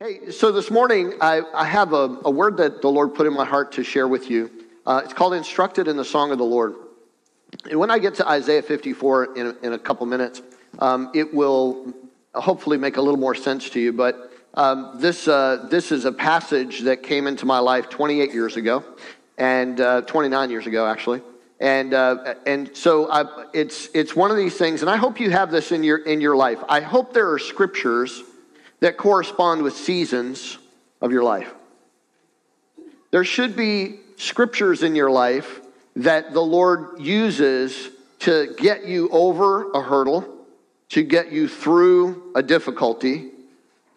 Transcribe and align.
Hey, 0.00 0.30
so 0.30 0.52
this 0.52 0.70
morning 0.70 1.14
I, 1.20 1.42
I 1.52 1.64
have 1.64 1.92
a, 1.92 2.20
a, 2.24 2.30
word 2.30 2.58
that 2.58 2.82
the 2.82 2.88
Lord 2.88 3.16
put 3.16 3.26
in 3.26 3.32
my 3.32 3.44
heart 3.44 3.72
to 3.72 3.82
share 3.82 4.06
with 4.06 4.30
you. 4.30 4.48
Uh, 4.86 5.00
it's 5.02 5.12
called 5.12 5.34
Instructed 5.34 5.88
in 5.88 5.96
the 5.96 6.04
Song 6.04 6.30
of 6.30 6.38
the 6.38 6.44
Lord. 6.44 6.76
And 7.68 7.80
when 7.80 7.90
I 7.90 7.98
get 7.98 8.14
to 8.14 8.28
Isaiah 8.28 8.62
54 8.62 9.36
in, 9.36 9.56
in 9.64 9.72
a 9.72 9.78
couple 9.78 10.06
minutes, 10.06 10.40
um, 10.78 11.10
it 11.16 11.34
will 11.34 11.92
hopefully 12.32 12.76
make 12.76 12.96
a 12.96 13.02
little 13.02 13.18
more 13.18 13.34
sense 13.34 13.70
to 13.70 13.80
you. 13.80 13.92
But 13.92 14.32
um, 14.54 15.00
this, 15.00 15.26
uh, 15.26 15.66
this 15.68 15.90
is 15.90 16.04
a 16.04 16.12
passage 16.12 16.82
that 16.82 17.02
came 17.02 17.26
into 17.26 17.44
my 17.44 17.58
life 17.58 17.90
28 17.90 18.32
years 18.32 18.56
ago, 18.56 18.84
and 19.36 19.80
uh, 19.80 20.02
29 20.02 20.48
years 20.48 20.68
ago, 20.68 20.86
actually. 20.86 21.22
And, 21.58 21.92
uh, 21.92 22.34
and 22.46 22.70
so 22.76 23.10
I, 23.10 23.48
it's, 23.52 23.88
it's 23.94 24.14
one 24.14 24.30
of 24.30 24.36
these 24.36 24.56
things, 24.56 24.82
and 24.82 24.88
I 24.88 24.96
hope 24.96 25.18
you 25.18 25.30
have 25.30 25.50
this 25.50 25.72
in 25.72 25.82
your, 25.82 25.98
in 25.98 26.20
your 26.20 26.36
life. 26.36 26.60
I 26.68 26.82
hope 26.82 27.12
there 27.12 27.32
are 27.32 27.38
scriptures 27.40 28.22
that 28.80 28.96
correspond 28.96 29.62
with 29.62 29.76
seasons 29.76 30.58
of 31.00 31.12
your 31.12 31.22
life. 31.22 31.52
There 33.10 33.24
should 33.24 33.56
be 33.56 34.00
scriptures 34.16 34.82
in 34.82 34.94
your 34.94 35.10
life 35.10 35.60
that 35.96 36.32
the 36.32 36.42
Lord 36.42 37.00
uses 37.00 37.90
to 38.20 38.54
get 38.58 38.86
you 38.86 39.08
over 39.10 39.70
a 39.72 39.80
hurdle, 39.80 40.44
to 40.90 41.02
get 41.02 41.32
you 41.32 41.48
through 41.48 42.32
a 42.34 42.42
difficulty, 42.42 43.30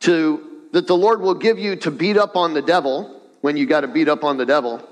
to 0.02 0.48
that 0.72 0.88
the 0.88 0.96
Lord 0.96 1.22
will 1.22 1.36
give 1.36 1.60
you 1.60 1.76
to 1.78 1.92
beat 1.92 2.18
up 2.18 2.36
on 2.36 2.54
the 2.54 2.62
devil 2.62 3.22
when 3.42 3.58
you 3.58 3.66
got 3.66 3.82
to 3.82 3.88
beat 3.88 4.08
up 4.08 4.24
on 4.24 4.38
the 4.38 4.46
devil, 4.46 4.88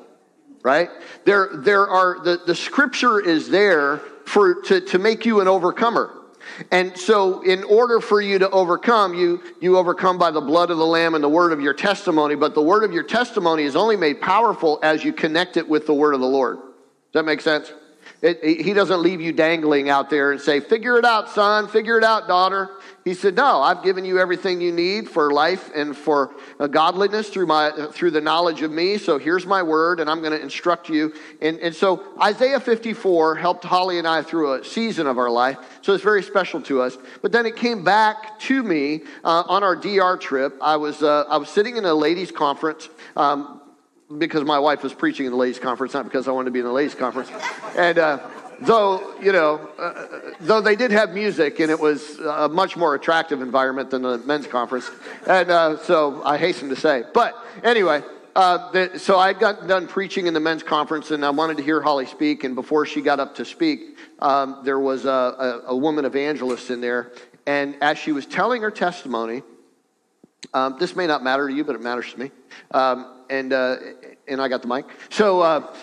right? 0.63 0.89
There, 1.25 1.49
there 1.53 1.87
are 1.87 2.19
the, 2.23 2.41
the 2.45 2.55
scripture 2.55 3.19
is 3.19 3.49
there 3.49 4.01
for 4.25 4.61
to, 4.63 4.81
to 4.81 4.99
make 4.99 5.25
you 5.25 5.39
an 5.39 5.47
overcomer. 5.47 6.13
And 6.71 6.97
so, 6.97 7.41
in 7.41 7.63
order 7.63 7.99
for 7.99 8.21
you 8.21 8.39
to 8.39 8.49
overcome, 8.49 9.13
you, 9.13 9.41
you 9.59 9.77
overcome 9.77 10.17
by 10.17 10.31
the 10.31 10.41
blood 10.41 10.71
of 10.71 10.77
the 10.77 10.85
Lamb 10.85 11.15
and 11.15 11.23
the 11.23 11.29
word 11.29 11.53
of 11.53 11.61
your 11.61 11.73
testimony. 11.73 12.35
But 12.35 12.53
the 12.55 12.61
word 12.61 12.83
of 12.83 12.91
your 12.91 13.03
testimony 13.03 13.63
is 13.63 13.75
only 13.75 13.95
made 13.95 14.21
powerful 14.21 14.79
as 14.83 15.03
you 15.03 15.13
connect 15.13 15.57
it 15.57 15.67
with 15.67 15.85
the 15.85 15.93
word 15.93 16.13
of 16.13 16.19
the 16.19 16.27
Lord. 16.27 16.57
Does 16.57 16.65
that 17.13 17.25
make 17.25 17.41
sense? 17.41 17.71
It, 18.21 18.39
it, 18.43 18.61
he 18.61 18.73
doesn't 18.73 19.01
leave 19.01 19.21
you 19.21 19.31
dangling 19.31 19.89
out 19.89 20.09
there 20.09 20.31
and 20.31 20.41
say, 20.41 20.59
Figure 20.59 20.97
it 20.97 21.05
out, 21.05 21.29
son, 21.29 21.67
figure 21.69 21.97
it 21.97 22.03
out, 22.03 22.27
daughter. 22.27 22.69
He 23.05 23.13
said, 23.13 23.35
No, 23.35 23.61
I've 23.61 23.81
given 23.81 24.03
you 24.03 24.19
everything 24.19 24.59
you 24.59 24.73
need 24.73 25.09
for 25.09 25.31
life 25.31 25.71
and 25.73 25.95
for 25.95 26.35
uh, 26.59 26.67
godliness 26.67 27.29
through, 27.29 27.47
my, 27.47 27.87
through 27.93 28.11
the 28.11 28.19
knowledge 28.19 28.61
of 28.61 28.71
me. 28.71 28.97
So 28.97 29.17
here's 29.17 29.45
my 29.45 29.63
word, 29.63 30.01
and 30.01 30.09
I'm 30.09 30.19
going 30.19 30.33
to 30.33 30.41
instruct 30.41 30.89
you. 30.89 31.13
And, 31.41 31.59
and 31.59 31.73
so 31.73 32.03
Isaiah 32.21 32.59
54 32.59 33.35
helped 33.35 33.63
Holly 33.63 33.99
and 33.99 34.07
I 34.07 34.21
through 34.21 34.55
a 34.55 34.65
season 34.65 35.07
of 35.07 35.17
our 35.17 35.29
life. 35.29 35.57
So 35.81 35.93
it's 35.93 36.03
very 36.03 36.23
special 36.23 36.61
to 36.63 36.81
us. 36.81 36.97
But 37.21 37.31
then 37.31 37.45
it 37.45 37.55
came 37.55 37.85
back 37.85 38.37
to 38.41 38.61
me 38.61 39.03
uh, 39.23 39.43
on 39.47 39.63
our 39.63 39.77
DR 39.77 40.17
trip. 40.17 40.57
I 40.61 40.75
was, 40.75 41.01
uh, 41.01 41.23
I 41.29 41.37
was 41.37 41.47
sitting 41.47 41.77
in 41.77 41.85
a 41.85 41.93
ladies' 41.93 42.31
conference. 42.31 42.89
Um, 43.15 43.58
because 44.17 44.43
my 44.43 44.59
wife 44.59 44.81
was 44.81 44.93
preaching 44.93 45.25
in 45.25 45.31
the 45.31 45.37
ladies' 45.37 45.59
conference, 45.59 45.93
not 45.93 46.05
because 46.05 46.27
I 46.27 46.31
wanted 46.31 46.45
to 46.45 46.51
be 46.51 46.59
in 46.59 46.65
the 46.65 46.71
ladies' 46.71 46.95
conference. 46.95 47.29
And 47.77 47.99
uh, 47.99 48.19
though 48.61 49.15
you 49.21 49.31
know, 49.31 49.69
uh, 49.77 50.33
though 50.41 50.61
they 50.61 50.75
did 50.75 50.91
have 50.91 51.11
music, 51.11 51.59
and 51.59 51.69
it 51.69 51.79
was 51.79 52.17
a 52.19 52.49
much 52.49 52.75
more 52.75 52.95
attractive 52.95 53.41
environment 53.41 53.91
than 53.91 54.01
the 54.01 54.17
men's 54.19 54.47
conference, 54.47 54.89
and 55.27 55.51
uh, 55.51 55.77
so 55.77 56.23
I 56.23 56.37
hasten 56.37 56.69
to 56.69 56.75
say. 56.75 57.03
But 57.13 57.35
anyway, 57.63 58.01
uh, 58.35 58.71
the, 58.71 58.99
so 58.99 59.19
I 59.19 59.33
got 59.33 59.67
done 59.67 59.87
preaching 59.87 60.25
in 60.25 60.33
the 60.33 60.39
men's 60.39 60.63
conference, 60.63 61.11
and 61.11 61.23
I 61.23 61.29
wanted 61.29 61.57
to 61.57 61.63
hear 61.63 61.81
Holly 61.81 62.05
speak. 62.05 62.43
And 62.43 62.55
before 62.55 62.85
she 62.85 63.01
got 63.01 63.19
up 63.19 63.35
to 63.35 63.45
speak, 63.45 63.97
um, 64.19 64.61
there 64.63 64.79
was 64.79 65.05
a, 65.05 65.09
a, 65.09 65.61
a, 65.67 65.75
woman 65.75 66.05
evangelist 66.05 66.69
in 66.71 66.81
there, 66.81 67.11
and 67.45 67.75
as 67.81 67.97
she 67.97 68.11
was 68.11 68.25
telling 68.25 68.63
her 68.63 68.71
testimony, 68.71 69.43
um, 70.53 70.77
this 70.79 70.95
may 70.95 71.05
not 71.05 71.23
matter 71.23 71.47
to 71.47 71.53
you, 71.53 71.63
but 71.63 71.75
it 71.75 71.81
matters 71.81 72.11
to 72.13 72.19
me. 72.19 72.31
Um, 72.71 73.19
and 73.29 73.53
uh, 73.53 73.75
and 74.29 74.41
I 74.41 74.47
got 74.47 74.61
the 74.61 74.67
mic. 74.67 74.85
So. 75.09 75.41
Uh, 75.41 75.75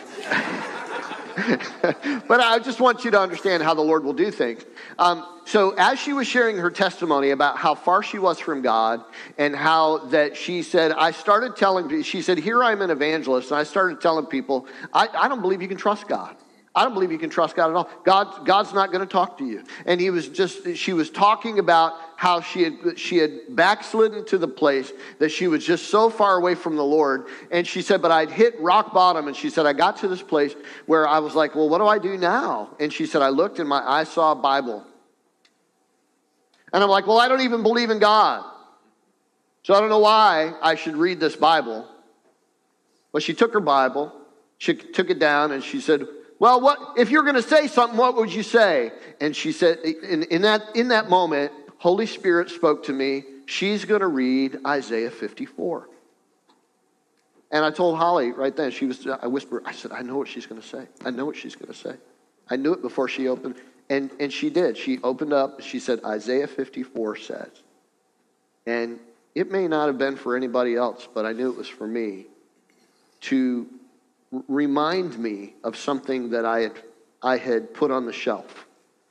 but 2.28 2.40
I 2.40 2.58
just 2.60 2.80
want 2.80 3.04
you 3.04 3.10
to 3.10 3.20
understand 3.20 3.62
how 3.62 3.74
the 3.74 3.82
Lord 3.82 4.04
will 4.04 4.14
do 4.14 4.30
things. 4.30 4.64
Um, 4.98 5.26
so, 5.44 5.74
as 5.76 5.98
she 5.98 6.14
was 6.14 6.26
sharing 6.26 6.56
her 6.56 6.70
testimony 6.70 7.30
about 7.30 7.58
how 7.58 7.74
far 7.74 8.02
she 8.02 8.18
was 8.18 8.40
from 8.40 8.62
God 8.62 9.04
and 9.36 9.54
how 9.54 10.06
that 10.06 10.36
she 10.36 10.62
said, 10.62 10.92
I 10.92 11.10
started 11.10 11.54
telling, 11.54 12.02
she 12.02 12.22
said, 12.22 12.38
Here 12.38 12.64
I'm 12.64 12.80
an 12.80 12.90
evangelist, 12.90 13.50
and 13.50 13.60
I 13.60 13.64
started 13.64 14.00
telling 14.00 14.26
people, 14.26 14.66
I, 14.94 15.08
I 15.12 15.28
don't 15.28 15.42
believe 15.42 15.60
you 15.60 15.68
can 15.68 15.76
trust 15.76 16.08
God. 16.08 16.36
I 16.76 16.84
don't 16.84 16.92
believe 16.92 17.10
you 17.10 17.18
can 17.18 17.30
trust 17.30 17.56
God 17.56 17.70
at 17.70 17.74
all. 17.74 17.88
God, 18.04 18.44
God's 18.44 18.74
not 18.74 18.92
going 18.92 19.00
to 19.00 19.10
talk 19.10 19.38
to 19.38 19.46
you. 19.46 19.64
And 19.86 19.98
he 19.98 20.10
was 20.10 20.28
just, 20.28 20.76
she 20.76 20.92
was 20.92 21.08
talking 21.08 21.58
about 21.58 21.94
how 22.16 22.42
she 22.42 22.64
had, 22.64 22.98
she 22.98 23.16
had 23.16 23.32
backslidden 23.48 24.26
to 24.26 24.36
the 24.36 24.46
place 24.46 24.92
that 25.18 25.30
she 25.30 25.48
was 25.48 25.64
just 25.64 25.86
so 25.86 26.10
far 26.10 26.36
away 26.36 26.54
from 26.54 26.76
the 26.76 26.84
Lord. 26.84 27.28
And 27.50 27.66
she 27.66 27.80
said, 27.80 28.02
but 28.02 28.10
I'd 28.10 28.30
hit 28.30 28.60
rock 28.60 28.92
bottom. 28.92 29.26
And 29.26 29.34
she 29.34 29.48
said, 29.48 29.64
I 29.64 29.72
got 29.72 29.96
to 29.98 30.08
this 30.08 30.20
place 30.20 30.54
where 30.84 31.08
I 31.08 31.18
was 31.20 31.34
like, 31.34 31.54
well, 31.54 31.66
what 31.70 31.78
do 31.78 31.86
I 31.86 31.98
do 31.98 32.18
now? 32.18 32.76
And 32.78 32.92
she 32.92 33.06
said, 33.06 33.22
I 33.22 33.30
looked 33.30 33.58
and 33.58 33.66
my, 33.66 33.82
I 33.82 34.04
saw 34.04 34.32
a 34.32 34.36
Bible. 34.36 34.84
And 36.74 36.84
I'm 36.84 36.90
like, 36.90 37.06
well, 37.06 37.18
I 37.18 37.26
don't 37.28 37.40
even 37.40 37.62
believe 37.62 37.88
in 37.88 38.00
God. 38.00 38.44
So 39.62 39.72
I 39.72 39.80
don't 39.80 39.88
know 39.88 40.00
why 40.00 40.52
I 40.60 40.74
should 40.74 40.98
read 40.98 41.20
this 41.20 41.36
Bible. 41.36 41.88
But 43.12 43.22
she 43.22 43.32
took 43.32 43.54
her 43.54 43.60
Bible, 43.60 44.12
she 44.58 44.74
took 44.74 45.08
it 45.08 45.18
down, 45.18 45.52
and 45.52 45.64
she 45.64 45.80
said, 45.80 46.06
well, 46.38 46.60
what 46.60 46.98
if 46.98 47.10
you're 47.10 47.22
going 47.22 47.36
to 47.36 47.42
say 47.42 47.66
something, 47.66 47.98
what 47.98 48.16
would 48.16 48.32
you 48.32 48.42
say? 48.42 48.92
And 49.20 49.34
she 49.34 49.52
said, 49.52 49.78
in, 49.78 50.24
in, 50.24 50.42
that, 50.42 50.62
in 50.74 50.88
that 50.88 51.08
moment, 51.08 51.52
Holy 51.78 52.06
Spirit 52.06 52.50
spoke 52.50 52.84
to 52.84 52.92
me. 52.92 53.24
She's 53.46 53.84
going 53.84 54.00
to 54.00 54.08
read 54.08 54.58
Isaiah 54.66 55.10
54. 55.10 55.88
And 57.50 57.64
I 57.64 57.70
told 57.70 57.96
Holly 57.96 58.32
right 58.32 58.54
then, 58.54 58.70
she 58.70 58.86
was, 58.86 59.06
I 59.06 59.28
whispered, 59.28 59.62
I 59.64 59.72
said, 59.72 59.92
I 59.92 60.02
know 60.02 60.16
what 60.16 60.28
she's 60.28 60.46
going 60.46 60.60
to 60.60 60.66
say. 60.66 60.86
I 61.04 61.10
know 61.10 61.24
what 61.24 61.36
she's 61.36 61.54
going 61.54 61.72
to 61.72 61.78
say. 61.78 61.94
I 62.50 62.56
knew 62.56 62.72
it 62.72 62.82
before 62.82 63.08
she 63.08 63.28
opened. 63.28 63.56
And, 63.88 64.10
and 64.18 64.32
she 64.32 64.50
did. 64.50 64.76
She 64.76 64.98
opened 65.02 65.32
up, 65.32 65.62
she 65.62 65.78
said, 65.78 66.04
Isaiah 66.04 66.48
54 66.48 67.16
says. 67.16 67.48
And 68.66 68.98
it 69.34 69.50
may 69.50 69.68
not 69.68 69.86
have 69.86 69.96
been 69.96 70.16
for 70.16 70.36
anybody 70.36 70.74
else, 70.74 71.08
but 71.12 71.24
I 71.24 71.32
knew 71.32 71.50
it 71.50 71.56
was 71.56 71.68
for 71.68 71.86
me 71.86 72.26
to 73.22 73.66
remind 74.30 75.18
me 75.18 75.54
of 75.64 75.76
something 75.76 76.30
that 76.30 76.44
I 76.44 76.60
had, 76.60 76.72
I 77.22 77.36
had 77.38 77.74
put 77.74 77.90
on 77.90 78.06
the 78.06 78.12
shelf. 78.12 78.66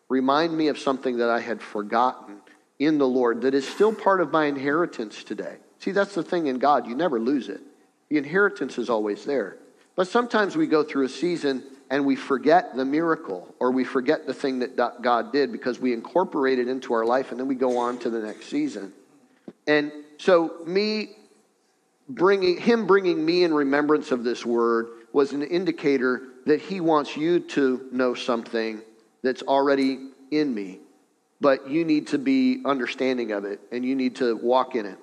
Remind 0.09 0.55
me 0.55 0.67
of 0.67 0.77
something 0.77 1.17
that 1.17 1.29
I 1.29 1.39
had 1.39 1.61
forgotten 1.61 2.37
in 2.79 2.97
the 2.97 3.07
Lord 3.07 3.41
that 3.41 3.53
is 3.53 3.67
still 3.67 3.93
part 3.93 4.21
of 4.21 4.31
my 4.31 4.45
inheritance 4.45 5.23
today. 5.23 5.57
See, 5.79 5.91
that's 5.91 6.15
the 6.15 6.23
thing 6.23 6.47
in 6.47 6.59
God, 6.59 6.87
you 6.87 6.95
never 6.95 7.19
lose 7.19 7.49
it. 7.49 7.61
The 8.09 8.17
inheritance 8.17 8.77
is 8.77 8.89
always 8.89 9.25
there. 9.25 9.57
But 9.95 10.07
sometimes 10.07 10.55
we 10.55 10.67
go 10.67 10.83
through 10.83 11.05
a 11.05 11.09
season 11.09 11.63
and 11.89 12.05
we 12.05 12.15
forget 12.15 12.75
the 12.75 12.85
miracle 12.85 13.53
or 13.59 13.71
we 13.71 13.83
forget 13.83 14.25
the 14.25 14.33
thing 14.33 14.59
that 14.59 14.75
God 15.01 15.31
did 15.31 15.51
because 15.51 15.79
we 15.79 15.93
incorporate 15.93 16.59
it 16.59 16.67
into 16.67 16.93
our 16.93 17.05
life 17.05 17.31
and 17.31 17.39
then 17.39 17.47
we 17.47 17.55
go 17.55 17.77
on 17.77 17.97
to 17.99 18.09
the 18.09 18.19
next 18.19 18.47
season. 18.47 18.93
And 19.67 19.91
so, 20.17 20.55
me 20.65 21.15
bringing 22.07 22.57
him 22.57 22.85
bringing 22.85 23.23
me 23.25 23.43
in 23.43 23.53
remembrance 23.53 24.11
of 24.11 24.23
this 24.23 24.45
word 24.45 24.87
was 25.15 25.31
an 25.31 25.43
indicator 25.43 26.23
that 26.45 26.59
he 26.59 26.81
wants 26.81 27.15
you 27.15 27.39
to 27.39 27.87
know 27.93 28.13
something 28.13 28.81
that's 29.23 29.41
already 29.43 30.09
in 30.29 30.53
me, 30.53 30.77
but 31.39 31.69
you 31.69 31.85
need 31.85 32.07
to 32.07 32.17
be 32.17 32.61
understanding 32.65 33.31
of 33.31 33.45
it 33.45 33.61
and 33.71 33.85
you 33.85 33.95
need 33.95 34.17
to 34.17 34.35
walk 34.35 34.75
in 34.75 34.85
it. 34.85 34.97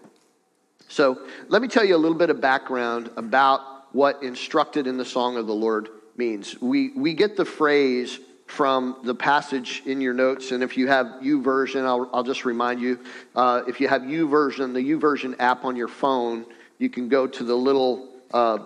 So, 0.89 1.27
let 1.49 1.63
me 1.63 1.69
tell 1.69 1.83
you 1.83 1.97
a 1.97 2.03
little 2.05 2.19
bit 2.19 2.29
of 2.29 2.43
background 2.43 3.09
about 3.17 3.63
what 3.95 4.23
instructed 4.23 4.87
in 4.87 4.99
the 4.99 5.05
song 5.07 5.39
of 5.39 5.47
the 5.47 5.55
Lord 5.55 5.89
means. 6.19 6.61
We, 6.61 6.91
we 6.91 7.15
get 7.15 7.35
the 7.35 7.47
phrase 7.47 8.21
from 8.47 8.99
the 9.05 9.15
passage 9.15 9.83
in 9.87 10.03
your 10.03 10.13
notes, 10.13 10.53
and 10.53 10.63
if 10.63 10.77
you 10.77 10.89
have 10.89 11.07
YouVersion, 11.23 11.87
I'll, 11.87 12.11
I'll 12.13 12.23
just 12.23 12.45
remind 12.45 12.83
you. 12.83 13.01
Uh, 13.35 13.63
if 13.67 13.81
you 13.81 13.89
have 13.89 14.03
YouVersion, 14.03 14.75
the 14.75 14.91
YouVersion 14.91 15.37
app 15.39 15.65
on 15.65 15.75
your 15.75 15.89
phone, 15.89 16.45
you 16.79 16.91
can 16.91 17.09
go 17.09 17.27
to 17.27 17.45
the 17.45 17.57
little 17.57 18.11
uh, 18.35 18.59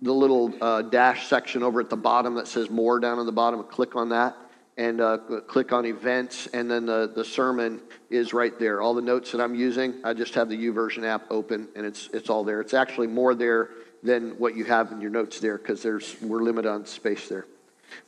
the 0.00 0.12
little 0.12 0.52
uh, 0.60 0.82
dash 0.82 1.26
section 1.26 1.62
over 1.62 1.80
at 1.80 1.90
the 1.90 1.96
bottom 1.96 2.34
that 2.34 2.46
says 2.46 2.70
more 2.70 3.00
down 3.00 3.18
on 3.18 3.26
the 3.26 3.32
bottom. 3.32 3.62
Click 3.64 3.96
on 3.96 4.10
that 4.10 4.36
and 4.78 5.00
uh, 5.00 5.18
click 5.48 5.72
on 5.72 5.84
events, 5.84 6.46
and 6.54 6.70
then 6.70 6.86
the, 6.86 7.10
the 7.12 7.24
sermon 7.24 7.80
is 8.10 8.32
right 8.32 8.56
there. 8.60 8.80
All 8.80 8.94
the 8.94 9.02
notes 9.02 9.32
that 9.32 9.40
I'm 9.40 9.56
using, 9.56 9.94
I 10.04 10.14
just 10.14 10.34
have 10.34 10.48
the 10.48 10.56
YouVersion 10.56 11.04
app 11.04 11.24
open, 11.30 11.68
and 11.74 11.84
it's 11.84 12.08
it's 12.12 12.30
all 12.30 12.44
there. 12.44 12.60
It's 12.60 12.74
actually 12.74 13.08
more 13.08 13.34
there 13.34 13.70
than 14.04 14.38
what 14.38 14.56
you 14.56 14.64
have 14.64 14.92
in 14.92 15.00
your 15.00 15.10
notes 15.10 15.40
there 15.40 15.58
because 15.58 15.82
there's 15.82 16.16
we're 16.22 16.42
limited 16.42 16.70
on 16.70 16.86
space 16.86 17.28
there. 17.28 17.46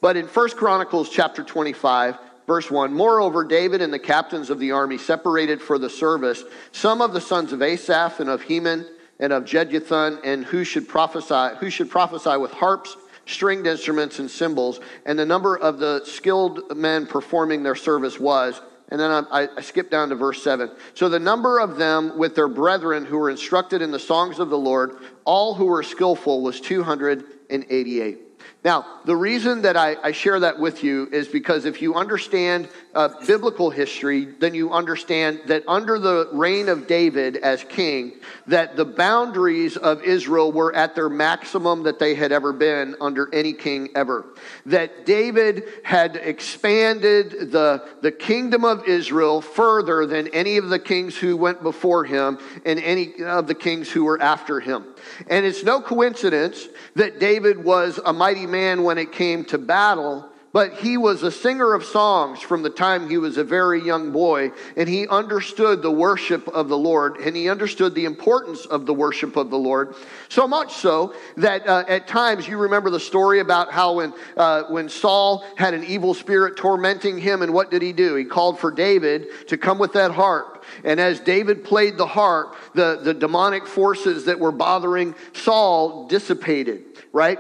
But 0.01 0.17
in 0.17 0.29
First 0.29 0.57
Chronicles 0.57 1.11
chapter 1.11 1.43
25, 1.43 2.17
verse 2.47 2.71
1, 2.71 2.93
moreover, 2.93 3.45
David 3.45 3.83
and 3.83 3.93
the 3.93 3.99
captains 3.99 4.51
of 4.51 4.61
the 4.61 4.73
army 4.73 4.99
separated 4.99 5.61
for 5.61 5.79
the 5.79 5.91
service 5.91 6.45
some 6.71 7.01
of 7.01 7.13
the 7.13 7.21
sons 7.21 7.53
of 7.53 7.63
Asaph 7.63 8.21
and 8.21 8.31
of 8.31 8.43
Heman 8.43 8.87
and 9.21 9.33
of 9.33 9.45
Jeduthun, 9.45 10.19
and 10.25 10.45
who 10.45 10.65
should 10.65 10.89
prophesy, 10.89 11.57
who 11.61 11.71
should 11.71 11.91
prophesy 11.91 12.37
with 12.37 12.51
harps, 12.51 12.97
stringed 13.27 13.67
instruments, 13.67 14.19
and 14.19 14.29
cymbals. 14.29 14.81
And 15.07 15.17
the 15.17 15.27
number 15.27 15.57
of 15.57 15.79
the 15.79 16.03
skilled 16.05 16.77
men 16.77 17.07
performing 17.07 17.63
their 17.63 17.77
service 17.77 18.19
was 18.19 18.61
And 18.91 18.99
then 18.99 19.11
I, 19.31 19.49
I 19.57 19.61
skip 19.61 19.89
down 19.89 20.09
to 20.09 20.17
verse 20.17 20.43
7. 20.43 20.71
So 20.95 21.09
the 21.09 21.21
number 21.21 21.61
of 21.61 21.77
them 21.77 22.19
with 22.19 22.35
their 22.35 22.49
brethren 22.49 23.05
who 23.05 23.19
were 23.19 23.31
instructed 23.31 23.83
in 23.83 23.93
the 23.93 24.01
songs 24.01 24.41
of 24.41 24.51
the 24.51 24.59
Lord, 24.59 24.97
all 25.25 25.55
who 25.55 25.67
were 25.67 25.85
skillful, 25.85 26.43
was 26.43 26.61
288. 26.61 28.19
Now, 28.63 28.85
the 29.07 29.17
reason 29.17 29.63
that 29.63 29.79
I, 29.79 29.97
I, 30.03 30.13
share 30.13 30.39
that 30.41 30.59
with 30.59 30.85
you 30.85 31.09
is 31.11 31.29
because 31.29 31.65
if 31.65 31.81
you 31.81 31.95
understand 31.95 32.69
uh, 32.95 33.09
biblical 33.27 33.71
history, 33.71 34.27
then 34.27 34.53
you 34.53 34.71
understand 34.71 35.41
that 35.47 35.65
under 35.67 35.99
the 35.99 36.29
reign 36.33 36.69
of 36.69 36.87
David 36.87 37.39
as 37.39 37.65
king, 37.65 38.21
that 38.49 38.77
the 38.77 38.85
boundaries 38.85 39.79
of 39.79 40.03
Israel 40.03 40.53
were 40.53 40.75
at 40.75 40.95
their 40.95 41.09
maximum 41.09 41.85
that 41.85 41.99
they 41.99 42.15
had 42.15 42.33
ever 42.33 42.53
been 42.53 42.97
under 43.01 43.35
any 43.35 43.55
king 43.55 43.89
ever. 43.95 44.27
That 44.67 45.07
David 45.07 45.65
had 45.83 46.17
expanded 46.17 47.53
the, 47.53 47.89
the 48.03 48.13
kingdom 48.13 48.67
of 48.67 48.87
Israel 48.87 49.41
further 49.41 50.05
than 50.05 50.29
any 50.29 50.59
of 50.59 50.69
the 50.69 50.79
kings 50.79 51.17
who 51.17 51.35
went 51.35 51.63
before 51.63 52.05
him 52.05 52.39
and 52.67 52.79
any 52.79 53.23
of 53.23 53.47
the 53.47 53.55
kings 53.55 53.91
who 53.91 54.05
were 54.05 54.21
after 54.21 54.61
him. 54.61 54.85
And 55.29 55.47
it's 55.47 55.65
no 55.65 55.81
coincidence 55.81 56.69
that 56.97 57.19
David 57.19 57.65
was 57.65 57.99
a 58.05 58.13
mighty 58.13 58.50
man 58.51 58.83
when 58.83 58.99
it 58.99 59.13
came 59.13 59.45
to 59.47 59.59
battle, 59.59 60.31
but 60.53 60.75
he 60.75 60.97
was 60.97 61.23
a 61.23 61.31
singer 61.31 61.75
of 61.75 61.85
songs 61.85 62.41
from 62.41 62.63
the 62.63 62.71
time 62.71 63.09
he 63.09 63.19
was 63.19 63.37
a 63.37 63.45
very 63.45 63.81
young 63.81 64.11
boy, 64.11 64.51
and 64.77 64.89
he 64.89 65.07
understood 65.07 65.81
the 65.81 65.91
worship 65.91 66.49
of 66.49 66.69
the 66.69 66.77
Lord, 66.77 67.19
and 67.19 67.37
he 67.37 67.49
understood 67.49 67.95
the 67.95 68.05
importance 68.05 68.67
of 68.67 68.85
the 68.85 68.95
worship 68.95 69.37
of 69.37 69.51
the 69.51 69.59
Lord. 69.59 69.95
So 70.29 70.49
much 70.49 70.75
so 70.75 71.15
that 71.37 71.69
uh, 71.69 71.85
at 71.87 72.09
times 72.09 72.49
you 72.49 72.59
remember 72.59 72.91
the 72.91 72.99
story 72.99 73.39
about 73.39 73.71
how 73.71 73.95
when, 73.95 74.13
uh, 74.37 74.65
when 74.65 74.89
Saul 74.89 75.45
had 75.57 75.73
an 75.73 75.85
evil 75.85 76.15
spirit 76.15 76.57
tormenting 76.57 77.19
him, 77.19 77.43
and 77.43 77.55
what 77.55 77.71
did 77.71 77.83
he 77.83 77.93
do? 77.93 78.17
He 78.17 78.25
called 78.25 78.59
for 78.59 78.73
David 78.73 79.29
to 79.49 79.57
come 79.57 79.79
with 79.79 79.93
that 79.93 80.11
harp. 80.11 80.65
And 80.83 80.99
as 80.99 81.21
David 81.21 81.63
played 81.63 81.97
the 81.97 82.07
harp, 82.07 82.57
the, 82.75 82.99
the 83.01 83.15
demonic 83.15 83.67
forces 83.69 84.25
that 84.25 84.41
were 84.41 84.53
bothering 84.53 85.15
Saul 85.33 86.09
dissipated, 86.09 86.85
right? 87.13 87.39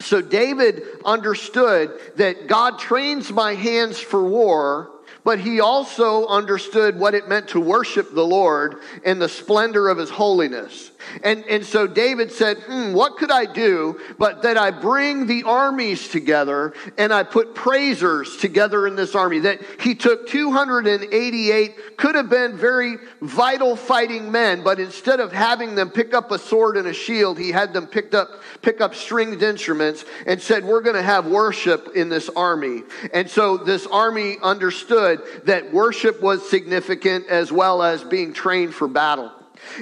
So 0.00 0.20
David 0.20 0.82
understood 1.04 1.98
that 2.16 2.46
God 2.46 2.78
trains 2.78 3.30
my 3.32 3.54
hands 3.54 3.98
for 3.98 4.22
war 4.22 4.90
but 5.24 5.40
he 5.40 5.60
also 5.60 6.26
understood 6.26 6.98
what 6.98 7.14
it 7.14 7.28
meant 7.28 7.48
to 7.48 7.60
worship 7.60 8.14
the 8.14 8.24
Lord 8.24 8.76
in 9.04 9.18
the 9.18 9.28
splendor 9.28 9.90
of 9.90 9.98
his 9.98 10.08
holiness. 10.08 10.90
And, 11.22 11.44
and 11.46 11.64
so 11.64 11.86
David 11.86 12.32
said, 12.32 12.58
hmm, 12.58 12.92
What 12.92 13.16
could 13.16 13.30
I 13.30 13.44
do 13.44 14.00
but 14.18 14.42
that 14.42 14.56
I 14.56 14.70
bring 14.70 15.26
the 15.26 15.44
armies 15.44 16.08
together 16.08 16.74
and 16.96 17.12
I 17.12 17.22
put 17.22 17.54
praisers 17.54 18.36
together 18.36 18.86
in 18.86 18.96
this 18.96 19.14
army? 19.14 19.40
That 19.40 19.60
he 19.80 19.94
took 19.94 20.28
288, 20.28 21.96
could 21.96 22.14
have 22.14 22.30
been 22.30 22.56
very 22.56 22.96
vital 23.20 23.76
fighting 23.76 24.30
men, 24.30 24.62
but 24.62 24.80
instead 24.80 25.20
of 25.20 25.32
having 25.32 25.74
them 25.74 25.90
pick 25.90 26.14
up 26.14 26.30
a 26.30 26.38
sword 26.38 26.76
and 26.76 26.88
a 26.88 26.94
shield, 26.94 27.38
he 27.38 27.50
had 27.50 27.72
them 27.72 27.86
picked 27.86 28.14
up, 28.14 28.42
pick 28.62 28.80
up 28.80 28.94
stringed 28.94 29.42
instruments 29.42 30.04
and 30.26 30.40
said, 30.40 30.64
We're 30.64 30.82
going 30.82 30.96
to 30.96 31.02
have 31.02 31.26
worship 31.26 31.90
in 31.94 32.08
this 32.08 32.28
army. 32.30 32.82
And 33.12 33.28
so 33.28 33.56
this 33.56 33.86
army 33.86 34.36
understood 34.42 34.68
understood 34.68 35.46
that 35.46 35.72
worship 35.72 36.20
was 36.22 36.48
significant 36.48 37.26
as 37.28 37.50
well 37.50 37.82
as 37.82 38.04
being 38.04 38.32
trained 38.32 38.74
for 38.74 38.88
battle. 38.88 39.32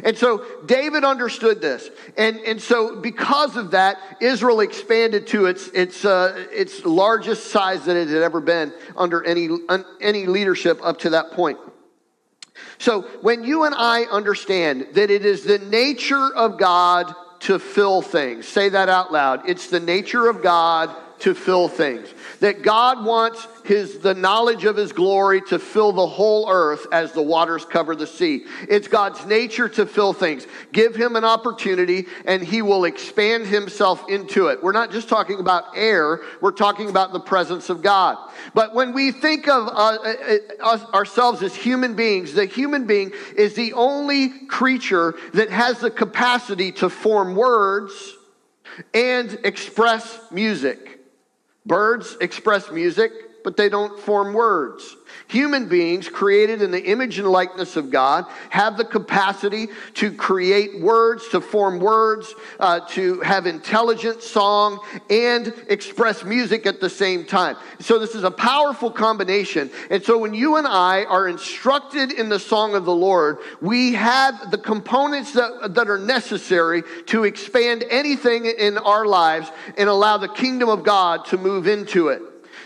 And 0.05 0.17
so 0.17 0.44
David 0.64 1.05
understood 1.05 1.61
this. 1.61 1.88
And, 2.17 2.38
and 2.40 2.61
so 2.61 3.00
because 3.00 3.56
of 3.56 3.73
that, 3.73 3.99
Israel 4.20 4.61
expanded 4.61 5.26
to 5.28 5.46
its, 5.46 5.69
its, 5.69 6.05
uh, 6.05 6.46
its 6.52 6.84
largest 6.84 7.46
size 7.49 7.84
that 7.87 7.96
it 7.96 8.08
had 8.08 8.23
ever 8.23 8.40
been 8.40 8.73
under 8.96 9.25
any, 9.25 9.49
any 10.00 10.26
leadership 10.26 10.81
up 10.82 10.99
to 11.00 11.11
that 11.11 11.32
point. 11.32 11.58
So 12.78 13.02
when 13.23 13.44
you 13.44 13.64
and 13.64 13.75
I 13.75 14.02
understand 14.05 14.88
that 14.93 15.11
it 15.11 15.25
is 15.25 15.44
the 15.44 15.58
nature 15.58 16.34
of 16.34 16.58
God 16.58 17.14
to 17.40 17.58
fill 17.58 18.02
things, 18.02 18.46
say 18.46 18.69
that 18.70 18.88
out 18.88 19.12
loud. 19.12 19.49
It's 19.49 19.69
the 19.69 19.81
nature 19.81 20.28
of 20.28 20.43
God 20.43 20.94
to 21.20 21.34
fill 21.34 21.69
things. 21.69 22.12
That 22.41 22.62
God 22.62 23.05
wants 23.05 23.47
his 23.65 23.99
the 23.99 24.15
knowledge 24.15 24.65
of 24.65 24.77
his 24.77 24.93
glory 24.93 25.41
to 25.43 25.59
fill 25.59 25.93
the 25.93 26.06
whole 26.06 26.49
earth 26.50 26.87
as 26.93 27.12
the 27.12 27.23
waters 27.23 27.65
cover 27.65 27.97
the 27.97 28.06
sea. 28.06 28.44
It's 28.69 28.88
God's 28.88 29.25
nature 29.27 29.69
to 29.71 29.87
fill 29.87 30.12
things. 30.12 30.47
Give 30.73 30.94
him 30.94 31.17
an 31.17 31.25
opportunity 31.25 32.06
and 32.27 32.43
he 32.43 32.62
will 32.62 32.85
expand 32.85 33.47
himself 33.47 34.09
into 34.09 34.49
it. 34.49 34.62
We're 34.62 34.73
not 34.73 34.91
just 34.93 35.09
talking 35.09 35.41
about 35.41 35.77
air, 35.77 36.21
we're 36.41 36.53
talking 36.53 36.88
about 36.88 37.12
the 37.12 37.21
presence 37.21 37.71
of 37.71 37.83
God. 37.83 38.17
But 38.55 38.75
when 38.75 38.93
we 38.93 39.12
think 39.12 39.49
of 39.49 39.69
uh, 39.69 39.71
uh, 39.71 40.15
uh 40.61 40.79
ourselves 40.94 41.43
as 41.43 41.55
human 41.55 41.94
beings, 41.94 42.35
the 42.35 42.47
human 42.47 42.87
being 42.87 43.12
is 43.37 43.55
the 43.55 43.73
only 43.73 44.29
creature 44.49 45.15
that 45.35 45.50
has 45.50 45.81
the 45.81 45.91
capacity 45.91 46.73
to 46.73 46.88
form 46.88 47.35
words 47.35 48.17
and 48.94 49.38
express 49.44 50.19
music. 50.31 50.86
Birds 51.66 52.16
express 52.20 52.70
music, 52.70 53.10
but 53.46 53.56
they 53.56 53.69
don't 53.69 53.96
form 54.00 54.34
words. 54.34 54.96
Human 55.28 55.69
beings 55.69 56.08
created 56.08 56.62
in 56.62 56.72
the 56.72 56.84
image 56.84 57.20
and 57.20 57.28
likeness 57.28 57.76
of 57.76 57.93
God 57.93 58.25
have 58.50 58.76
the 58.76 58.84
capacity 58.84 59.69
to 59.94 60.10
create 60.10 60.81
words, 60.81 61.28
to 61.28 61.40
form 61.40 61.78
words, 61.78 62.34
uh, 62.58 62.81
to 62.88 63.20
have 63.20 63.46
intelligent 63.46 64.20
song, 64.20 64.81
and 65.10 65.54
express 65.69 66.25
music 66.25 66.66
at 66.66 66.81
the 66.81 66.90
same 66.90 67.25
time. 67.25 67.56
So, 67.78 68.00
this 68.00 68.16
is 68.16 68.25
a 68.25 68.32
powerful 68.32 68.90
combination. 68.90 69.70
And 69.90 70.02
so, 70.02 70.19
when 70.19 70.34
you 70.34 70.56
and 70.56 70.66
I 70.66 71.04
are 71.04 71.28
instructed 71.28 72.10
in 72.10 72.28
the 72.28 72.40
song 72.40 72.75
of 72.75 72.84
the 72.84 72.96
Lord, 72.96 73.38
we 73.60 73.92
have 73.92 74.50
the 74.50 74.58
components 74.58 75.34
that, 75.34 75.75
that 75.76 75.88
are 75.88 75.99
necessary 75.99 76.82
to 77.06 77.22
expand 77.22 77.84
anything 77.90 78.46
in 78.46 78.76
our 78.76 79.06
lives 79.06 79.52
and 79.78 79.88
allow 79.88 80.16
the 80.16 80.26
kingdom 80.26 80.69
of 80.69 80.82
God 80.82 81.26
to 81.26 81.38
move 81.38 81.69
into 81.69 82.08
it. 82.08 82.22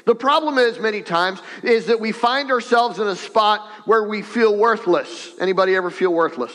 The 0.06 0.14
problem 0.14 0.58
is 0.58 0.78
many 0.78 1.02
times 1.02 1.40
is 1.62 1.86
that 1.86 2.00
we 2.00 2.12
find 2.12 2.50
ourselves 2.50 2.98
in 2.98 3.06
a 3.06 3.16
spot 3.16 3.68
where 3.84 4.04
we 4.04 4.22
feel 4.22 4.56
worthless. 4.56 5.32
Anybody 5.40 5.74
ever 5.74 5.90
feel 5.90 6.12
worthless? 6.12 6.52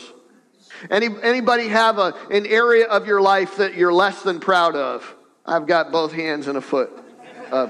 Any, 0.90 1.08
anybody 1.22 1.68
have 1.68 1.98
a, 1.98 2.14
an 2.30 2.46
area 2.46 2.86
of 2.86 3.06
your 3.06 3.20
life 3.20 3.56
that 3.56 3.74
you're 3.74 3.92
less 3.92 4.22
than 4.22 4.40
proud 4.40 4.76
of? 4.76 5.14
I've 5.44 5.66
got 5.66 5.92
both 5.92 6.12
hands 6.12 6.48
and 6.48 6.58
a 6.58 6.60
foot. 6.60 6.90
Uh, 7.50 7.68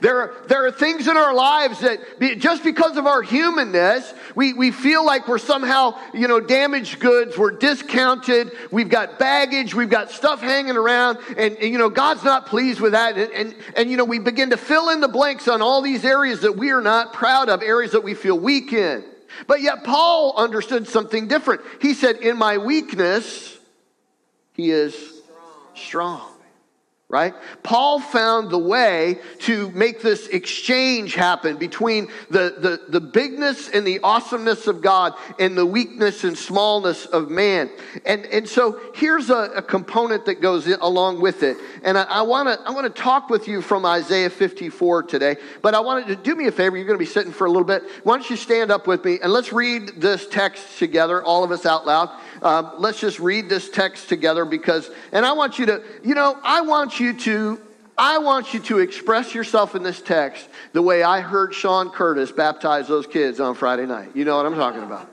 there 0.00 0.20
are, 0.20 0.34
there 0.46 0.66
are 0.66 0.70
things 0.70 1.08
in 1.08 1.16
our 1.16 1.34
lives 1.34 1.80
that 1.80 2.18
be, 2.18 2.36
just 2.36 2.64
because 2.64 2.96
of 2.96 3.06
our 3.06 3.22
humanness, 3.22 4.12
we, 4.34 4.52
we 4.52 4.70
feel 4.70 5.04
like 5.04 5.28
we're 5.28 5.38
somehow, 5.38 5.98
you 6.14 6.28
know, 6.28 6.40
damaged 6.40 7.00
goods, 7.00 7.36
we're 7.36 7.52
discounted, 7.52 8.52
we've 8.70 8.88
got 8.88 9.18
baggage, 9.18 9.74
we've 9.74 9.90
got 9.90 10.10
stuff 10.10 10.40
hanging 10.40 10.76
around, 10.76 11.18
and, 11.36 11.56
and 11.56 11.72
you 11.72 11.78
know, 11.78 11.90
God's 11.90 12.24
not 12.24 12.46
pleased 12.46 12.80
with 12.80 12.92
that. 12.92 13.16
And, 13.16 13.32
and, 13.32 13.54
and, 13.76 13.90
you 13.90 13.96
know, 13.96 14.04
we 14.04 14.18
begin 14.18 14.50
to 14.50 14.56
fill 14.56 14.90
in 14.90 15.00
the 15.00 15.08
blanks 15.08 15.48
on 15.48 15.62
all 15.62 15.82
these 15.82 16.04
areas 16.04 16.40
that 16.40 16.56
we 16.56 16.70
are 16.70 16.82
not 16.82 17.12
proud 17.12 17.48
of, 17.48 17.62
areas 17.62 17.92
that 17.92 18.04
we 18.04 18.14
feel 18.14 18.38
weak 18.38 18.72
in. 18.72 19.04
But 19.46 19.60
yet, 19.60 19.84
Paul 19.84 20.34
understood 20.36 20.88
something 20.88 21.28
different. 21.28 21.62
He 21.80 21.94
said, 21.94 22.16
In 22.16 22.36
my 22.38 22.58
weakness, 22.58 23.56
he 24.54 24.70
is 24.70 24.94
strong 25.74 26.27
right? 27.10 27.34
Paul 27.62 28.00
found 28.00 28.50
the 28.50 28.58
way 28.58 29.18
to 29.40 29.70
make 29.70 30.02
this 30.02 30.26
exchange 30.26 31.14
happen 31.14 31.56
between 31.56 32.08
the, 32.28 32.54
the, 32.58 32.82
the 32.90 33.00
bigness 33.00 33.70
and 33.70 33.86
the 33.86 34.00
awesomeness 34.00 34.66
of 34.66 34.82
God 34.82 35.14
and 35.38 35.56
the 35.56 35.64
weakness 35.64 36.24
and 36.24 36.36
smallness 36.36 37.06
of 37.06 37.30
man. 37.30 37.70
And, 38.04 38.26
and 38.26 38.46
so 38.46 38.78
here's 38.94 39.30
a, 39.30 39.52
a 39.56 39.62
component 39.62 40.26
that 40.26 40.42
goes 40.42 40.66
along 40.66 41.22
with 41.22 41.42
it. 41.42 41.56
And 41.82 41.96
I, 41.96 42.02
I 42.02 42.22
want 42.22 42.48
to 42.48 42.68
I 42.68 42.72
wanna 42.72 42.90
talk 42.90 43.30
with 43.30 43.48
you 43.48 43.62
from 43.62 43.86
Isaiah 43.86 44.28
54 44.28 45.04
today, 45.04 45.36
but 45.62 45.74
I 45.74 45.80
wanted 45.80 46.08
to 46.08 46.16
do 46.16 46.36
me 46.36 46.46
a 46.46 46.52
favor. 46.52 46.76
You're 46.76 46.86
going 46.86 46.98
to 46.98 47.02
be 47.02 47.10
sitting 47.10 47.32
for 47.32 47.46
a 47.46 47.50
little 47.50 47.64
bit. 47.64 47.84
Why 48.04 48.18
don't 48.18 48.28
you 48.28 48.36
stand 48.36 48.70
up 48.70 48.86
with 48.86 49.02
me 49.06 49.18
and 49.22 49.32
let's 49.32 49.50
read 49.50 49.92
this 49.96 50.26
text 50.26 50.78
together, 50.78 51.22
all 51.22 51.42
of 51.42 51.52
us 51.52 51.64
out 51.64 51.86
loud. 51.86 52.10
Um, 52.42 52.72
let's 52.78 53.00
just 53.00 53.18
read 53.18 53.48
this 53.48 53.68
text 53.68 54.08
together 54.08 54.44
because, 54.44 54.90
and 55.12 55.24
I 55.26 55.32
want 55.32 55.58
you 55.58 55.66
to, 55.66 55.82
you 56.02 56.14
know, 56.14 56.38
I 56.42 56.60
want 56.62 57.00
you 57.00 57.12
to, 57.12 57.60
I 57.96 58.18
want 58.18 58.54
you 58.54 58.60
to 58.60 58.78
express 58.78 59.34
yourself 59.34 59.74
in 59.74 59.82
this 59.82 60.00
text 60.00 60.48
the 60.72 60.82
way 60.82 61.02
I 61.02 61.20
heard 61.20 61.52
Sean 61.54 61.90
Curtis 61.90 62.30
baptize 62.30 62.86
those 62.88 63.06
kids 63.06 63.40
on 63.40 63.54
Friday 63.54 63.86
night. 63.86 64.10
You 64.14 64.24
know 64.24 64.36
what 64.36 64.46
I'm 64.46 64.54
talking 64.54 64.82
about. 64.82 65.10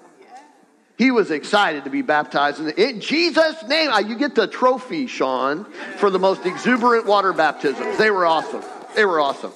He 0.97 1.11
was 1.11 1.29
excited 1.29 1.83
to 1.83 1.89
be 1.89 2.01
baptized 2.01 2.61
in, 2.61 2.69
in 2.69 3.01
Jesus' 3.01 3.61
name. 3.67 3.91
Uh, 3.91 3.99
you 3.99 4.15
get 4.15 4.33
the 4.33 4.47
trophy, 4.47 5.07
Sean, 5.07 5.65
for 5.97 6.09
the 6.09 6.19
most 6.19 6.45
exuberant 6.45 7.05
water 7.05 7.33
baptisms. 7.33 7.97
They 7.97 8.11
were 8.11 8.25
awesome. 8.25 8.63
They 8.95 9.03
were 9.03 9.19
awesome. 9.19 9.51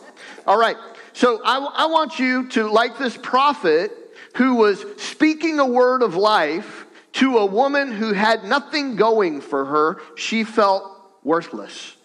All 0.46 0.60
right. 0.60 0.76
So 1.14 1.42
I, 1.46 1.58
I 1.58 1.86
want 1.86 2.20
you 2.20 2.50
to, 2.50 2.70
like 2.70 2.98
this 2.98 3.16
prophet 3.16 3.92
who 4.36 4.56
was 4.56 4.84
speaking 4.98 5.60
a 5.60 5.66
word 5.66 6.02
of 6.02 6.16
life, 6.16 6.86
to 7.20 7.38
a 7.38 7.46
woman 7.46 7.92
who 7.92 8.14
had 8.14 8.46
nothing 8.46 8.96
going 8.96 9.42
for 9.42 9.66
her, 9.66 10.02
she 10.16 10.44
felt 10.44 10.84
worthless. 11.24 11.96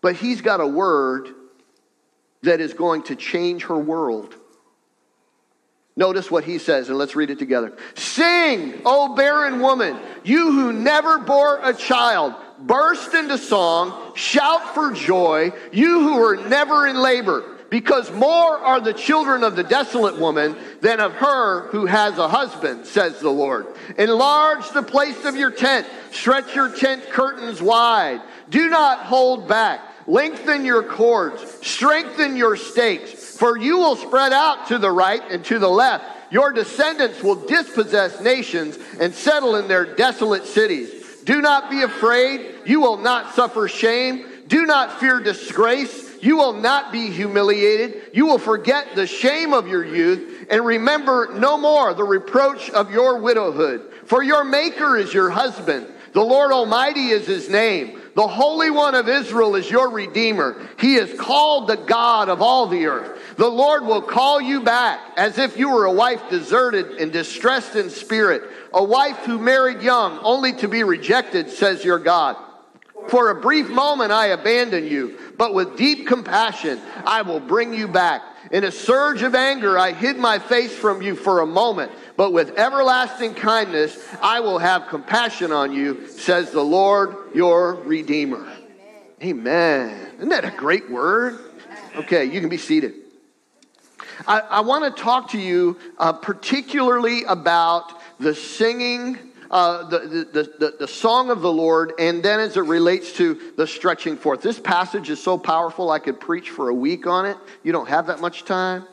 But 0.00 0.16
he's 0.16 0.40
got 0.40 0.60
a 0.60 0.66
word 0.66 1.28
that 2.42 2.60
is 2.60 2.74
going 2.74 3.02
to 3.04 3.16
change 3.16 3.64
her 3.64 3.78
world. 3.78 4.34
Notice 5.96 6.30
what 6.30 6.44
he 6.44 6.58
says, 6.58 6.88
and 6.88 6.96
let's 6.96 7.14
read 7.14 7.28
it 7.28 7.38
together. 7.38 7.76
Sing, 7.94 8.80
O 8.86 9.14
barren 9.14 9.60
woman, 9.60 9.98
you 10.24 10.50
who 10.50 10.72
never 10.72 11.18
bore 11.18 11.60
a 11.62 11.74
child, 11.74 12.34
burst 12.58 13.12
into 13.12 13.36
song, 13.36 14.14
shout 14.14 14.74
for 14.74 14.92
joy, 14.92 15.52
you 15.72 16.00
who 16.00 16.16
were 16.16 16.36
never 16.36 16.86
in 16.86 16.96
labor, 16.96 17.51
because 17.72 18.10
more 18.10 18.58
are 18.58 18.82
the 18.82 18.92
children 18.92 19.42
of 19.42 19.56
the 19.56 19.64
desolate 19.64 20.18
woman 20.18 20.54
than 20.82 21.00
of 21.00 21.14
her 21.14 21.68
who 21.68 21.86
has 21.86 22.18
a 22.18 22.28
husband, 22.28 22.84
says 22.84 23.18
the 23.18 23.30
Lord. 23.30 23.66
Enlarge 23.96 24.68
the 24.72 24.82
place 24.82 25.24
of 25.24 25.36
your 25.36 25.50
tent, 25.50 25.86
stretch 26.10 26.54
your 26.54 26.68
tent 26.68 27.08
curtains 27.08 27.62
wide, 27.62 28.20
do 28.50 28.68
not 28.68 28.98
hold 28.98 29.48
back. 29.48 29.80
Lengthen 30.06 30.66
your 30.66 30.82
cords, 30.82 31.42
strengthen 31.66 32.36
your 32.36 32.56
stakes, 32.56 33.38
for 33.38 33.56
you 33.56 33.78
will 33.78 33.96
spread 33.96 34.34
out 34.34 34.66
to 34.66 34.76
the 34.76 34.90
right 34.90 35.22
and 35.30 35.42
to 35.46 35.58
the 35.58 35.70
left. 35.70 36.04
Your 36.30 36.52
descendants 36.52 37.22
will 37.22 37.46
dispossess 37.46 38.20
nations 38.20 38.78
and 39.00 39.14
settle 39.14 39.56
in 39.56 39.66
their 39.68 39.94
desolate 39.94 40.44
cities. 40.44 41.22
Do 41.24 41.40
not 41.40 41.70
be 41.70 41.80
afraid. 41.80 42.54
You 42.66 42.82
will 42.82 42.98
not 42.98 43.34
suffer 43.34 43.66
shame. 43.66 44.26
Do 44.46 44.66
not 44.66 45.00
fear 45.00 45.20
disgrace. 45.20 46.11
You 46.22 46.36
will 46.36 46.52
not 46.52 46.92
be 46.92 47.10
humiliated. 47.10 48.10
You 48.14 48.26
will 48.26 48.38
forget 48.38 48.94
the 48.94 49.08
shame 49.08 49.52
of 49.52 49.66
your 49.66 49.84
youth 49.84 50.46
and 50.48 50.64
remember 50.64 51.34
no 51.34 51.58
more 51.58 51.92
the 51.94 52.04
reproach 52.04 52.70
of 52.70 52.92
your 52.92 53.18
widowhood. 53.18 53.92
For 54.04 54.22
your 54.22 54.44
Maker 54.44 54.96
is 54.96 55.12
your 55.12 55.30
husband. 55.30 55.88
The 56.12 56.22
Lord 56.22 56.52
Almighty 56.52 57.08
is 57.08 57.26
his 57.26 57.48
name. 57.48 58.00
The 58.14 58.28
Holy 58.28 58.70
One 58.70 58.94
of 58.94 59.08
Israel 59.08 59.56
is 59.56 59.68
your 59.68 59.90
Redeemer. 59.90 60.68
He 60.78 60.94
is 60.94 61.18
called 61.18 61.68
the 61.68 61.76
God 61.76 62.28
of 62.28 62.40
all 62.40 62.68
the 62.68 62.86
earth. 62.86 63.36
The 63.36 63.48
Lord 63.48 63.84
will 63.84 64.02
call 64.02 64.40
you 64.40 64.62
back 64.62 65.00
as 65.16 65.38
if 65.38 65.56
you 65.56 65.70
were 65.70 65.86
a 65.86 65.92
wife 65.92 66.22
deserted 66.30 67.00
and 67.00 67.10
distressed 67.10 67.74
in 67.74 67.90
spirit, 67.90 68.42
a 68.72 68.84
wife 68.84 69.16
who 69.24 69.38
married 69.38 69.82
young 69.82 70.20
only 70.22 70.52
to 70.54 70.68
be 70.68 70.84
rejected, 70.84 71.50
says 71.50 71.84
your 71.84 71.98
God. 71.98 72.36
For 73.08 73.30
a 73.30 73.40
brief 73.40 73.68
moment 73.68 74.12
I 74.12 74.26
abandon 74.26 74.86
you, 74.86 75.18
but 75.36 75.54
with 75.54 75.76
deep 75.76 76.06
compassion 76.06 76.80
I 77.04 77.22
will 77.22 77.40
bring 77.40 77.74
you 77.74 77.88
back. 77.88 78.22
In 78.50 78.64
a 78.64 78.72
surge 78.72 79.22
of 79.22 79.34
anger 79.34 79.78
I 79.78 79.92
hid 79.92 80.16
my 80.16 80.38
face 80.38 80.74
from 80.74 81.02
you 81.02 81.16
for 81.16 81.40
a 81.40 81.46
moment 81.46 81.92
but 82.16 82.32
with 82.32 82.58
everlasting 82.58 83.34
kindness 83.34 83.98
I 84.20 84.40
will 84.40 84.58
have 84.58 84.88
compassion 84.88 85.52
on 85.52 85.72
you, 85.72 86.06
says 86.08 86.50
the 86.50 86.62
Lord 86.62 87.16
your 87.34 87.74
Redeemer. 87.74 88.46
Amen. 89.22 89.22
Amen. 89.22 90.10
Isn't 90.16 90.28
that 90.28 90.44
a 90.44 90.50
great 90.50 90.90
word? 90.90 91.38
Okay, 91.96 92.24
you 92.24 92.40
can 92.40 92.48
be 92.48 92.58
seated. 92.58 92.94
I, 94.26 94.40
I 94.40 94.60
want 94.60 94.96
to 94.96 95.02
talk 95.02 95.30
to 95.30 95.38
you 95.38 95.78
uh, 95.98 96.12
particularly 96.12 97.24
about 97.24 98.00
the 98.20 98.34
singing. 98.34 99.18
Uh, 99.52 99.86
the, 99.90 99.98
the, 99.98 100.42
the, 100.58 100.76
the, 100.80 100.88
song 100.88 101.28
of 101.28 101.42
the 101.42 101.52
Lord, 101.52 101.92
and 101.98 102.22
then 102.22 102.40
as 102.40 102.56
it 102.56 102.62
relates 102.62 103.12
to 103.12 103.52
the 103.58 103.66
stretching 103.66 104.16
forth. 104.16 104.40
This 104.40 104.58
passage 104.58 105.10
is 105.10 105.22
so 105.22 105.36
powerful, 105.36 105.90
I 105.90 105.98
could 105.98 106.18
preach 106.18 106.48
for 106.48 106.70
a 106.70 106.74
week 106.74 107.06
on 107.06 107.26
it. 107.26 107.36
You 107.62 107.70
don't 107.70 107.88
have 107.90 108.06
that 108.06 108.18
much 108.18 108.46
time 108.46 108.86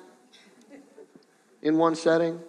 in 1.61 1.77
one 1.77 1.95
setting. 1.95 2.41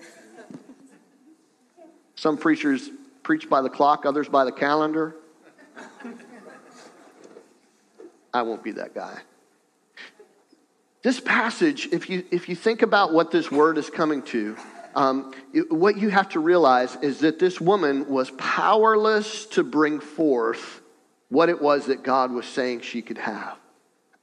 Some 2.16 2.36
preachers 2.36 2.90
preach 3.22 3.48
by 3.48 3.62
the 3.62 3.70
clock, 3.70 4.04
others 4.04 4.28
by 4.28 4.44
the 4.44 4.50
calendar. 4.50 5.14
I 8.34 8.42
won't 8.42 8.64
be 8.64 8.72
that 8.72 8.92
guy. 8.92 9.20
This 11.02 11.20
passage, 11.20 11.88
if 11.92 12.10
you, 12.10 12.24
if 12.32 12.48
you 12.48 12.56
think 12.56 12.82
about 12.82 13.12
what 13.12 13.30
this 13.30 13.52
word 13.52 13.78
is 13.78 13.88
coming 13.88 14.22
to, 14.24 14.56
um, 14.94 15.32
what 15.70 15.96
you 15.96 16.08
have 16.08 16.30
to 16.30 16.40
realize 16.40 16.96
is 17.02 17.20
that 17.20 17.38
this 17.38 17.60
woman 17.60 18.08
was 18.08 18.30
powerless 18.32 19.46
to 19.46 19.64
bring 19.64 20.00
forth 20.00 20.80
what 21.28 21.48
it 21.48 21.60
was 21.60 21.86
that 21.86 22.02
God 22.02 22.32
was 22.32 22.46
saying 22.46 22.80
she 22.80 23.02
could 23.02 23.18
have. 23.18 23.56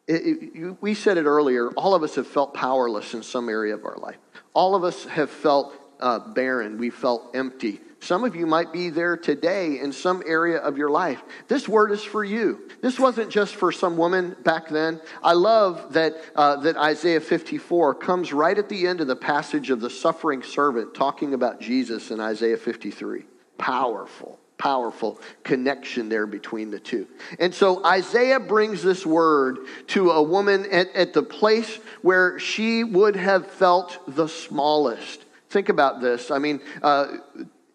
It, 0.08 0.52
it, 0.54 0.78
we 0.82 0.94
said 0.94 1.18
it 1.18 1.26
earlier, 1.26 1.70
all 1.72 1.96
of 1.96 2.04
us 2.04 2.16
have 2.16 2.28
felt 2.28 2.54
powerless 2.54 3.14
in 3.14 3.24
some 3.24 3.50
area 3.50 3.74
of 3.74 3.86
our 3.86 3.98
life. 3.98 4.18
All 4.54 4.76
of 4.76 4.84
us 4.84 5.06
have 5.06 5.30
felt 5.30 5.74
uh, 6.00 6.20
barren, 6.20 6.78
we 6.78 6.90
felt 6.90 7.32
empty. 7.34 7.82
Some 8.00 8.24
of 8.24 8.36
you 8.36 8.46
might 8.46 8.72
be 8.72 8.90
there 8.90 9.18
today 9.18 9.80
in 9.80 9.92
some 9.92 10.22
area 10.26 10.58
of 10.58 10.78
your 10.78 10.90
life. 10.90 11.22
This 11.48 11.68
word 11.68 11.92
is 11.92 12.04
for 12.04 12.24
you. 12.24 12.70
This 12.82 13.00
wasn't 13.00 13.32
just 13.32 13.56
for 13.56 13.72
some 13.72 13.98
woman 13.98 14.36
back 14.44 14.70
then. 14.70 15.02
I 15.24 15.34
love 15.34 15.94
that, 15.94 16.16
uh, 16.36 16.58
that 16.58 16.78
Isaiah 16.78 17.20
54 17.20 17.96
comes 17.96 18.32
right 18.32 18.58
at 18.58 18.70
the 18.70 18.88
end 18.88 19.02
of 19.02 19.08
the 19.08 19.16
passage 19.16 19.70
of 19.72 19.82
the 19.82 19.90
suffering 19.90 20.44
servant 20.44 20.94
talking 20.94 21.34
about 21.34 21.60
Jesus 21.60 22.12
in 22.12 22.20
Isaiah 22.20 22.58
53. 22.58 23.26
Powerful 23.58 24.40
powerful 24.58 25.20
connection 25.44 26.10
there 26.10 26.26
between 26.26 26.72
the 26.72 26.80
two. 26.80 27.08
And 27.40 27.54
so 27.54 27.86
Isaiah 27.86 28.40
brings 28.40 28.82
this 28.82 29.06
word 29.06 29.60
to 29.88 30.12
a 30.12 30.22
woman 30.22 30.66
at, 30.72 30.94
at, 30.96 31.14
the 31.14 31.24
place 31.24 31.78
where 32.02 32.40
she 32.40 32.84
would 32.84 33.16
have 33.16 33.46
felt 33.48 34.00
the 34.08 34.28
smallest. 34.28 35.26
Think 35.50 35.70
about 35.70 36.02
this. 36.02 36.32
I 36.32 36.40
mean, 36.40 36.60
uh, 36.82 37.18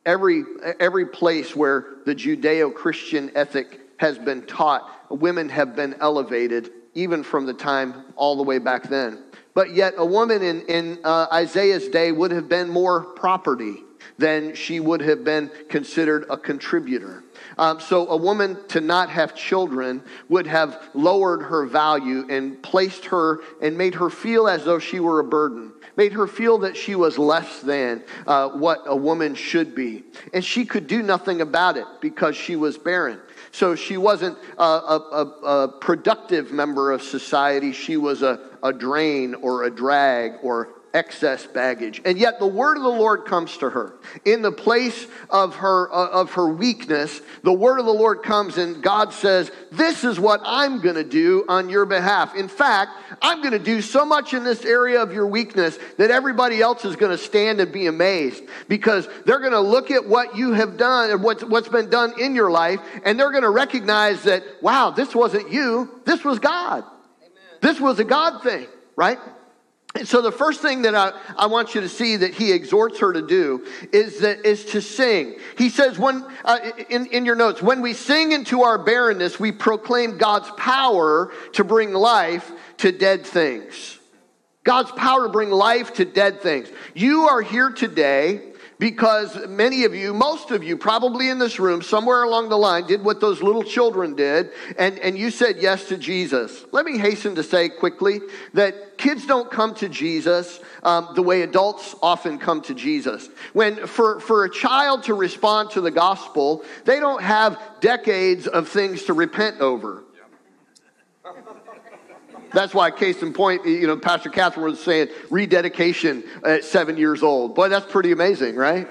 every, 0.07 0.45
every 0.81 1.07
place 1.07 1.55
where 1.55 1.87
the 2.05 2.15
Judeo 2.15 2.75
Christian 2.75 3.31
ethic 3.35 3.81
has 3.99 4.19
been 4.19 4.43
taught, 4.47 4.91
women 5.11 5.49
have 5.49 5.77
been 5.77 5.95
elevated, 6.01 6.71
even 6.95 7.23
from 7.23 7.47
the 7.47 7.55
time 7.55 8.07
all 8.17 8.37
the 8.37 8.43
way 8.43 8.59
back 8.59 8.89
then. 8.89 9.23
But 9.55 9.75
yet, 9.75 9.95
a 9.97 10.05
woman 10.05 10.43
in, 10.43 10.63
in 10.63 10.99
uh, 11.05 11.27
Isaiah's 11.33 11.89
day 11.89 12.11
would 12.11 12.31
have 12.31 12.49
been 12.49 12.69
more 12.69 13.03
property 13.03 13.85
than 14.19 14.55
she 14.55 14.81
would 14.81 15.01
have 15.01 15.25
been 15.25 15.51
considered 15.69 16.27
a 16.31 16.37
contributor. 16.37 17.25
Um, 17.59 17.81
so, 17.81 18.09
a 18.09 18.17
woman 18.17 18.57
to 18.69 18.81
not 18.81 19.11
have 19.11 19.35
children 19.35 20.03
would 20.29 20.47
have 20.47 20.91
lowered 20.95 21.43
her 21.43 21.67
value 21.67 22.27
and 22.31 22.63
placed 22.63 23.07
her 23.07 23.41
and 23.61 23.77
made 23.77 23.95
her 23.97 24.11
feel 24.11 24.49
as 24.49 24.65
though 24.65 24.79
she 24.79 25.01
were 25.01 25.21
a 25.21 25.25
burden 25.25 25.73
made 25.97 26.13
her 26.13 26.27
feel 26.27 26.59
that 26.59 26.77
she 26.77 26.95
was 26.95 27.19
less 27.19 27.61
than 27.61 28.03
uh, 28.27 28.49
what 28.51 28.83
a 28.87 28.97
woman 28.97 29.35
should 29.35 29.75
be. 29.75 30.05
And 30.33 30.45
she 30.45 30.65
could 30.65 30.87
do 30.87 31.03
nothing 31.03 31.41
about 31.41 31.77
it 31.77 31.87
because 32.01 32.37
she 32.37 32.57
was 32.57 32.79
barren. 32.79 33.21
So 33.51 33.75
she 33.75 33.97
wasn't 33.97 34.39
a, 34.59 34.63
a, 34.63 35.27
a 35.45 35.69
productive 35.81 36.53
member 36.53 36.93
of 36.93 37.03
society. 37.03 37.73
She 37.73 37.97
was 37.97 38.23
a, 38.23 38.41
a 38.63 38.73
drain 38.73 39.35
or 39.35 39.65
a 39.65 39.71
drag 39.71 40.33
or 40.43 40.71
excess 40.95 41.47
baggage. 41.47 42.03
And 42.05 42.19
yet 42.19 42.39
the 42.39 42.47
word 42.47 42.77
of 42.77 42.83
the 42.83 42.89
Lord 42.89 43.25
comes 43.25 43.57
to 43.59 43.71
her. 43.71 43.95
In 44.25 44.43
the 44.43 44.53
place 44.53 45.07
of 45.31 45.57
her 45.57 45.93
uh, 45.93 46.09
of 46.09 46.33
her 46.35 46.49
weakness, 46.49 47.21
the 47.43 47.53
word 47.53 47.79
of 47.79 47.87
the 47.87 47.93
Lord 47.93 48.23
comes 48.23 48.59
and 48.59 48.83
God 48.83 49.13
says, 49.13 49.51
"This 49.71 50.05
is 50.05 50.21
what 50.21 50.41
I'm 50.45 50.81
going 50.81 50.97
to 50.97 51.05
do 51.05 51.45
on 51.49 51.69
your 51.69 51.87
behalf. 51.87 52.35
In 52.35 52.49
fact, 52.49 52.93
I'm 53.21 53.41
going 53.41 53.53
to 53.53 53.59
do 53.59 53.81
so 53.83 54.05
much 54.05 54.35
in 54.35 54.45
this 54.45 54.65
area 54.65 55.03
of 55.03 55.13
your 55.13 55.27
weakness 55.27 55.79
that 55.99 56.11
everybody 56.11 56.61
else 56.61 56.85
is 56.85 56.97
going 56.97 57.13
to 57.13 57.23
stand 57.23 57.61
and 57.61 57.73
be 57.73 57.87
amazed 57.87 58.43
because 58.69 59.09
they're 59.25 59.41
going 59.41 59.53
to 59.53 59.61
look 59.61 59.91
at 59.91 60.07
what 60.07 60.37
you 60.37 60.53
have 60.53 60.77
done 60.77 61.11
and 61.11 61.23
what's, 61.23 61.45
what's 61.45 61.69
been 61.69 61.91
done 61.91 62.19
in 62.19 62.35
your 62.35 62.51
life 62.51 62.81
and 63.05 63.19
they're 63.19 63.31
going 63.31 63.43
to 63.43 63.51
recognize 63.51 64.23
that, 64.25 64.43
wow, 64.61 64.91
this 64.91 65.15
wasn't 65.15 65.53
you. 65.53 65.89
This 66.05 66.25
was 66.25 66.39
God. 66.39 66.85
Amen. 67.21 67.33
This 67.61 67.81
was 67.81 67.99
a 67.99 68.05
God 68.05 68.43
thing, 68.43 68.67
right? 68.97 69.19
So 70.05 70.23
the 70.23 70.33
first 70.33 70.61
thing 70.61 70.83
that 70.83 70.95
I, 70.95 71.13
I 71.37 71.47
want 71.47 71.75
you 71.75 71.83
to 71.83 71.89
see 71.89 72.17
that 72.17 72.35
he 72.35 72.53
exhorts 72.53 72.99
her 73.01 73.13
to 73.13 73.27
do 73.27 73.67
is 73.93 74.21
that 74.21 74.47
is 74.47 74.65
to 74.67 74.81
sing. 74.81 75.39
He 75.59 75.69
says 75.69 75.99
when 75.99 76.27
uh, 76.45 76.59
in, 76.89 77.07
in 77.07 77.27
your 77.27 77.37
notes, 77.37 77.63
when 77.63 77.83
we 77.83 77.93
sing 77.93 78.33
into 78.33 78.63
our 78.63 78.79
barrenness, 78.79 79.39
we 79.39 79.53
proclaim 79.53 80.17
God's 80.17 80.51
power 80.57 81.33
to 81.53 81.65
bring 81.65 81.93
life 81.93 82.51
to 82.79 82.91
dead 82.91 83.27
things. 83.27 83.99
God's 84.65 84.93
power 84.93 85.27
to 85.27 85.29
bring 85.29 85.51
life 85.51 85.95
to 85.95 86.05
dead 86.05 86.41
things. 86.41 86.69
You 86.95 87.29
are 87.29 87.43
here 87.43 87.71
today 87.71 88.52
because 88.83 89.47
many 89.47 89.85
of 89.85 89.95
you, 89.95 90.13
most 90.13 90.51
of 90.51 90.65
you, 90.65 90.77
probably 90.77 91.29
in 91.29 91.39
this 91.39 91.61
room, 91.61 91.83
somewhere 91.83 92.25
along 92.25 92.49
the 92.49 92.59
line, 92.59 92.85
did 92.85 93.05
what 93.05 93.21
those 93.21 93.41
little 93.41 93.63
children 93.63 94.17
did, 94.17 94.51
and, 94.77 94.99
and 94.99 95.17
you 95.17 95.31
said 95.31 95.59
yes 95.61 95.87
to 95.87 95.97
Jesus. 95.97 96.65
Let 96.73 96.85
me 96.85 96.99
hasten 96.99 97.37
to 97.37 97.45
say 97.45 97.69
quickly 97.69 98.19
that 98.55 98.99
kids 98.99 99.25
don't 99.25 99.49
come 99.49 99.77
to 99.77 99.89
Jesus 99.89 100.59
um, 100.83 101.11
the 101.15 101.23
way 101.23 101.43
adults 101.43 101.95
often 102.03 102.41
come 102.41 102.61
to 102.63 102.75
Jesus. 102.75 103.29
When 103.53 103.87
for, 103.87 104.19
for 104.19 104.47
a 104.47 104.51
child 104.51 105.05
to 105.05 105.15
respond 105.15 105.71
to 105.71 105.81
the 105.81 105.93
gospel, 105.93 106.65
they 106.85 106.99
don't 106.99 107.23
have 107.23 107.63
decades 107.79 108.49
of 108.49 108.69
things 108.69 109.05
to 109.05 109.13
repent 109.13 109.61
over. 109.61 110.03
That's 112.55 112.75
why, 112.75 112.91
case 112.91 113.23
in 113.23 113.33
point, 113.33 113.67
you 113.67 113.87
know, 113.87 113.97
Pastor 113.97 114.29
Catherine 114.29 114.65
was 114.65 114.83
saying 114.83 115.09
rededication 115.31 116.25
at 116.45 116.65
seven 116.65 116.97
years 116.97 117.23
old. 117.23 117.55
Boy, 117.55 117.69
that's 117.69 117.91
pretty 117.91 118.13
amazing, 118.13 118.57
right? 118.57 118.89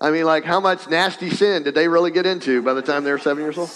I 0.00 0.10
mean, 0.10 0.24
like, 0.24 0.44
how 0.44 0.60
much 0.60 0.88
nasty 0.88 1.30
sin 1.30 1.62
did 1.62 1.74
they 1.74 1.88
really 1.88 2.10
get 2.10 2.26
into 2.26 2.62
by 2.62 2.74
the 2.74 2.82
time 2.82 3.04
they 3.04 3.12
were 3.12 3.18
seven 3.18 3.42
years 3.42 3.58
old? 3.58 3.70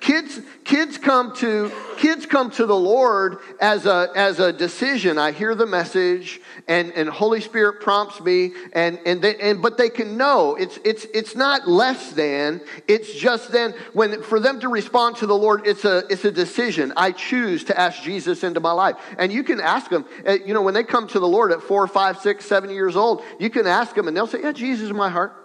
Kids, 0.00 0.40
kids 0.64 0.98
come 0.98 1.34
to 1.36 1.70
kids 1.98 2.26
come 2.26 2.50
to 2.52 2.66
the 2.66 2.76
Lord 2.76 3.38
as 3.60 3.86
a 3.86 4.10
as 4.14 4.40
a 4.40 4.52
decision. 4.52 5.18
I 5.18 5.32
hear 5.32 5.54
the 5.54 5.66
message, 5.66 6.40
and 6.66 6.92
and 6.92 7.08
Holy 7.08 7.40
Spirit 7.40 7.80
prompts 7.80 8.20
me, 8.20 8.52
and 8.72 8.98
and 9.04 9.22
they, 9.22 9.36
and 9.36 9.62
but 9.62 9.76
they 9.76 9.90
can 9.90 10.16
know 10.16 10.56
it's 10.56 10.78
it's 10.84 11.04
it's 11.14 11.36
not 11.36 11.68
less 11.68 12.12
than. 12.12 12.60
It's 12.88 13.12
just 13.12 13.52
then 13.52 13.74
when 13.92 14.22
for 14.22 14.40
them 14.40 14.60
to 14.60 14.68
respond 14.68 15.16
to 15.16 15.26
the 15.26 15.36
Lord, 15.36 15.66
it's 15.66 15.84
a 15.84 16.04
it's 16.10 16.24
a 16.24 16.32
decision. 16.32 16.92
I 16.96 17.12
choose 17.12 17.64
to 17.64 17.78
ask 17.78 18.02
Jesus 18.02 18.42
into 18.42 18.60
my 18.60 18.72
life, 18.72 18.96
and 19.18 19.32
you 19.32 19.44
can 19.44 19.60
ask 19.60 19.90
them. 19.90 20.06
Uh, 20.26 20.32
you 20.44 20.54
know, 20.54 20.62
when 20.62 20.74
they 20.74 20.84
come 20.84 21.06
to 21.08 21.20
the 21.20 21.28
Lord 21.28 21.52
at 21.52 21.62
four, 21.62 21.86
five, 21.86 22.18
six, 22.18 22.44
seven 22.46 22.70
years 22.70 22.96
old, 22.96 23.22
you 23.38 23.50
can 23.50 23.66
ask 23.66 23.94
them, 23.94 24.08
and 24.08 24.16
they'll 24.16 24.26
say, 24.26 24.40
"Yeah, 24.42 24.52
Jesus 24.52 24.86
is 24.86 24.92
my 24.92 25.08
heart." 25.08 25.39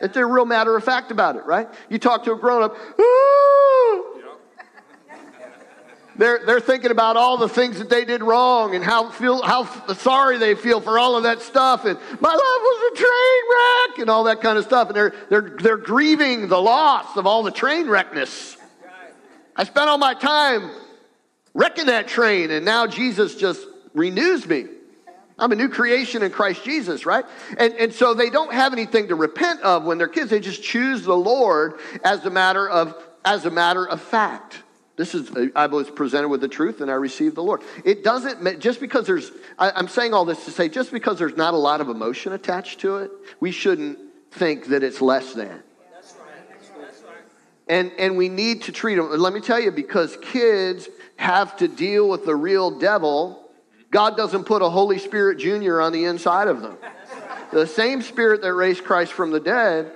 If 0.00 0.12
they're 0.12 0.28
real 0.28 0.44
matter 0.44 0.76
of 0.76 0.84
fact 0.84 1.10
about 1.10 1.36
it, 1.36 1.44
right? 1.46 1.68
You 1.88 1.98
talk 1.98 2.24
to 2.24 2.32
a 2.32 2.36
grown 2.36 2.62
up, 2.62 2.76
they're, 6.16 6.44
they're 6.44 6.60
thinking 6.60 6.90
about 6.90 7.16
all 7.16 7.38
the 7.38 7.48
things 7.48 7.78
that 7.78 7.88
they 7.88 8.04
did 8.04 8.22
wrong 8.22 8.74
and 8.74 8.84
how, 8.84 9.10
feel, 9.10 9.42
how 9.42 9.64
sorry 9.94 10.36
they 10.38 10.54
feel 10.54 10.80
for 10.80 10.98
all 10.98 11.16
of 11.16 11.22
that 11.22 11.40
stuff. 11.40 11.84
And 11.86 11.98
my 12.20 12.28
life 12.28 12.40
was 12.40 12.92
a 12.92 12.96
train 12.96 13.42
wreck 13.52 13.98
and 14.00 14.10
all 14.10 14.24
that 14.24 14.42
kind 14.42 14.58
of 14.58 14.64
stuff. 14.64 14.88
And 14.88 14.96
they're, 14.96 15.14
they're, 15.30 15.56
they're 15.60 15.76
grieving 15.78 16.48
the 16.48 16.60
loss 16.60 17.16
of 17.16 17.26
all 17.26 17.42
the 17.42 17.50
train 17.50 17.88
wreckness. 17.88 18.56
I 19.56 19.64
spent 19.64 19.88
all 19.88 19.98
my 19.98 20.12
time 20.12 20.70
wrecking 21.54 21.86
that 21.86 22.08
train, 22.08 22.50
and 22.50 22.66
now 22.66 22.86
Jesus 22.86 23.34
just 23.34 23.66
renews 23.94 24.46
me. 24.46 24.66
I'm 25.38 25.52
a 25.52 25.56
new 25.56 25.68
creation 25.68 26.22
in 26.22 26.30
Christ 26.30 26.64
Jesus, 26.64 27.04
right? 27.04 27.24
And, 27.58 27.74
and 27.74 27.92
so 27.92 28.14
they 28.14 28.30
don't 28.30 28.52
have 28.52 28.72
anything 28.72 29.08
to 29.08 29.14
repent 29.14 29.60
of 29.60 29.84
when 29.84 29.98
they're 29.98 30.08
kids. 30.08 30.30
They 30.30 30.40
just 30.40 30.62
choose 30.62 31.02
the 31.02 31.16
Lord 31.16 31.78
as 32.02 32.24
a 32.24 32.30
matter 32.30 32.68
of, 32.68 32.96
as 33.24 33.44
a 33.44 33.50
matter 33.50 33.86
of 33.86 34.00
fact. 34.00 34.62
This 34.96 35.14
is, 35.14 35.30
I 35.54 35.66
was 35.66 35.90
presented 35.90 36.28
with 36.28 36.40
the 36.40 36.48
truth 36.48 36.80
and 36.80 36.90
I 36.90 36.94
received 36.94 37.36
the 37.36 37.42
Lord. 37.42 37.60
It 37.84 38.02
doesn't, 38.02 38.60
just 38.60 38.80
because 38.80 39.06
there's, 39.06 39.30
I, 39.58 39.78
am 39.78 39.88
saying 39.88 40.14
all 40.14 40.24
this 40.24 40.46
to 40.46 40.50
say, 40.50 40.70
just 40.70 40.90
because 40.90 41.18
there's 41.18 41.36
not 41.36 41.52
a 41.52 41.58
lot 41.58 41.82
of 41.82 41.90
emotion 41.90 42.32
attached 42.32 42.80
to 42.80 42.98
it, 42.98 43.10
we 43.38 43.50
shouldn't 43.50 43.98
think 44.30 44.68
that 44.68 44.82
it's 44.82 45.02
less 45.02 45.34
than. 45.34 45.62
And, 47.68 47.92
and 47.98 48.16
we 48.16 48.28
need 48.30 48.62
to 48.62 48.72
treat 48.72 48.94
them. 48.94 49.10
Let 49.10 49.34
me 49.34 49.40
tell 49.40 49.60
you, 49.60 49.72
because 49.72 50.16
kids 50.22 50.88
have 51.16 51.56
to 51.56 51.68
deal 51.68 52.08
with 52.08 52.24
the 52.24 52.36
real 52.36 52.78
devil 52.78 53.45
God 53.96 54.14
doesn't 54.14 54.44
put 54.44 54.60
a 54.60 54.68
Holy 54.68 54.98
Spirit 54.98 55.38
Junior 55.38 55.80
on 55.80 55.90
the 55.90 56.04
inside 56.04 56.48
of 56.48 56.60
them. 56.60 56.76
The 57.50 57.66
same 57.66 58.02
Spirit 58.02 58.42
that 58.42 58.52
raised 58.52 58.84
Christ 58.84 59.10
from 59.10 59.30
the 59.30 59.40
dead 59.40 59.90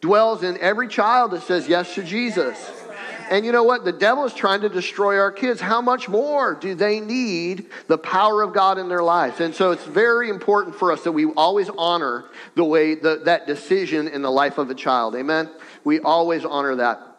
dwells 0.00 0.42
in 0.42 0.56
every 0.56 0.88
child 0.88 1.32
that 1.32 1.42
says 1.42 1.68
yes 1.68 1.94
to 1.96 2.02
Jesus. 2.02 2.56
And 3.28 3.44
you 3.44 3.52
know 3.52 3.62
what? 3.62 3.84
The 3.84 3.92
devil 3.92 4.24
is 4.24 4.32
trying 4.32 4.62
to 4.62 4.70
destroy 4.70 5.18
our 5.18 5.30
kids. 5.30 5.60
How 5.60 5.82
much 5.82 6.08
more 6.08 6.54
do 6.54 6.74
they 6.74 6.98
need 6.98 7.66
the 7.88 7.98
power 7.98 8.40
of 8.40 8.54
God 8.54 8.78
in 8.78 8.88
their 8.88 9.02
lives? 9.02 9.38
And 9.38 9.54
so 9.54 9.72
it's 9.72 9.84
very 9.84 10.30
important 10.30 10.74
for 10.74 10.90
us 10.90 11.04
that 11.04 11.12
we 11.12 11.26
always 11.26 11.68
honor 11.76 12.24
the 12.54 12.64
way 12.64 12.94
the, 12.94 13.20
that 13.26 13.46
decision 13.46 14.08
in 14.08 14.22
the 14.22 14.30
life 14.30 14.56
of 14.56 14.70
a 14.70 14.74
child. 14.74 15.14
Amen? 15.14 15.50
We 15.84 16.00
always 16.00 16.46
honor 16.46 16.76
that. 16.76 17.11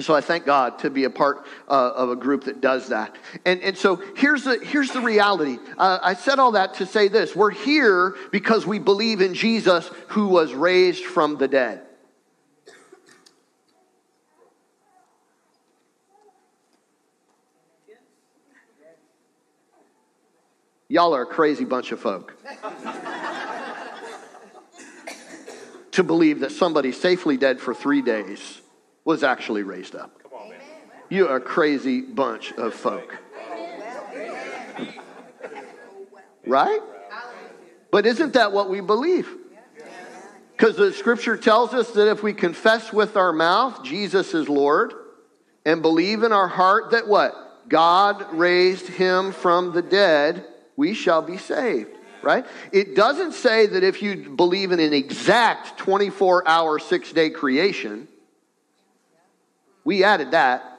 So 0.00 0.12
I 0.12 0.20
thank 0.20 0.44
God 0.44 0.80
to 0.80 0.90
be 0.90 1.04
a 1.04 1.10
part 1.10 1.46
uh, 1.68 1.92
of 1.94 2.10
a 2.10 2.16
group 2.16 2.44
that 2.44 2.60
does 2.60 2.88
that. 2.88 3.14
And, 3.44 3.62
and 3.62 3.78
so 3.78 4.02
here's 4.16 4.42
the, 4.42 4.58
here's 4.58 4.90
the 4.90 5.00
reality. 5.00 5.58
Uh, 5.78 6.00
I 6.02 6.14
said 6.14 6.40
all 6.40 6.52
that 6.52 6.74
to 6.74 6.86
say 6.86 7.06
this 7.06 7.36
we're 7.36 7.50
here 7.50 8.16
because 8.32 8.66
we 8.66 8.80
believe 8.80 9.20
in 9.20 9.34
Jesus 9.34 9.88
who 10.08 10.26
was 10.26 10.52
raised 10.52 11.04
from 11.04 11.36
the 11.36 11.46
dead. 11.46 11.82
Y'all 20.88 21.14
are 21.14 21.22
a 21.22 21.26
crazy 21.26 21.64
bunch 21.64 21.92
of 21.92 22.00
folk. 22.00 22.36
to 25.92 26.02
believe 26.02 26.40
that 26.40 26.50
somebody's 26.50 27.00
safely 27.00 27.36
dead 27.36 27.60
for 27.60 27.72
three 27.72 28.02
days 28.02 28.60
was 29.04 29.22
actually 29.22 29.62
raised 29.62 29.94
up. 29.94 30.20
You 31.08 31.28
are 31.28 31.36
a 31.36 31.40
crazy 31.40 32.00
bunch 32.00 32.52
of 32.52 32.74
folk. 32.74 33.16
Right? 36.46 36.80
But 37.90 38.06
isn't 38.06 38.32
that 38.34 38.52
what 38.52 38.68
we 38.68 38.80
believe? 38.80 39.28
Because 40.56 40.76
the 40.76 40.92
scripture 40.92 41.36
tells 41.36 41.74
us 41.74 41.90
that 41.92 42.10
if 42.10 42.22
we 42.22 42.32
confess 42.32 42.92
with 42.92 43.16
our 43.16 43.32
mouth 43.32 43.82
Jesus 43.82 44.34
is 44.34 44.48
Lord 44.48 44.94
and 45.64 45.82
believe 45.82 46.22
in 46.22 46.32
our 46.32 46.48
heart 46.48 46.92
that 46.92 47.08
what? 47.08 47.34
God 47.68 48.32
raised 48.32 48.88
him 48.88 49.32
from 49.32 49.72
the 49.72 49.82
dead, 49.82 50.46
we 50.76 50.94
shall 50.94 51.22
be 51.22 51.38
saved. 51.38 51.90
Right? 52.22 52.46
It 52.72 52.94
doesn't 52.94 53.32
say 53.32 53.66
that 53.66 53.84
if 53.84 54.00
you 54.00 54.30
believe 54.30 54.72
in 54.72 54.80
an 54.80 54.94
exact 54.94 55.76
24 55.78 56.48
hour, 56.48 56.78
six 56.78 57.12
day 57.12 57.30
creation, 57.30 58.08
we 59.84 60.04
added 60.04 60.32
that. 60.32 60.70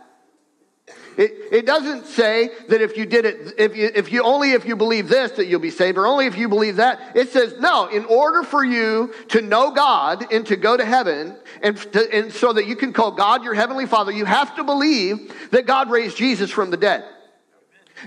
It, 1.18 1.32
it 1.52 1.66
doesn't 1.66 2.08
say 2.08 2.50
that 2.68 2.82
if 2.82 2.98
you 2.98 3.06
did 3.06 3.26
it, 3.26 3.54
if 3.58 3.76
you, 3.76 3.90
if 3.96 4.12
you 4.12 4.22
only 4.24 4.52
if 4.52 4.66
you 4.66 4.76
believe 4.76 5.08
this 5.08 5.32
that 5.34 5.46
you'll 5.46 5.62
be 5.62 5.72
saved, 5.72 5.98
or 5.98 6.06
only 6.06 6.26
if 6.26 6.38
you 6.38 6.50
believe 6.50 6.76
that. 6.76 7.16
It 7.16 7.30
says 7.30 7.56
no. 7.58 7.88
In 7.88 8.04
order 8.06 8.44
for 8.44 8.64
you 8.64 9.14
to 9.30 9.42
know 9.42 9.72
God 9.72 10.32
and 10.32 10.46
to 10.48 10.58
go 10.58 10.76
to 10.76 10.84
heaven, 10.84 11.38
and 11.62 11.78
to, 11.78 12.14
and 12.14 12.34
so 12.34 12.52
that 12.52 12.68
you 12.68 12.76
can 12.76 12.92
call 12.92 13.12
God 13.12 13.44
your 13.44 13.54
heavenly 13.54 13.86
Father, 13.86 14.12
you 14.12 14.26
have 14.26 14.56
to 14.58 14.64
believe 14.64 15.50
that 15.52 15.66
God 15.66 15.90
raised 15.90 16.18
Jesus 16.18 16.52
from 16.52 16.70
the 16.70 16.78
dead. 16.78 17.06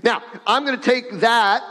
Now, 0.02 0.22
I'm 0.46 0.66
going 0.66 0.78
to 0.78 0.84
take 0.84 1.20
that 1.20 1.62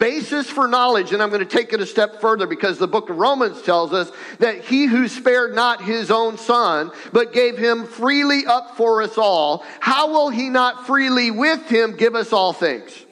basis 0.00 0.50
for 0.50 0.66
knowledge, 0.66 1.12
and 1.12 1.22
I'm 1.22 1.28
going 1.28 1.46
to 1.46 1.56
take 1.56 1.72
it 1.72 1.80
a 1.80 1.86
step 1.86 2.20
further 2.20 2.48
because 2.48 2.78
the 2.78 2.88
book 2.88 3.10
of 3.10 3.18
Romans 3.18 3.62
tells 3.62 3.92
us 3.92 4.10
that 4.38 4.64
he 4.64 4.86
who 4.86 5.06
spared 5.06 5.54
not 5.54 5.84
his 5.84 6.10
own 6.10 6.38
son, 6.38 6.90
but 7.12 7.32
gave 7.32 7.56
him 7.56 7.86
freely 7.86 8.46
up 8.46 8.76
for 8.76 9.02
us 9.02 9.16
all, 9.16 9.64
how 9.78 10.10
will 10.10 10.30
he 10.30 10.48
not 10.48 10.86
freely 10.86 11.30
with 11.30 11.68
him 11.68 11.96
give 11.96 12.16
us 12.16 12.32
all 12.32 12.52
things? 12.52 13.06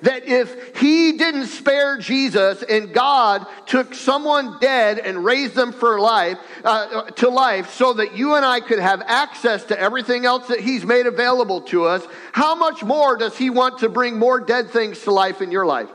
that 0.00 0.24
if 0.26 0.76
he 0.78 1.12
didn't 1.12 1.46
spare 1.46 1.96
Jesus 1.96 2.62
and 2.62 2.92
God 2.92 3.46
took 3.66 3.94
someone 3.94 4.58
dead 4.60 4.98
and 4.98 5.24
raised 5.24 5.54
them 5.54 5.72
for 5.72 6.00
life 6.00 6.38
uh, 6.64 7.04
to 7.12 7.28
life 7.28 7.72
so 7.74 7.92
that 7.92 8.16
you 8.16 8.34
and 8.34 8.44
I 8.44 8.58
could 8.58 8.80
have 8.80 9.00
access 9.06 9.64
to 9.66 9.78
everything 9.78 10.24
else 10.24 10.48
that 10.48 10.58
he's 10.58 10.84
made 10.84 11.06
available 11.06 11.60
to 11.62 11.84
us, 11.84 12.04
how 12.32 12.56
much 12.56 12.82
more 12.82 13.16
does 13.16 13.38
he 13.38 13.48
want 13.48 13.78
to 13.78 13.88
bring 13.88 14.18
more 14.18 14.40
dead 14.40 14.70
things 14.70 15.00
to 15.02 15.12
life 15.12 15.40
in 15.40 15.52
your 15.52 15.66
life? 15.66 15.88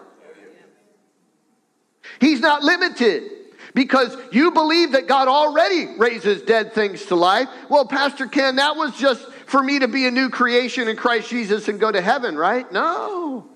He's 2.19 2.39
not 2.39 2.63
limited 2.63 3.31
because 3.73 4.17
you 4.31 4.51
believe 4.51 4.93
that 4.93 5.07
God 5.07 5.27
already 5.27 5.97
raises 5.97 6.41
dead 6.41 6.73
things 6.73 7.05
to 7.05 7.15
life. 7.15 7.47
Well, 7.69 7.85
Pastor 7.85 8.25
Ken, 8.25 8.55
that 8.55 8.75
was 8.75 8.97
just 8.97 9.23
for 9.45 9.61
me 9.61 9.79
to 9.79 9.87
be 9.87 10.07
a 10.07 10.11
new 10.11 10.29
creation 10.29 10.87
in 10.87 10.95
Christ 10.95 11.29
Jesus 11.29 11.67
and 11.67 11.79
go 11.79 11.91
to 11.91 12.01
heaven, 12.01 12.35
right? 12.35 12.69
No. 12.71 13.47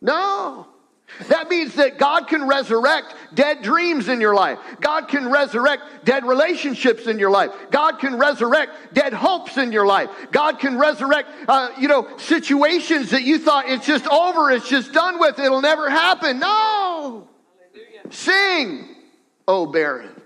No. 0.00 0.66
That 1.28 1.48
means 1.48 1.74
that 1.74 1.98
God 1.98 2.28
can 2.28 2.46
resurrect 2.48 3.14
dead 3.34 3.62
dreams 3.62 4.08
in 4.08 4.20
your 4.20 4.34
life. 4.34 4.58
God 4.80 5.08
can 5.08 5.30
resurrect 5.30 6.04
dead 6.04 6.24
relationships 6.24 7.06
in 7.06 7.18
your 7.18 7.30
life. 7.30 7.50
God 7.70 7.98
can 7.98 8.18
resurrect 8.18 8.94
dead 8.94 9.12
hopes 9.12 9.56
in 9.56 9.70
your 9.70 9.86
life. 9.86 10.08
God 10.32 10.58
can 10.58 10.78
resurrect, 10.78 11.28
uh, 11.48 11.70
you 11.78 11.88
know, 11.88 12.08
situations 12.16 13.10
that 13.10 13.22
you 13.22 13.38
thought 13.38 13.68
it's 13.68 13.86
just 13.86 14.06
over, 14.06 14.50
it's 14.50 14.68
just 14.68 14.92
done 14.92 15.18
with, 15.18 15.38
it'll 15.38 15.60
never 15.60 15.90
happen. 15.90 16.38
No. 16.38 17.28
Sing, 18.08 18.88
O 19.46 19.66
barren. 19.66 20.20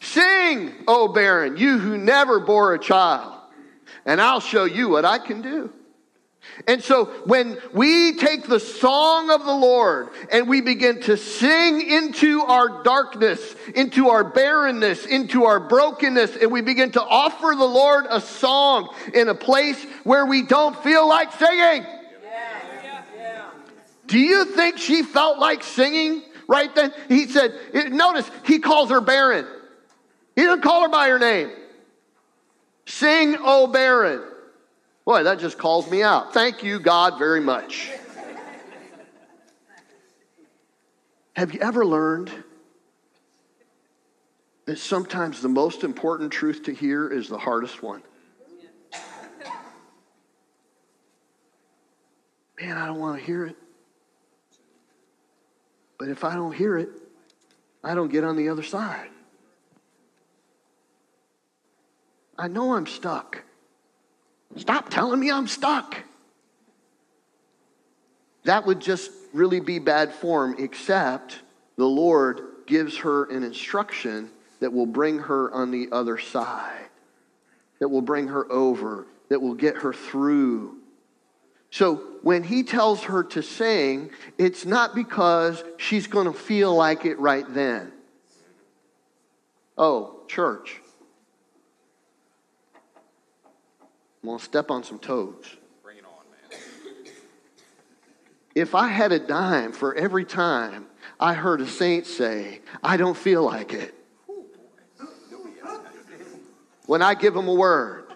Sing, 0.00 0.72
O 0.86 1.08
barren, 1.08 1.56
you 1.56 1.78
who 1.78 1.98
never 1.98 2.38
bore 2.38 2.74
a 2.74 2.78
child, 2.78 3.34
and 4.04 4.20
I'll 4.20 4.40
show 4.40 4.64
you 4.64 4.88
what 4.88 5.04
I 5.04 5.18
can 5.18 5.42
do. 5.42 5.72
And 6.66 6.82
so 6.82 7.06
when 7.26 7.58
we 7.72 8.16
take 8.16 8.46
the 8.46 8.60
song 8.60 9.30
of 9.30 9.44
the 9.44 9.52
Lord 9.52 10.10
and 10.30 10.48
we 10.48 10.60
begin 10.60 11.00
to 11.02 11.16
sing 11.16 11.80
into 11.80 12.40
our 12.42 12.82
darkness, 12.82 13.54
into 13.74 14.08
our 14.08 14.24
barrenness, 14.24 15.06
into 15.06 15.44
our 15.44 15.60
brokenness, 15.60 16.36
and 16.36 16.50
we 16.50 16.60
begin 16.60 16.92
to 16.92 17.02
offer 17.02 17.54
the 17.56 17.64
Lord 17.64 18.06
a 18.08 18.20
song 18.20 18.94
in 19.12 19.28
a 19.28 19.34
place 19.34 19.82
where 20.04 20.24
we 20.24 20.42
don't 20.42 20.76
feel 20.82 21.08
like 21.08 21.32
singing, 21.32 21.84
do 24.06 24.18
you 24.18 24.44
think 24.44 24.78
she 24.78 25.02
felt 25.02 25.38
like 25.38 25.62
singing 25.62 26.22
right 26.48 26.74
then? 26.74 26.92
He 27.08 27.26
said, 27.26 27.52
notice, 27.92 28.30
he 28.44 28.58
calls 28.58 28.90
her 28.90 29.00
barren. 29.00 29.46
He 30.34 30.42
doesn't 30.42 30.62
call 30.62 30.82
her 30.82 30.88
by 30.88 31.08
her 31.08 31.18
name. 31.18 31.50
Sing, 32.86 33.36
O 33.40 33.66
barren. 33.66 34.22
Boy, 35.04 35.24
that 35.24 35.38
just 35.38 35.58
calls 35.58 35.90
me 35.90 36.02
out. 36.02 36.32
Thank 36.34 36.62
you, 36.62 36.78
God, 36.78 37.18
very 37.18 37.40
much. 37.40 37.90
Have 41.34 41.52
you 41.52 41.60
ever 41.60 41.84
learned 41.84 42.30
that 44.64 44.78
sometimes 44.78 45.42
the 45.42 45.48
most 45.48 45.84
important 45.84 46.32
truth 46.32 46.64
to 46.64 46.72
hear 46.72 47.08
is 47.08 47.28
the 47.28 47.38
hardest 47.38 47.82
one? 47.82 48.02
Man, 52.60 52.76
I 52.76 52.86
don't 52.86 52.98
want 52.98 53.18
to 53.18 53.24
hear 53.24 53.46
it. 53.46 53.56
But 55.98 56.08
if 56.08 56.24
I 56.24 56.34
don't 56.34 56.52
hear 56.52 56.76
it, 56.76 56.88
I 57.82 57.94
don't 57.94 58.10
get 58.10 58.24
on 58.24 58.36
the 58.36 58.48
other 58.48 58.62
side. 58.62 59.08
I 62.38 62.48
know 62.48 62.74
I'm 62.74 62.86
stuck. 62.86 63.42
Stop 64.56 64.90
telling 64.90 65.20
me 65.20 65.30
I'm 65.30 65.46
stuck. 65.46 65.96
That 68.44 68.66
would 68.66 68.80
just 68.80 69.10
really 69.32 69.60
be 69.60 69.78
bad 69.78 70.12
form, 70.12 70.56
except 70.58 71.40
the 71.76 71.86
Lord 71.86 72.40
gives 72.66 72.98
her 72.98 73.24
an 73.24 73.42
instruction 73.42 74.30
that 74.60 74.72
will 74.72 74.86
bring 74.86 75.18
her 75.18 75.52
on 75.52 75.70
the 75.70 75.88
other 75.92 76.18
side, 76.18 76.88
that 77.80 77.88
will 77.88 78.02
bring 78.02 78.28
her 78.28 78.50
over, 78.50 79.06
that 79.28 79.40
will 79.40 79.54
get 79.54 79.76
her 79.76 79.92
through. 79.92 80.78
So 81.76 81.96
when 82.22 82.42
he 82.42 82.62
tells 82.62 83.02
her 83.02 83.22
to 83.22 83.42
sing, 83.42 84.08
it's 84.38 84.64
not 84.64 84.94
because 84.94 85.62
she's 85.76 86.06
going 86.06 86.24
to 86.24 86.32
feel 86.32 86.74
like 86.74 87.04
it 87.04 87.18
right 87.18 87.44
then. 87.52 87.92
Oh, 89.76 90.20
church. 90.26 90.80
I'm 94.22 94.28
going 94.28 94.38
to 94.38 94.44
step 94.46 94.70
on 94.70 94.84
some 94.84 94.98
toes. 94.98 95.44
Bring 95.82 95.98
it 95.98 96.04
on, 96.06 96.24
man. 96.50 97.12
If 98.54 98.74
I 98.74 98.88
had 98.88 99.12
a 99.12 99.18
dime 99.18 99.72
for 99.72 99.94
every 99.94 100.24
time 100.24 100.86
I 101.20 101.34
heard 101.34 101.60
a 101.60 101.66
saint 101.66 102.06
say, 102.06 102.62
I 102.82 102.96
don't 102.96 103.18
feel 103.18 103.42
like 103.42 103.74
it, 103.74 103.94
when 106.86 107.02
I 107.02 107.12
give 107.12 107.34
them 107.34 107.48
a 107.48 107.54
word, 107.54 108.06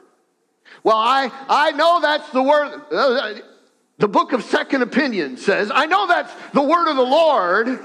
well, 0.83 0.96
I, 0.96 1.31
I 1.46 1.73
know 1.73 2.01
that's 2.01 2.31
the 2.31 2.42
word. 2.42 3.42
The 4.00 4.08
book 4.08 4.32
of 4.32 4.42
Second 4.44 4.80
Opinion 4.80 5.36
says, 5.36 5.70
I 5.72 5.84
know 5.84 6.06
that's 6.06 6.32
the 6.54 6.62
word 6.62 6.88
of 6.88 6.96
the 6.96 7.02
Lord, 7.02 7.78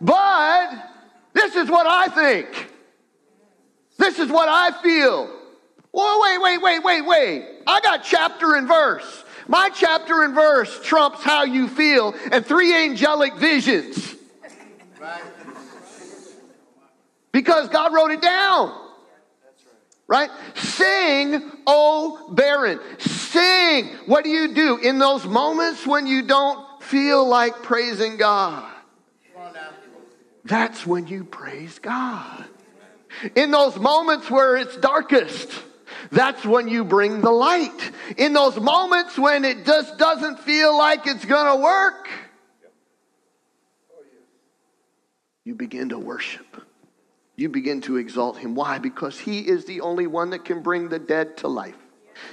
but 0.00 0.70
this 1.32 1.54
is 1.54 1.70
what 1.70 1.86
I 1.86 2.08
think. 2.08 2.68
This 3.96 4.18
is 4.18 4.28
what 4.28 4.48
I 4.48 4.72
feel. 4.82 5.30
Well, 5.92 6.20
wait, 6.20 6.42
wait, 6.42 6.60
wait, 6.60 6.82
wait, 6.82 7.06
wait. 7.06 7.62
I 7.64 7.80
got 7.80 8.02
chapter 8.02 8.56
and 8.56 8.66
verse. 8.66 9.24
My 9.46 9.70
chapter 9.72 10.24
and 10.24 10.34
verse 10.34 10.80
trumps 10.82 11.22
how 11.22 11.44
you 11.44 11.68
feel 11.68 12.12
and 12.32 12.44
three 12.44 12.74
angelic 12.74 13.34
visions. 13.36 14.16
Because 17.30 17.68
God 17.68 17.94
wrote 17.94 18.10
it 18.10 18.20
down. 18.20 18.76
Right? 20.10 20.28
Sing, 20.56 21.40
oh 21.68 22.32
barren. 22.32 22.80
Sing. 22.98 23.86
What 24.06 24.24
do 24.24 24.30
you 24.30 24.52
do 24.52 24.78
in 24.78 24.98
those 24.98 25.24
moments 25.24 25.86
when 25.86 26.08
you 26.08 26.22
don't 26.22 26.82
feel 26.82 27.24
like 27.28 27.62
praising 27.62 28.16
God? 28.16 28.68
That's 30.44 30.84
when 30.84 31.06
you 31.06 31.22
praise 31.22 31.78
God. 31.78 32.44
In 33.36 33.52
those 33.52 33.76
moments 33.76 34.28
where 34.28 34.56
it's 34.56 34.76
darkest, 34.78 35.48
that's 36.10 36.44
when 36.44 36.66
you 36.66 36.82
bring 36.82 37.20
the 37.20 37.30
light. 37.30 37.92
In 38.16 38.32
those 38.32 38.58
moments 38.58 39.16
when 39.16 39.44
it 39.44 39.64
just 39.64 39.96
doesn't 39.96 40.40
feel 40.40 40.76
like 40.76 41.06
it's 41.06 41.24
going 41.24 41.56
to 41.56 41.62
work, 41.62 42.08
you 45.44 45.54
begin 45.54 45.90
to 45.90 45.98
worship. 46.00 46.46
You 47.40 47.48
begin 47.48 47.80
to 47.82 47.96
exalt 47.96 48.36
him. 48.36 48.54
Why? 48.54 48.76
Because 48.76 49.18
he 49.18 49.38
is 49.38 49.64
the 49.64 49.80
only 49.80 50.06
one 50.06 50.28
that 50.28 50.44
can 50.44 50.60
bring 50.60 50.90
the 50.90 50.98
dead 50.98 51.38
to 51.38 51.48
life. 51.48 51.74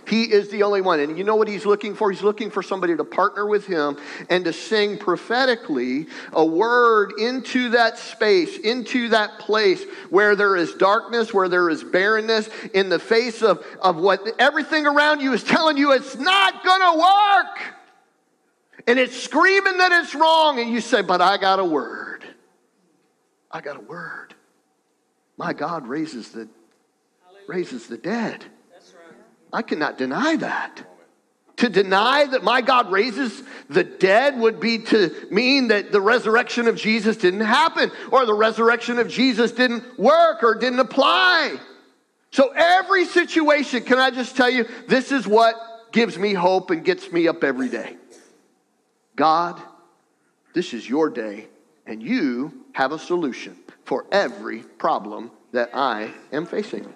He 0.05 0.23
is 0.23 0.49
the 0.49 0.63
only 0.63 0.81
one. 0.81 0.99
And 0.99 1.17
you 1.17 1.23
know 1.23 1.37
what 1.37 1.47
he's 1.47 1.65
looking 1.65 1.95
for? 1.95 2.11
He's 2.11 2.23
looking 2.23 2.51
for 2.51 2.61
somebody 2.61 2.93
to 2.97 3.05
partner 3.05 3.45
with 3.45 3.65
him 3.65 3.97
and 4.29 4.43
to 4.43 4.51
sing 4.51 4.97
prophetically 4.97 6.07
a 6.33 6.45
word 6.45 7.13
into 7.17 7.69
that 7.69 7.97
space, 7.97 8.57
into 8.57 9.07
that 9.07 9.39
place 9.39 9.81
where 10.09 10.35
there 10.35 10.57
is 10.57 10.73
darkness, 10.73 11.33
where 11.33 11.47
there 11.47 11.69
is 11.69 11.85
barrenness, 11.85 12.49
in 12.73 12.89
the 12.89 12.99
face 12.99 13.41
of, 13.41 13.65
of 13.81 13.95
what 13.95 14.27
everything 14.39 14.85
around 14.85 15.21
you 15.21 15.31
is 15.31 15.41
telling 15.41 15.77
you 15.77 15.93
it's 15.93 16.17
not 16.17 16.65
going 16.65 16.81
to 16.81 16.99
work. 16.99 17.73
And 18.87 18.99
it's 18.99 19.17
screaming 19.17 19.77
that 19.77 19.93
it's 20.03 20.13
wrong. 20.13 20.59
And 20.59 20.69
you 20.69 20.81
say, 20.81 21.01
But 21.01 21.21
I 21.21 21.37
got 21.37 21.59
a 21.59 21.65
word. 21.65 22.25
I 23.49 23.61
got 23.61 23.77
a 23.77 23.81
word. 23.81 24.33
My 25.37 25.53
God 25.53 25.87
raises 25.87 26.29
the, 26.29 26.49
raises 27.47 27.87
the 27.87 27.97
dead. 27.97 28.43
I 29.53 29.61
cannot 29.61 29.97
deny 29.97 30.35
that. 30.37 30.83
To 31.57 31.69
deny 31.69 32.25
that 32.25 32.43
my 32.43 32.61
God 32.61 32.91
raises 32.91 33.41
the 33.67 33.83
dead 33.83 34.39
would 34.39 34.59
be 34.59 34.79
to 34.79 35.27
mean 35.31 35.69
that 35.69 35.91
the 35.91 36.01
resurrection 36.01 36.67
of 36.67 36.75
Jesus 36.75 37.17
didn't 37.17 37.41
happen 37.41 37.91
or 38.11 38.25
the 38.25 38.33
resurrection 38.33 38.99
of 38.99 39.07
Jesus 39.07 39.51
didn't 39.51 39.97
work 39.97 40.43
or 40.43 40.53
didn't 40.53 40.79
apply. 40.79 41.57
So, 42.31 42.51
every 42.55 43.05
situation, 43.05 43.83
can 43.83 43.97
I 43.97 44.11
just 44.11 44.35
tell 44.35 44.49
you, 44.49 44.67
this 44.87 45.11
is 45.11 45.25
what 45.25 45.55
gives 45.91 46.17
me 46.17 46.33
hope 46.33 46.69
and 46.69 46.83
gets 46.83 47.11
me 47.11 47.27
up 47.27 47.43
every 47.43 47.69
day. 47.69 47.95
God, 49.15 49.59
this 50.53 50.73
is 50.73 50.87
your 50.87 51.09
day, 51.09 51.47
and 51.87 52.03
you 52.03 52.65
have 52.73 52.91
a 52.91 52.99
solution 52.99 53.55
for 53.85 54.05
every 54.11 54.59
problem 54.59 55.31
that 55.53 55.71
I 55.73 56.11
am 56.31 56.45
facing. 56.45 56.93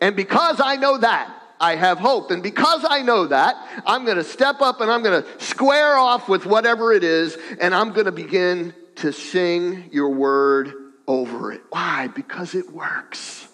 And 0.00 0.16
because 0.16 0.60
I 0.60 0.76
know 0.76 0.98
that, 0.98 1.34
I 1.60 1.76
have 1.76 1.98
hope. 1.98 2.30
And 2.30 2.42
because 2.42 2.84
I 2.88 3.02
know 3.02 3.26
that, 3.26 3.56
I'm 3.86 4.04
going 4.04 4.16
to 4.16 4.24
step 4.24 4.60
up 4.60 4.80
and 4.80 4.90
I'm 4.90 5.02
going 5.02 5.22
to 5.22 5.44
square 5.44 5.96
off 5.96 6.28
with 6.28 6.46
whatever 6.46 6.92
it 6.92 7.04
is, 7.04 7.36
and 7.60 7.74
I'm 7.74 7.92
going 7.92 8.06
to 8.06 8.12
begin 8.12 8.74
to 8.96 9.12
sing 9.12 9.88
your 9.92 10.10
word 10.10 10.72
over 11.06 11.52
it. 11.52 11.62
Why? 11.70 12.08
Because 12.08 12.54
it 12.54 12.70
works. 12.72 13.48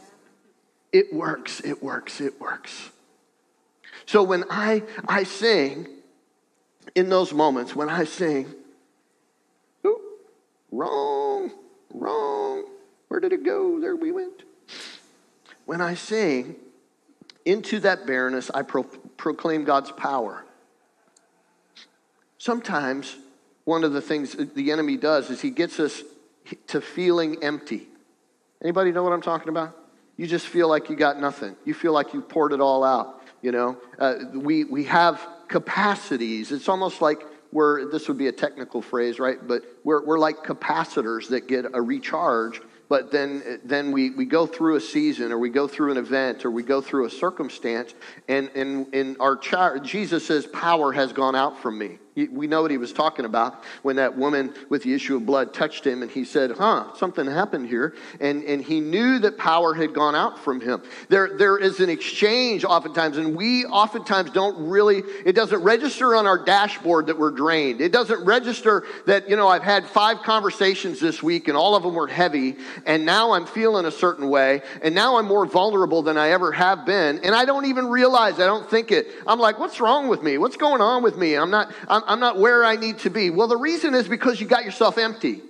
It 0.93 1.13
works, 1.13 1.61
it 1.61 1.83
works, 1.83 2.21
it 2.21 2.41
works. 2.41 2.91
So 4.07 4.23
when 4.23 4.45
I, 4.51 4.83
I 5.09 5.25
sing, 5.25 5.89
in 6.95 7.09
those 7.09 7.33
moments, 7.33 7.75
when 7.75 7.89
I 7.89 8.05
sing, 8.05 8.55
wrong, 10.75 11.51
wrong, 11.93 12.65
where 13.09 13.21
did 13.21 13.33
it 13.33 13.45
go? 13.45 13.81
There 13.81 13.97
we 13.97 14.13
went. 14.13 14.43
When 15.67 15.81
I 15.81 15.95
sing, 15.95 16.57
into 17.45 17.81
that 17.81 18.07
barrenness, 18.07 18.51
I 18.53 18.63
pro- 18.63 18.85
proclaim 18.85 19.65
God's 19.65 19.91
power. 19.93 20.45
Sometimes 22.39 23.17
one 23.65 23.85
of 23.85 23.93
the 23.93 24.01
things 24.01 24.37
the 24.55 24.73
enemy 24.73 24.97
does 24.97 25.31
is 25.31 25.41
he 25.41 25.51
gets 25.51 25.81
us 25.81 26.03
to 26.69 26.81
feeling 26.81 27.43
empty. 27.43 27.87
Anybody 28.63 28.93
know 28.93 29.03
what 29.03 29.13
I'm 29.13 29.23
talking 29.23 29.49
about? 29.49 29.77
You 30.17 30.27
just 30.27 30.47
feel 30.47 30.69
like 30.69 30.91
you 30.91 30.97
got 30.97 31.21
nothing. 31.21 31.57
You 31.65 31.75
feel 31.75 31.93
like 31.93 32.15
you 32.15 32.21
poured 32.21 32.53
it 32.53 32.61
all 32.61 32.85
out. 32.85 33.23
You 33.43 33.53
know, 33.53 33.79
uh, 33.99 34.15
we 34.33 34.65
we 34.65 34.85
have 34.85 35.27
capacities. 35.49 36.53
It's 36.53 36.69
almost 36.69 37.03
like 37.03 37.23
we're 37.55 37.91
this 37.91 38.07
would 38.09 38.19
be 38.19 38.27
a 38.27 38.33
technical 38.33 38.83
phrase, 38.83 39.19
right? 39.19 39.39
But 39.49 39.63
we're 39.83 40.05
we're 40.05 40.19
like 40.19 40.45
capacitors 40.45 41.29
that 41.29 41.49
get 41.49 41.65
a 41.73 41.81
recharge 41.81 42.61
but 42.89 43.11
then, 43.11 43.61
then 43.65 43.93
we, 43.93 44.11
we 44.11 44.25
go 44.25 44.47
through 44.47 44.77
a 44.77 44.81
season 44.81 45.33
or 45.33 45.39
we 45.39 45.49
go 45.49 45.67
through 45.67 45.93
an 45.93 45.97
event 45.97 46.45
or 46.45 46.51
we 46.51 46.63
go 46.63 46.81
through 46.81 47.07
a 47.07 47.11
circumstance, 47.11 47.95
and, 48.29 48.51
and, 48.55 48.95
and 48.95 49.17
our 49.21 49.37
child, 49.37 49.85
Jesus 49.85 50.27
says, 50.27 50.47
Power 50.47 50.93
has 50.93 51.13
gone 51.13 51.35
out 51.35 51.61
from 51.61 51.79
me. 51.79 51.99
We 52.17 52.47
know 52.47 52.63
what 52.63 52.71
he 52.71 52.79
was 52.79 52.93
talking 52.93 53.25
about 53.25 53.65
when 53.83 53.97
that 53.97 54.17
woman 54.17 54.55
with 54.69 54.85
the 54.85 54.95
issue 54.95 55.17
of 55.17 55.27
blood 55.27 55.53
touched 55.53 55.85
him 55.85 56.01
and 56.03 56.09
he 56.09 56.25
said, 56.25 56.53
Huh, 56.53 56.95
something 56.95 57.27
happened 57.27 57.67
here. 57.67 57.93
And, 58.21 58.45
and 58.45 58.63
he 58.63 58.79
knew 58.79 59.19
that 59.19 59.37
power 59.37 59.75
had 59.75 59.95
gone 59.95 60.15
out 60.15 60.39
from 60.39 60.61
him. 60.61 60.81
There, 61.09 61.37
there 61.37 61.59
is 61.59 61.81
an 61.81 61.91
exchange 61.91 62.65
oftentimes, 62.65 63.17
and 63.17 63.35
we 63.35 63.65
oftentimes 63.65 64.31
don't 64.31 64.69
really, 64.69 65.03
it 65.27 65.33
doesn't 65.33 65.61
register 65.65 66.15
on 66.15 66.29
our 66.29 66.39
dashboard 66.39 67.09
that 67.09 67.19
we're 67.19 67.33
drained. 67.33 67.81
It 67.81 67.91
doesn't 67.91 68.25
register 68.25 68.85
that, 69.07 69.29
you 69.29 69.35
know, 69.35 69.49
I've 69.49 69.65
had 69.65 69.85
five 69.85 70.23
conversations 70.23 71.01
this 71.01 71.21
week 71.21 71.49
and 71.49 71.57
all 71.57 71.75
of 71.75 71.83
them 71.83 71.95
were 71.95 72.07
heavy, 72.07 72.57
and 72.87 73.05
now 73.05 73.33
I'm 73.33 73.47
feeling 73.47 73.87
a 73.87 73.91
certain 73.91 74.29
way, 74.29 74.63
and 74.83 74.95
now 74.95 75.17
I'm 75.17 75.27
more 75.27 75.47
vulnerable 75.47 76.03
than 76.03 76.17
I 76.17 76.31
ever 76.31 76.53
have 76.53 76.87
been. 76.87 77.25
And 77.25 77.35
I 77.35 77.45
don't 77.45 77.67
even 77.67 77.89
realize, 77.89 78.35
I 78.35 78.47
don't 78.47 78.71
think 78.71 78.93
it. 78.93 79.09
I'm 79.27 79.41
like, 79.41 79.59
what's 79.59 79.81
wrong 79.81 80.07
with 80.07 80.23
me? 80.23 80.39
What's 80.39 80.57
going 80.57 80.81
on 80.81 81.03
with 81.03 81.17
me? 81.17 81.35
I'm 81.35 81.51
not, 81.51 81.73
I'm, 81.89 82.04
I'm 82.07 82.21
not 82.21 82.39
where 82.39 82.65
I 82.65 82.77
need 82.77 82.99
to 83.01 83.11
be. 83.11 83.31
Well, 83.31 83.49
the 83.49 83.57
reason 83.57 83.95
is 83.95 84.09
because 84.09 84.41
you 84.41 84.47
got 84.47 84.65
yourself 84.65 84.99
empty. 84.99 85.43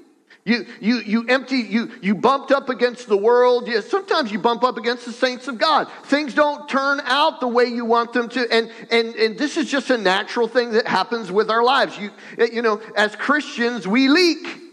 You, 0.47 0.67
you, 0.79 0.97
you 0.99 1.27
empty, 1.29 1.57
you, 1.57 1.91
you 2.03 2.15
bumped 2.15 2.53
up 2.53 2.69
against 2.69 3.09
the 3.09 3.17
world. 3.17 3.67
Yeah, 3.67 3.81
sometimes 3.81 4.31
you 4.31 4.39
bump 4.39 4.63
up 4.63 4.77
against 4.77 5.07
the 5.07 5.13
saints 5.13 5.49
of 5.49 5.57
God. 5.57 5.89
Things 6.05 6.35
don't 6.35 6.69
turn 6.69 7.01
out 7.05 7.41
the 7.41 7.49
way 7.49 7.65
you 7.65 7.87
want 7.87 8.13
them 8.13 8.29
to. 8.29 8.47
And, 8.53 8.71
and, 8.91 9.15
and 9.15 9.39
this 9.39 9.57
is 9.57 9.71
just 9.71 9.89
a 9.89 9.97
natural 9.97 10.47
thing 10.47 10.73
that 10.73 10.87
happens 10.87 11.33
with 11.33 11.51
our 11.51 11.65
lives. 11.65 11.99
You, 11.99 12.11
you 12.53 12.61
know, 12.61 12.83
as 12.95 13.17
Christians, 13.17 13.89
we 13.89 14.09
leak. 14.09 14.64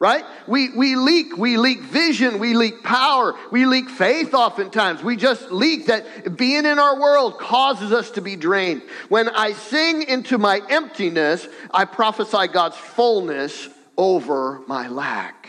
Right? 0.00 0.24
We, 0.46 0.70
we 0.70 0.94
leak, 0.94 1.36
we 1.36 1.56
leak 1.56 1.80
vision, 1.80 2.38
we 2.38 2.54
leak 2.54 2.82
power, 2.84 3.34
we 3.50 3.66
leak 3.66 3.88
faith 3.88 4.32
oftentimes. 4.32 5.02
We 5.02 5.16
just 5.16 5.50
leak 5.50 5.86
that 5.86 6.36
being 6.36 6.66
in 6.66 6.78
our 6.78 7.00
world 7.00 7.38
causes 7.38 7.92
us 7.92 8.12
to 8.12 8.20
be 8.20 8.36
drained. 8.36 8.82
When 9.08 9.28
I 9.28 9.52
sing 9.52 10.02
into 10.02 10.38
my 10.38 10.60
emptiness, 10.70 11.46
I 11.72 11.84
prophesy 11.84 12.48
God's 12.48 12.76
fullness 12.76 13.68
over 13.96 14.60
my 14.68 14.88
lack. 14.88 15.48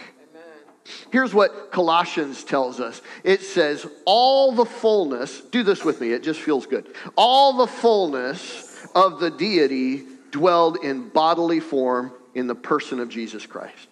Here's 1.12 1.36
what 1.36 1.72
Colossians 1.72 2.44
tells 2.44 2.80
us 2.80 3.04
it 3.24 3.42
says, 3.42 3.86
All 4.06 4.52
the 4.54 4.66
fullness, 4.66 5.42
do 5.42 5.62
this 5.62 5.86
with 5.86 6.02
me, 6.02 6.12
it 6.12 6.24
just 6.24 6.40
feels 6.40 6.66
good. 6.66 6.88
All 7.16 7.58
the 7.58 7.68
fullness 7.68 8.88
of 8.96 9.20
the 9.20 9.30
deity 9.30 10.06
dwelled 10.32 10.78
in 10.84 11.10
bodily 11.10 11.60
form 11.60 12.12
in 12.34 12.48
the 12.48 12.56
person 12.56 13.00
of 13.00 13.10
Jesus 13.10 13.46
Christ 13.46 13.89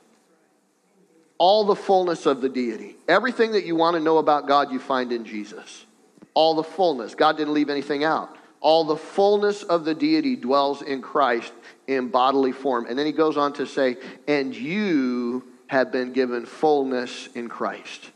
all 1.37 1.65
the 1.65 1.75
fullness 1.75 2.25
of 2.25 2.41
the 2.41 2.49
deity. 2.49 2.95
Everything 3.07 3.51
that 3.51 3.65
you 3.65 3.75
want 3.75 3.95
to 3.95 3.99
know 3.99 4.17
about 4.17 4.47
God, 4.47 4.71
you 4.71 4.79
find 4.79 5.11
in 5.11 5.25
Jesus. 5.25 5.85
All 6.33 6.55
the 6.55 6.63
fullness. 6.63 7.15
God 7.15 7.37
didn't 7.37 7.53
leave 7.53 7.69
anything 7.69 8.03
out. 8.03 8.35
All 8.59 8.83
the 8.83 8.97
fullness 8.97 9.63
of 9.63 9.85
the 9.85 9.93
deity 9.93 10.35
dwells 10.35 10.81
in 10.81 11.01
Christ 11.01 11.53
in 11.85 12.09
bodily 12.09 12.51
form. 12.51 12.87
And 12.87 12.97
then 12.97 13.05
he 13.05 13.11
goes 13.11 13.37
on 13.37 13.53
to 13.53 13.67
say, 13.67 13.97
and 14.27 14.55
you 14.55 15.43
have 15.67 15.91
been 15.91 16.11
given 16.13 16.45
fullness 16.45 17.29
in 17.35 17.49
Christ. 17.49 18.11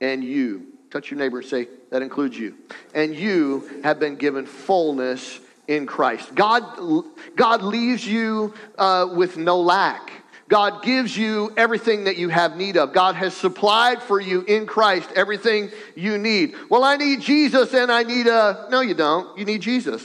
And 0.00 0.22
you, 0.24 0.66
touch 0.90 1.10
your 1.10 1.18
neighbor 1.18 1.38
and 1.40 1.46
say, 1.46 1.68
that 1.90 2.02
includes 2.02 2.38
you. 2.38 2.56
And 2.94 3.14
you 3.14 3.80
have 3.82 3.98
been 3.98 4.16
given 4.16 4.46
fullness 4.46 5.40
in 5.66 5.86
Christ. 5.86 6.34
God, 6.34 7.04
God 7.36 7.62
leaves 7.62 8.06
you 8.06 8.54
uh, 8.78 9.08
with 9.12 9.36
no 9.36 9.60
lack. 9.60 10.10
God 10.48 10.82
gives 10.82 11.14
you 11.14 11.52
everything 11.58 12.04
that 12.04 12.16
you 12.16 12.30
have 12.30 12.56
need 12.56 12.78
of. 12.78 12.94
God 12.94 13.14
has 13.14 13.36
supplied 13.36 14.02
for 14.02 14.18
you 14.18 14.42
in 14.42 14.64
Christ 14.64 15.10
everything 15.14 15.70
you 15.94 16.16
need. 16.16 16.54
Well, 16.70 16.84
I 16.84 16.96
need 16.96 17.20
Jesus 17.20 17.74
and 17.74 17.92
I 17.92 18.02
need 18.02 18.26
a. 18.26 18.66
No, 18.70 18.80
you 18.80 18.94
don't. 18.94 19.38
You 19.38 19.44
need 19.44 19.60
Jesus. 19.60 20.02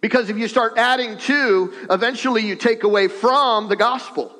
Because 0.00 0.30
if 0.30 0.38
you 0.38 0.48
start 0.48 0.74
adding 0.78 1.18
to, 1.18 1.74
eventually 1.90 2.42
you 2.42 2.56
take 2.56 2.84
away 2.84 3.08
from 3.08 3.68
the 3.68 3.76
gospel. 3.76 4.34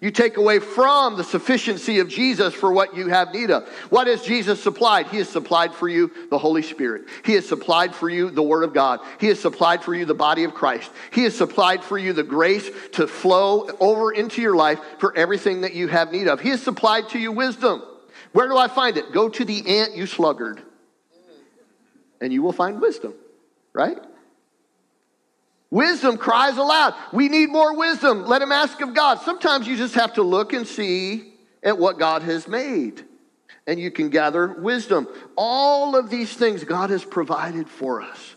You 0.00 0.12
take 0.12 0.36
away 0.36 0.60
from 0.60 1.16
the 1.16 1.24
sufficiency 1.24 1.98
of 1.98 2.08
Jesus 2.08 2.54
for 2.54 2.70
what 2.72 2.96
you 2.96 3.08
have 3.08 3.32
need 3.32 3.50
of. 3.50 3.68
What 3.90 4.06
has 4.06 4.22
Jesus 4.22 4.62
supplied? 4.62 5.08
He 5.08 5.16
has 5.16 5.28
supplied 5.28 5.74
for 5.74 5.88
you 5.88 6.12
the 6.30 6.38
Holy 6.38 6.62
Spirit. 6.62 7.06
He 7.24 7.32
has 7.32 7.48
supplied 7.48 7.96
for 7.96 8.08
you 8.08 8.30
the 8.30 8.42
Word 8.42 8.62
of 8.62 8.72
God. 8.72 9.00
He 9.18 9.26
has 9.26 9.40
supplied 9.40 9.82
for 9.82 9.96
you 9.96 10.04
the 10.04 10.14
body 10.14 10.44
of 10.44 10.54
Christ. 10.54 10.88
He 11.10 11.24
has 11.24 11.36
supplied 11.36 11.82
for 11.82 11.98
you 11.98 12.12
the 12.12 12.22
grace 12.22 12.70
to 12.92 13.08
flow 13.08 13.68
over 13.80 14.12
into 14.12 14.40
your 14.40 14.54
life 14.54 14.78
for 14.98 15.16
everything 15.16 15.62
that 15.62 15.74
you 15.74 15.88
have 15.88 16.12
need 16.12 16.28
of. 16.28 16.40
He 16.40 16.50
has 16.50 16.62
supplied 16.62 17.08
to 17.08 17.18
you 17.18 17.32
wisdom. 17.32 17.82
Where 18.30 18.46
do 18.46 18.56
I 18.56 18.68
find 18.68 18.96
it? 18.98 19.10
Go 19.12 19.28
to 19.28 19.44
the 19.44 19.80
ant, 19.80 19.96
you 19.96 20.06
sluggard, 20.06 20.62
and 22.20 22.32
you 22.32 22.42
will 22.42 22.52
find 22.52 22.80
wisdom, 22.80 23.14
right? 23.72 23.98
Wisdom 25.70 26.16
cries 26.16 26.56
aloud. 26.56 26.94
We 27.12 27.28
need 27.28 27.50
more 27.50 27.76
wisdom. 27.76 28.24
Let 28.24 28.40
him 28.40 28.52
ask 28.52 28.80
of 28.80 28.94
God. 28.94 29.20
Sometimes 29.20 29.66
you 29.66 29.76
just 29.76 29.94
have 29.94 30.14
to 30.14 30.22
look 30.22 30.52
and 30.52 30.66
see 30.66 31.34
at 31.62 31.78
what 31.78 31.98
God 31.98 32.22
has 32.22 32.48
made, 32.48 33.04
and 33.66 33.78
you 33.78 33.90
can 33.90 34.08
gather 34.08 34.48
wisdom. 34.48 35.06
All 35.36 35.94
of 35.94 36.08
these 36.08 36.32
things 36.32 36.64
God 36.64 36.90
has 36.90 37.04
provided 37.04 37.68
for 37.68 38.00
us. 38.00 38.34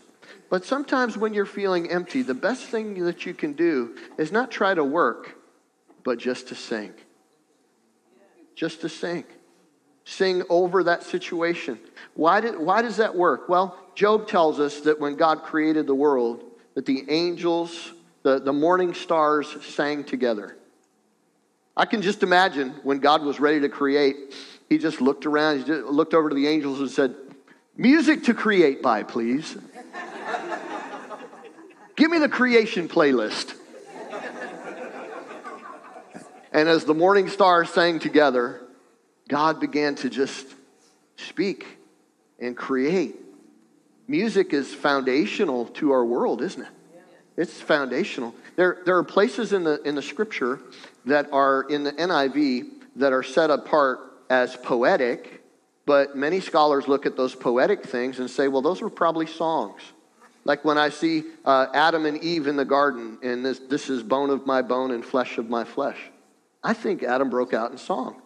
But 0.50 0.66
sometimes 0.66 1.16
when 1.16 1.32
you're 1.32 1.46
feeling 1.46 1.90
empty, 1.90 2.20
the 2.20 2.34
best 2.34 2.64
thing 2.64 3.02
that 3.04 3.24
you 3.24 3.32
can 3.32 3.54
do 3.54 3.96
is 4.18 4.30
not 4.30 4.50
try 4.50 4.74
to 4.74 4.84
work, 4.84 5.34
but 6.04 6.18
just 6.18 6.48
to 6.48 6.54
sing. 6.54 6.92
Just 8.54 8.82
to 8.82 8.90
sing. 8.90 9.24
Sing 10.04 10.42
over 10.50 10.84
that 10.84 11.04
situation. 11.04 11.78
Why, 12.12 12.42
did, 12.42 12.58
why 12.58 12.82
does 12.82 12.98
that 12.98 13.14
work? 13.14 13.48
Well, 13.48 13.78
Job 13.94 14.28
tells 14.28 14.60
us 14.60 14.80
that 14.80 15.00
when 15.00 15.14
God 15.14 15.42
created 15.44 15.86
the 15.86 15.94
world, 15.94 16.44
that 16.74 16.86
the 16.86 17.04
angels, 17.08 17.92
the, 18.22 18.40
the 18.40 18.52
morning 18.52 18.94
stars 18.94 19.56
sang 19.64 20.04
together. 20.04 20.56
I 21.76 21.86
can 21.86 22.02
just 22.02 22.22
imagine 22.22 22.70
when 22.82 22.98
God 22.98 23.22
was 23.22 23.40
ready 23.40 23.60
to 23.60 23.68
create, 23.68 24.34
he 24.68 24.78
just 24.78 25.00
looked 25.00 25.26
around, 25.26 25.58
he 25.58 25.64
just 25.64 25.84
looked 25.84 26.14
over 26.14 26.28
to 26.28 26.34
the 26.34 26.46
angels 26.46 26.80
and 26.80 26.90
said, 26.90 27.14
Music 27.76 28.24
to 28.24 28.34
create 28.34 28.82
by, 28.82 29.02
please. 29.02 29.56
Give 31.96 32.10
me 32.10 32.18
the 32.18 32.28
creation 32.28 32.88
playlist. 32.88 33.54
And 36.52 36.68
as 36.68 36.84
the 36.84 36.94
morning 36.94 37.28
stars 37.28 37.70
sang 37.70 37.98
together, 37.98 38.60
God 39.28 39.58
began 39.58 39.94
to 39.96 40.10
just 40.10 40.46
speak 41.16 41.78
and 42.38 42.54
create. 42.54 43.21
Music 44.12 44.52
is 44.52 44.74
foundational 44.74 45.64
to 45.64 45.90
our 45.90 46.04
world, 46.04 46.42
isn't 46.42 46.60
it? 46.60 46.68
It's 47.38 47.58
foundational. 47.58 48.34
There, 48.56 48.82
there 48.84 48.98
are 48.98 49.02
places 49.02 49.54
in 49.54 49.64
the, 49.64 49.80
in 49.84 49.94
the 49.94 50.02
scripture 50.02 50.60
that 51.06 51.32
are 51.32 51.62
in 51.62 51.82
the 51.82 51.92
NIV 51.92 52.68
that 52.96 53.14
are 53.14 53.22
set 53.22 53.48
apart 53.48 54.00
as 54.28 54.54
poetic, 54.54 55.42
but 55.86 56.14
many 56.14 56.40
scholars 56.40 56.88
look 56.88 57.06
at 57.06 57.16
those 57.16 57.34
poetic 57.34 57.86
things 57.86 58.18
and 58.18 58.28
say, 58.28 58.48
well, 58.48 58.60
those 58.60 58.82
were 58.82 58.90
probably 58.90 59.26
songs. 59.26 59.80
Like 60.44 60.62
when 60.62 60.76
I 60.76 60.90
see 60.90 61.24
uh, 61.46 61.68
Adam 61.72 62.04
and 62.04 62.22
Eve 62.22 62.48
in 62.48 62.56
the 62.56 62.66
garden, 62.66 63.16
and 63.22 63.42
this, 63.42 63.60
this 63.60 63.88
is 63.88 64.02
bone 64.02 64.28
of 64.28 64.44
my 64.44 64.60
bone 64.60 64.90
and 64.90 65.02
flesh 65.02 65.38
of 65.38 65.48
my 65.48 65.64
flesh. 65.64 65.98
I 66.62 66.74
think 66.74 67.02
Adam 67.02 67.30
broke 67.30 67.54
out 67.54 67.70
in 67.70 67.78
song 67.78 68.20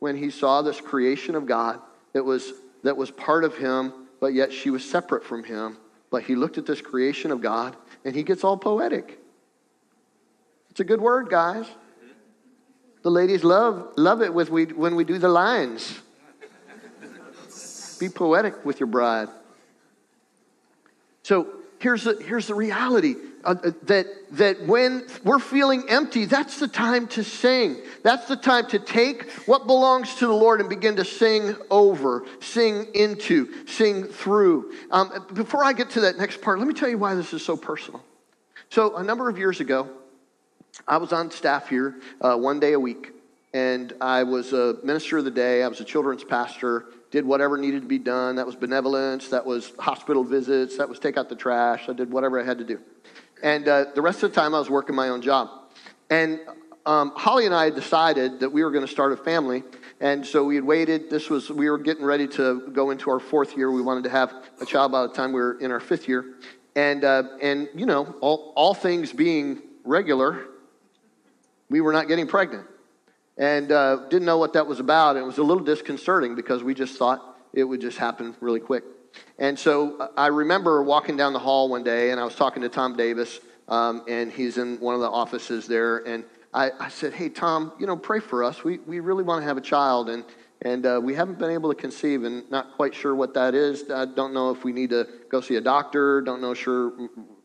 when 0.00 0.16
he 0.16 0.30
saw 0.30 0.62
this 0.62 0.80
creation 0.80 1.36
of 1.36 1.46
God 1.46 1.78
that 2.14 2.24
was, 2.24 2.52
that 2.82 2.96
was 2.96 3.12
part 3.12 3.44
of 3.44 3.56
him 3.56 3.92
but 4.20 4.34
yet 4.34 4.52
she 4.52 4.70
was 4.70 4.88
separate 4.88 5.24
from 5.24 5.44
him. 5.44 5.76
But 6.10 6.22
he 6.24 6.34
looked 6.34 6.58
at 6.58 6.66
this 6.66 6.80
creation 6.80 7.30
of 7.30 7.40
God 7.40 7.76
and 8.04 8.14
he 8.14 8.22
gets 8.22 8.44
all 8.44 8.56
poetic. 8.56 9.20
It's 10.70 10.80
a 10.80 10.84
good 10.84 11.00
word, 11.00 11.28
guys. 11.28 11.66
The 13.02 13.10
ladies 13.10 13.44
love, 13.44 13.92
love 13.96 14.22
it 14.22 14.32
with 14.32 14.50
we, 14.50 14.64
when 14.66 14.96
we 14.96 15.04
do 15.04 15.18
the 15.18 15.28
lines. 15.28 16.00
Be 17.98 18.08
poetic 18.08 18.64
with 18.64 18.80
your 18.80 18.86
bride. 18.86 19.28
So 21.22 21.48
here's 21.78 22.04
the, 22.04 22.16
here's 22.22 22.46
the 22.46 22.54
reality 22.54 23.16
uh, 23.44 23.54
uh, 23.62 23.70
that, 23.82 24.06
that 24.32 24.66
when 24.66 25.06
we're 25.22 25.38
feeling 25.38 25.84
empty, 25.88 26.24
that's 26.24 26.58
the 26.58 26.68
time 26.68 27.06
to 27.08 27.22
sing. 27.22 27.76
That's 28.02 28.26
the 28.26 28.36
time 28.36 28.66
to 28.68 28.78
take 28.78 29.30
what 29.46 29.66
belongs 29.66 30.14
to 30.16 30.26
the 30.26 30.32
Lord 30.32 30.60
and 30.60 30.68
begin 30.68 30.96
to 30.96 31.04
sing 31.04 31.54
over, 31.70 32.24
sing 32.40 32.86
into, 32.94 33.66
sing 33.66 34.04
through. 34.04 34.72
Um, 34.90 35.26
before 35.34 35.62
I 35.62 35.72
get 35.74 35.90
to 35.90 36.00
that 36.00 36.16
next 36.16 36.40
part, 36.40 36.58
let 36.58 36.66
me 36.66 36.74
tell 36.74 36.88
you 36.88 36.98
why 36.98 37.14
this 37.14 37.34
is 37.34 37.44
so 37.44 37.56
personal. 37.56 38.02
So, 38.70 38.96
a 38.96 39.02
number 39.02 39.28
of 39.28 39.38
years 39.38 39.60
ago, 39.60 39.88
I 40.88 40.96
was 40.96 41.12
on 41.12 41.30
staff 41.30 41.68
here 41.68 41.96
uh, 42.20 42.36
one 42.36 42.60
day 42.60 42.72
a 42.72 42.80
week, 42.80 43.12
and 43.54 43.92
I 44.00 44.24
was 44.24 44.52
a 44.52 44.76
minister 44.82 45.16
of 45.16 45.24
the 45.24 45.30
day. 45.30 45.62
I 45.62 45.68
was 45.68 45.80
a 45.80 45.84
children's 45.84 46.24
pastor, 46.24 46.86
did 47.12 47.24
whatever 47.24 47.56
needed 47.56 47.82
to 47.82 47.88
be 47.88 48.00
done. 48.00 48.34
That 48.34 48.44
was 48.44 48.56
benevolence, 48.56 49.28
that 49.28 49.46
was 49.46 49.72
hospital 49.78 50.24
visits, 50.24 50.76
that 50.76 50.88
was 50.88 50.98
take 50.98 51.16
out 51.16 51.28
the 51.28 51.36
trash. 51.36 51.88
I 51.88 51.92
did 51.92 52.10
whatever 52.10 52.40
I 52.40 52.44
had 52.44 52.58
to 52.58 52.64
do. 52.64 52.80
And 53.44 53.68
uh, 53.68 53.86
the 53.94 54.02
rest 54.02 54.24
of 54.24 54.32
the 54.32 54.40
time, 54.40 54.56
I 54.56 54.58
was 54.58 54.68
working 54.68 54.96
my 54.96 55.08
own 55.08 55.22
job. 55.22 55.48
And 56.10 56.40
um, 56.84 57.12
Holly 57.14 57.46
and 57.46 57.54
I 57.54 57.70
decided 57.70 58.40
that 58.40 58.50
we 58.50 58.64
were 58.64 58.72
going 58.72 58.84
to 58.84 58.90
start 58.90 59.12
a 59.12 59.16
family. 59.16 59.62
And 60.00 60.26
so 60.26 60.44
we 60.44 60.56
had 60.56 60.64
waited. 60.64 61.08
This 61.08 61.30
was, 61.30 61.48
we 61.48 61.70
were 61.70 61.78
getting 61.78 62.04
ready 62.04 62.26
to 62.28 62.68
go 62.72 62.90
into 62.90 63.08
our 63.08 63.20
fourth 63.20 63.56
year. 63.56 63.70
We 63.70 63.82
wanted 63.82 64.02
to 64.04 64.10
have 64.10 64.34
a 64.60 64.66
child 64.66 64.90
by 64.90 65.02
the 65.02 65.12
time 65.12 65.32
we 65.32 65.40
were 65.40 65.60
in 65.60 65.70
our 65.70 65.80
fifth 65.80 66.08
year. 66.08 66.34
And, 66.74 67.04
uh, 67.04 67.22
and 67.40 67.68
you 67.72 67.86
know, 67.86 68.16
all, 68.20 68.52
all 68.56 68.74
things 68.74 69.12
being 69.12 69.62
regular, 69.84 70.44
we 71.70 71.80
were 71.80 71.92
not 71.92 72.08
getting 72.08 72.26
pregnant. 72.26 72.66
And 73.36 73.72
uh, 73.72 74.08
didn't 74.08 74.26
know 74.26 74.38
what 74.38 74.52
that 74.52 74.66
was 74.66 74.78
about. 74.80 75.16
It 75.16 75.22
was 75.22 75.38
a 75.38 75.42
little 75.42 75.64
disconcerting 75.64 76.34
because 76.34 76.62
we 76.62 76.74
just 76.74 76.96
thought 76.96 77.36
it 77.52 77.64
would 77.64 77.80
just 77.80 77.98
happen 77.98 78.36
really 78.40 78.60
quick. 78.60 78.84
And 79.38 79.58
so 79.58 79.98
uh, 79.98 80.08
I 80.16 80.28
remember 80.28 80.82
walking 80.82 81.16
down 81.16 81.32
the 81.32 81.38
hall 81.38 81.68
one 81.68 81.82
day, 81.82 82.10
and 82.10 82.20
I 82.20 82.24
was 82.24 82.34
talking 82.34 82.62
to 82.62 82.68
Tom 82.68 82.96
Davis, 82.96 83.40
um, 83.68 84.04
and 84.08 84.32
he's 84.32 84.58
in 84.58 84.78
one 84.80 84.94
of 84.94 85.00
the 85.00 85.10
offices 85.10 85.66
there. 85.66 85.98
And 85.98 86.24
I, 86.52 86.70
I, 86.78 86.88
said, 86.88 87.12
Hey, 87.12 87.28
Tom, 87.28 87.72
you 87.78 87.86
know, 87.86 87.96
pray 87.96 88.20
for 88.20 88.44
us. 88.44 88.62
We, 88.62 88.78
we 88.78 89.00
really 89.00 89.24
want 89.24 89.42
to 89.42 89.46
have 89.46 89.56
a 89.56 89.60
child, 89.60 90.08
and, 90.08 90.24
and 90.62 90.86
uh, 90.86 91.00
we 91.02 91.14
haven't 91.14 91.38
been 91.38 91.50
able 91.50 91.72
to 91.72 91.80
conceive, 91.80 92.22
and 92.24 92.48
not 92.50 92.76
quite 92.76 92.94
sure 92.94 93.14
what 93.14 93.34
that 93.34 93.54
is. 93.54 93.90
I 93.90 94.04
don't 94.04 94.32
know 94.32 94.50
if 94.50 94.64
we 94.64 94.72
need 94.72 94.90
to 94.90 95.08
go 95.28 95.40
see 95.40 95.56
a 95.56 95.60
doctor, 95.60 96.20
don't 96.20 96.40
know 96.40 96.54
sure, 96.54 96.92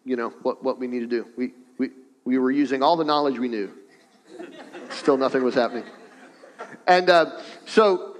you 0.05 0.15
know, 0.15 0.29
what, 0.43 0.63
what 0.63 0.79
we 0.79 0.87
need 0.87 0.99
to 0.99 1.07
do. 1.07 1.27
We, 1.35 1.53
we, 1.77 1.89
we 2.25 2.37
were 2.37 2.51
using 2.51 2.83
all 2.83 2.95
the 2.95 3.03
knowledge 3.03 3.39
we 3.39 3.47
knew. 3.47 3.71
Still 4.89 5.17
nothing 5.17 5.43
was 5.43 5.55
happening. 5.55 5.85
And 6.87 7.09
uh, 7.09 7.39
so 7.65 8.17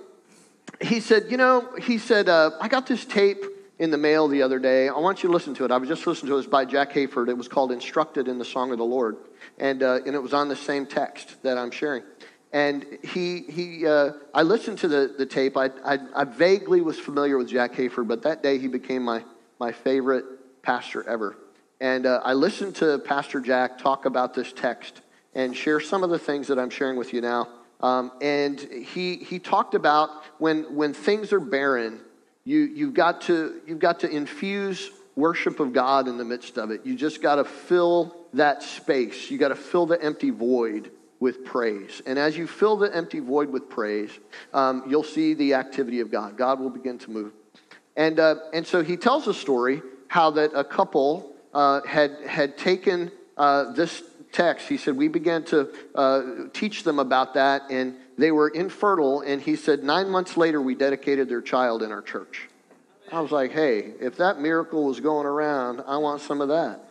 he 0.81 0.99
said, 0.99 1.25
You 1.29 1.37
know, 1.37 1.69
he 1.81 1.97
said, 1.97 2.29
uh, 2.29 2.51
I 2.61 2.67
got 2.67 2.87
this 2.87 3.05
tape 3.05 3.43
in 3.79 3.91
the 3.91 3.97
mail 3.97 4.27
the 4.27 4.41
other 4.41 4.59
day. 4.59 4.89
I 4.89 4.97
want 4.97 5.23
you 5.23 5.29
to 5.29 5.33
listen 5.33 5.53
to 5.55 5.65
it. 5.65 5.71
I 5.71 5.77
was 5.77 5.87
just 5.87 6.05
listening 6.05 6.27
to 6.29 6.33
it. 6.33 6.35
It 6.35 6.37
was 6.37 6.47
by 6.47 6.65
Jack 6.65 6.91
Hayford. 6.93 7.29
It 7.29 7.37
was 7.37 7.47
called 7.47 7.71
Instructed 7.71 8.27
in 8.27 8.37
the 8.37 8.45
Song 8.45 8.71
of 8.71 8.77
the 8.77 8.85
Lord. 8.85 9.17
And, 9.57 9.81
uh, 9.81 9.99
and 10.05 10.15
it 10.15 10.21
was 10.21 10.33
on 10.33 10.49
the 10.49 10.55
same 10.55 10.85
text 10.85 11.41
that 11.43 11.57
I'm 11.57 11.71
sharing. 11.71 12.03
And 12.51 12.85
he, 13.03 13.41
he 13.41 13.85
uh, 13.85 14.11
I 14.33 14.41
listened 14.41 14.79
to 14.79 14.87
the, 14.87 15.15
the 15.17 15.25
tape. 15.25 15.55
I, 15.55 15.69
I, 15.85 15.99
I 16.15 16.23
vaguely 16.25 16.81
was 16.81 16.99
familiar 16.99 17.37
with 17.37 17.47
Jack 17.47 17.73
Hayford, 17.73 18.07
but 18.07 18.23
that 18.23 18.43
day 18.43 18.57
he 18.57 18.67
became 18.67 19.03
my, 19.03 19.23
my 19.59 19.71
favorite 19.71 20.25
pastor 20.61 21.07
ever. 21.07 21.37
And 21.79 22.05
uh, 22.05 22.21
I 22.23 22.33
listened 22.33 22.75
to 22.77 22.99
Pastor 22.99 23.39
Jack 23.39 23.77
talk 23.77 24.05
about 24.05 24.33
this 24.33 24.51
text 24.51 25.01
and 25.33 25.55
share 25.55 25.79
some 25.79 26.03
of 26.03 26.09
the 26.09 26.19
things 26.19 26.47
that 26.47 26.59
I'm 26.59 26.69
sharing 26.69 26.97
with 26.97 27.13
you 27.13 27.21
now. 27.21 27.47
Um, 27.81 28.11
and 28.21 28.59
he, 28.59 29.17
he 29.17 29.39
talked 29.39 29.73
about 29.73 30.09
when, 30.37 30.75
when 30.75 30.93
things 30.93 31.31
are 31.31 31.39
barren, 31.39 32.01
you, 32.43 32.59
you've, 32.59 32.93
got 32.93 33.21
to, 33.21 33.61
you've 33.65 33.79
got 33.79 34.01
to 34.01 34.09
infuse 34.09 34.91
worship 35.15 35.59
of 35.59 35.73
God 35.73 36.07
in 36.07 36.17
the 36.17 36.25
midst 36.25 36.57
of 36.57 36.71
it. 36.71 36.85
You 36.85 36.95
just 36.95 37.21
got 37.21 37.35
to 37.35 37.45
fill 37.45 38.15
that 38.33 38.63
space. 38.63 39.29
You 39.29 39.37
got 39.37 39.49
to 39.49 39.55
fill 39.55 39.85
the 39.85 40.01
empty 40.01 40.29
void 40.29 40.91
with 41.19 41.43
praise. 41.43 42.01
And 42.05 42.17
as 42.17 42.37
you 42.37 42.47
fill 42.47 42.77
the 42.77 42.93
empty 42.95 43.19
void 43.19 43.49
with 43.49 43.69
praise, 43.69 44.11
um, 44.53 44.83
you'll 44.87 45.03
see 45.03 45.33
the 45.33 45.53
activity 45.53 45.99
of 45.99 46.11
God. 46.11 46.37
God 46.37 46.59
will 46.59 46.69
begin 46.69 46.97
to 46.99 47.11
move. 47.11 47.33
And, 47.95 48.19
uh, 48.19 48.35
and 48.53 48.65
so 48.65 48.81
he 48.81 48.95
tells 48.95 49.27
a 49.27 49.33
story 49.33 49.81
how 50.07 50.31
that 50.31 50.51
a 50.55 50.63
couple 50.63 51.35
uh, 51.53 51.81
had, 51.85 52.17
had 52.25 52.57
taken 52.57 53.11
uh, 53.37 53.73
this 53.73 54.01
text. 54.31 54.67
He 54.67 54.77
said, 54.77 54.97
We 54.97 55.07
began 55.07 55.43
to 55.45 55.69
uh, 55.95 56.21
teach 56.53 56.83
them 56.83 56.99
about 56.99 57.33
that, 57.35 57.63
and 57.69 57.95
they 58.17 58.31
were 58.31 58.49
infertile. 58.49 59.21
And 59.21 59.41
he 59.41 59.55
said, 59.55 59.83
Nine 59.83 60.09
months 60.09 60.37
later, 60.37 60.61
we 60.61 60.75
dedicated 60.75 61.29
their 61.29 61.41
child 61.41 61.83
in 61.83 61.91
our 61.91 62.01
church. 62.01 62.47
I 63.11 63.21
was 63.21 63.31
like, 63.31 63.51
Hey, 63.51 63.93
if 63.99 64.17
that 64.17 64.39
miracle 64.39 64.85
was 64.85 64.99
going 64.99 65.25
around, 65.25 65.81
I 65.87 65.97
want 65.97 66.21
some 66.21 66.41
of 66.41 66.49
that. 66.49 66.85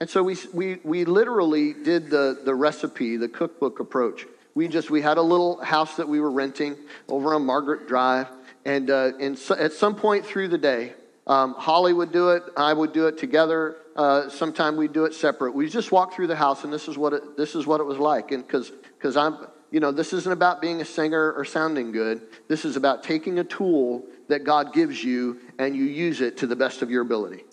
And 0.00 0.08
so 0.08 0.22
we, 0.22 0.36
we, 0.54 0.80
we 0.82 1.04
literally 1.04 1.74
did 1.74 2.08
the, 2.08 2.40
the 2.42 2.54
recipe, 2.54 3.18
the 3.18 3.28
cookbook 3.28 3.80
approach. 3.80 4.26
We 4.54 4.66
just, 4.66 4.90
we 4.90 5.02
had 5.02 5.18
a 5.18 5.22
little 5.22 5.62
house 5.62 5.96
that 5.96 6.08
we 6.08 6.20
were 6.20 6.30
renting 6.30 6.76
over 7.06 7.34
on 7.34 7.44
Margaret 7.44 7.86
Drive. 7.86 8.28
And, 8.64 8.90
uh, 8.90 9.12
and 9.20 9.38
so 9.38 9.54
at 9.54 9.72
some 9.72 9.94
point 9.94 10.24
through 10.24 10.48
the 10.48 10.58
day, 10.58 10.94
um, 11.26 11.54
Holly 11.54 11.92
would 11.92 12.12
do 12.12 12.30
it, 12.30 12.42
I 12.56 12.72
would 12.72 12.92
do 12.92 13.06
it 13.06 13.18
together. 13.18 13.76
Uh, 13.96 14.28
sometime 14.28 14.76
we'd 14.76 14.92
do 14.92 15.04
it 15.04 15.14
separate. 15.14 15.52
We 15.52 15.68
just 15.68 15.90
walk 15.90 16.14
through 16.14 16.28
the 16.28 16.36
house, 16.36 16.62
and 16.62 16.72
this 16.72 16.86
is 16.86 16.96
what 16.96 17.12
it, 17.12 17.36
this 17.36 17.54
is 17.54 17.66
what 17.66 17.80
it 17.80 17.84
was 17.84 17.98
like. 17.98 18.30
And 18.30 18.46
because 18.46 18.70
because 18.70 19.16
I'm 19.16 19.38
you 19.70 19.80
know 19.80 19.90
this 19.90 20.12
isn't 20.12 20.32
about 20.32 20.60
being 20.60 20.80
a 20.80 20.84
singer 20.84 21.32
or 21.32 21.44
sounding 21.44 21.90
good. 21.90 22.22
This 22.48 22.64
is 22.64 22.76
about 22.76 23.02
taking 23.02 23.40
a 23.40 23.44
tool 23.44 24.04
that 24.28 24.44
God 24.44 24.72
gives 24.72 25.02
you 25.02 25.40
and 25.58 25.74
you 25.74 25.84
use 25.84 26.20
it 26.20 26.38
to 26.38 26.46
the 26.46 26.56
best 26.56 26.82
of 26.82 26.90
your 26.90 27.02
ability. 27.02 27.44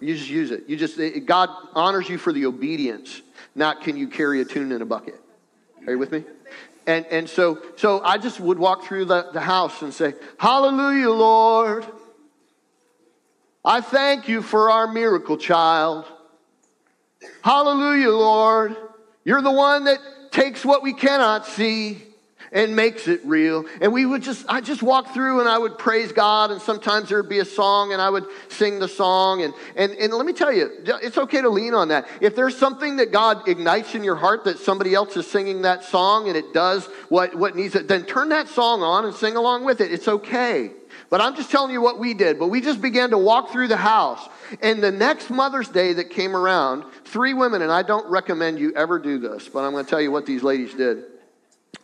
You 0.00 0.16
just 0.16 0.30
use 0.30 0.50
it. 0.50 0.64
You 0.66 0.76
just 0.76 0.98
it, 0.98 1.26
God 1.26 1.50
honors 1.74 2.08
you 2.08 2.18
for 2.18 2.32
the 2.32 2.46
obedience, 2.46 3.22
not 3.54 3.82
can 3.82 3.96
you 3.96 4.08
carry 4.08 4.40
a 4.40 4.44
tune 4.44 4.72
in 4.72 4.82
a 4.82 4.86
bucket. 4.86 5.20
Are 5.86 5.92
you 5.92 5.98
with 5.98 6.10
me? 6.10 6.24
And 6.86 7.06
and 7.06 7.28
so 7.28 7.60
so 7.76 8.02
I 8.02 8.18
just 8.18 8.40
would 8.40 8.58
walk 8.58 8.84
through 8.84 9.06
the, 9.06 9.30
the 9.32 9.40
house 9.40 9.82
and 9.82 9.92
say, 9.92 10.14
Hallelujah, 10.38 11.10
Lord. 11.10 11.86
I 13.64 13.80
thank 13.80 14.28
you 14.28 14.42
for 14.42 14.70
our 14.70 14.86
miracle 14.86 15.38
child. 15.38 16.04
Hallelujah, 17.42 18.10
Lord. 18.10 18.76
You're 19.24 19.40
the 19.40 19.50
one 19.50 19.84
that 19.84 19.98
takes 20.32 20.64
what 20.64 20.82
we 20.82 20.92
cannot 20.92 21.46
see 21.46 22.02
and 22.52 22.76
makes 22.76 23.08
it 23.08 23.20
real. 23.24 23.64
And 23.80 23.92
we 23.92 24.04
would 24.04 24.22
just, 24.22 24.44
I 24.48 24.60
just 24.60 24.82
walk 24.82 25.14
through 25.14 25.40
and 25.40 25.48
I 25.48 25.58
would 25.58 25.78
praise 25.78 26.12
God, 26.12 26.50
and 26.50 26.60
sometimes 26.60 27.08
there 27.08 27.20
would 27.20 27.28
be 27.28 27.40
a 27.40 27.44
song 27.44 27.92
and 27.92 28.00
I 28.00 28.10
would 28.10 28.26
sing 28.48 28.78
the 28.78 28.86
song. 28.86 29.42
And, 29.42 29.54
and, 29.76 29.92
and 29.92 30.12
let 30.12 30.26
me 30.26 30.34
tell 30.34 30.52
you, 30.52 30.70
it's 31.02 31.18
okay 31.18 31.40
to 31.40 31.48
lean 31.48 31.74
on 31.74 31.88
that. 31.88 32.06
If 32.20 32.36
there's 32.36 32.56
something 32.56 32.96
that 32.96 33.12
God 33.12 33.48
ignites 33.48 33.94
in 33.94 34.04
your 34.04 34.14
heart 34.14 34.44
that 34.44 34.58
somebody 34.58 34.94
else 34.94 35.16
is 35.16 35.26
singing 35.26 35.62
that 35.62 35.84
song 35.84 36.28
and 36.28 36.36
it 36.36 36.52
does 36.52 36.86
what, 37.08 37.34
what 37.34 37.56
needs 37.56 37.74
it, 37.74 37.88
then 37.88 38.04
turn 38.04 38.28
that 38.28 38.48
song 38.48 38.82
on 38.82 39.06
and 39.06 39.14
sing 39.14 39.36
along 39.36 39.64
with 39.64 39.80
it. 39.80 39.90
It's 39.90 40.06
okay. 40.06 40.70
But 41.14 41.20
I'm 41.20 41.36
just 41.36 41.52
telling 41.52 41.70
you 41.70 41.80
what 41.80 42.00
we 42.00 42.12
did. 42.12 42.40
But 42.40 42.48
we 42.48 42.60
just 42.60 42.82
began 42.82 43.10
to 43.10 43.18
walk 43.18 43.52
through 43.52 43.68
the 43.68 43.76
house. 43.76 44.28
And 44.60 44.82
the 44.82 44.90
next 44.90 45.30
Mother's 45.30 45.68
Day 45.68 45.92
that 45.92 46.10
came 46.10 46.34
around, 46.34 46.82
three 47.04 47.34
women, 47.34 47.62
and 47.62 47.70
I 47.70 47.84
don't 47.84 48.10
recommend 48.10 48.58
you 48.58 48.72
ever 48.74 48.98
do 48.98 49.20
this, 49.20 49.48
but 49.48 49.60
I'm 49.60 49.70
going 49.70 49.84
to 49.84 49.88
tell 49.88 50.00
you 50.00 50.10
what 50.10 50.26
these 50.26 50.42
ladies 50.42 50.74
did. 50.74 51.04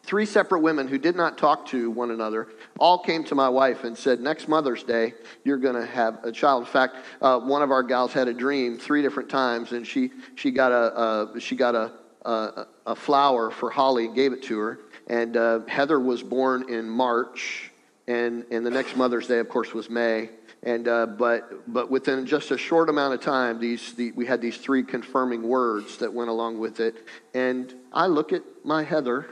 Three 0.03 0.27
separate 0.27 0.63
women 0.63 0.89
who 0.89 0.99
did 0.99 1.15
not 1.15 1.39
talk 1.39 1.67
to 1.67 1.93
one 1.93 2.11
another 2.11 2.49
all 2.77 2.99
came 2.99 3.23
to 3.23 3.37
my 3.37 3.49
wife 3.49 3.85
and 3.85 3.97
said, 3.97 4.19
Next 4.19 4.49
Mother's 4.49 4.83
Day, 4.83 5.15
you're 5.45 5.59
going 5.59 5.77
to 5.77 5.87
have 5.87 6.25
a 6.25 6.33
child. 6.33 6.65
In 6.65 6.69
fact, 6.69 6.97
uh, 7.23 7.39
one 7.39 7.63
of 7.63 7.71
our 7.71 7.85
gals 7.85 8.13
had 8.13 8.27
a 8.27 8.35
dream 8.35 8.79
three 8.79 9.01
different 9.01 9.29
times, 9.29 9.71
and 9.71 9.87
she, 9.87 10.11
she 10.35 10.51
got, 10.51 10.73
a, 10.73 11.39
she 11.39 11.55
got 11.55 11.77
a, 11.77 11.93
a, 12.29 12.67
a 12.85 12.97
flower 12.97 13.53
for 13.53 13.71
Holly 13.71 14.07
and 14.07 14.15
gave 14.17 14.33
it 14.33 14.43
to 14.43 14.59
her. 14.59 14.81
And 15.07 15.37
uh, 15.37 15.61
Heather 15.69 16.01
was 16.01 16.21
born 16.21 16.69
in 16.69 16.91
March 16.91 17.70
and, 18.11 18.45
and 18.51 18.67
the 18.67 18.71
next 18.71 18.97
Mother's 18.97 19.29
Day, 19.29 19.39
of 19.39 19.49
course, 19.49 19.73
was 19.73 19.89
May. 19.89 20.31
And, 20.65 20.89
uh, 20.89 21.07
but, 21.07 21.73
but 21.73 21.93
within 21.93 22.27
just 22.27 22.51
a 22.51 22.59
short 22.59 22.89
amount 22.89 23.15
of 23.15 23.21
time, 23.21 23.61
these, 23.61 23.93
the, 23.95 24.11
we 24.13 24.27
had 24.27 24.41
these 24.43 24.57
three 24.57 24.83
confirming 24.83 25.45
words 25.45 25.99
that 25.99 26.13
went 26.13 26.29
along 26.29 26.59
with 26.59 26.81
it. 26.81 27.07
And 27.35 27.73
I 27.93 28.09
look 28.09 28.33
at 28.33 28.43
my 28.65 28.83
Heather 28.83 29.27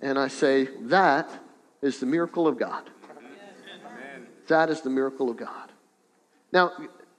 and 0.00 0.18
I 0.18 0.28
say, 0.28 0.68
that 0.84 1.28
is 1.82 2.00
the 2.00 2.06
miracle 2.06 2.48
of 2.48 2.58
God. 2.58 2.88
That 4.48 4.70
is 4.70 4.80
the 4.80 4.90
miracle 4.90 5.28
of 5.28 5.36
God. 5.36 5.70
Now, 6.52 6.72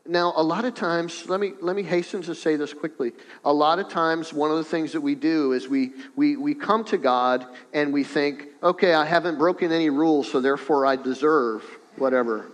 now, 0.07 0.33
a 0.35 0.43
lot 0.43 0.65
of 0.65 0.73
times, 0.73 1.27
let 1.29 1.39
me, 1.39 1.53
let 1.61 1.75
me 1.75 1.83
hasten 1.83 2.21
to 2.23 2.35
say 2.35 2.55
this 2.55 2.73
quickly. 2.73 3.11
A 3.43 3.53
lot 3.53 3.79
of 3.79 3.89
times, 3.89 4.33
one 4.33 4.51
of 4.51 4.57
the 4.57 4.63
things 4.63 4.93
that 4.93 5.01
we 5.01 5.15
do 5.15 5.53
is 5.53 5.67
we, 5.67 5.91
we, 6.15 6.35
we 6.37 6.55
come 6.55 6.83
to 6.85 6.97
God 6.97 7.45
and 7.73 7.93
we 7.93 8.03
think, 8.03 8.47
okay, 8.63 8.93
I 8.93 9.05
haven't 9.05 9.37
broken 9.37 9.71
any 9.71 9.89
rules, 9.89 10.31
so 10.31 10.39
therefore 10.39 10.85
I 10.85 10.95
deserve 10.95 11.63
whatever. 11.97 12.51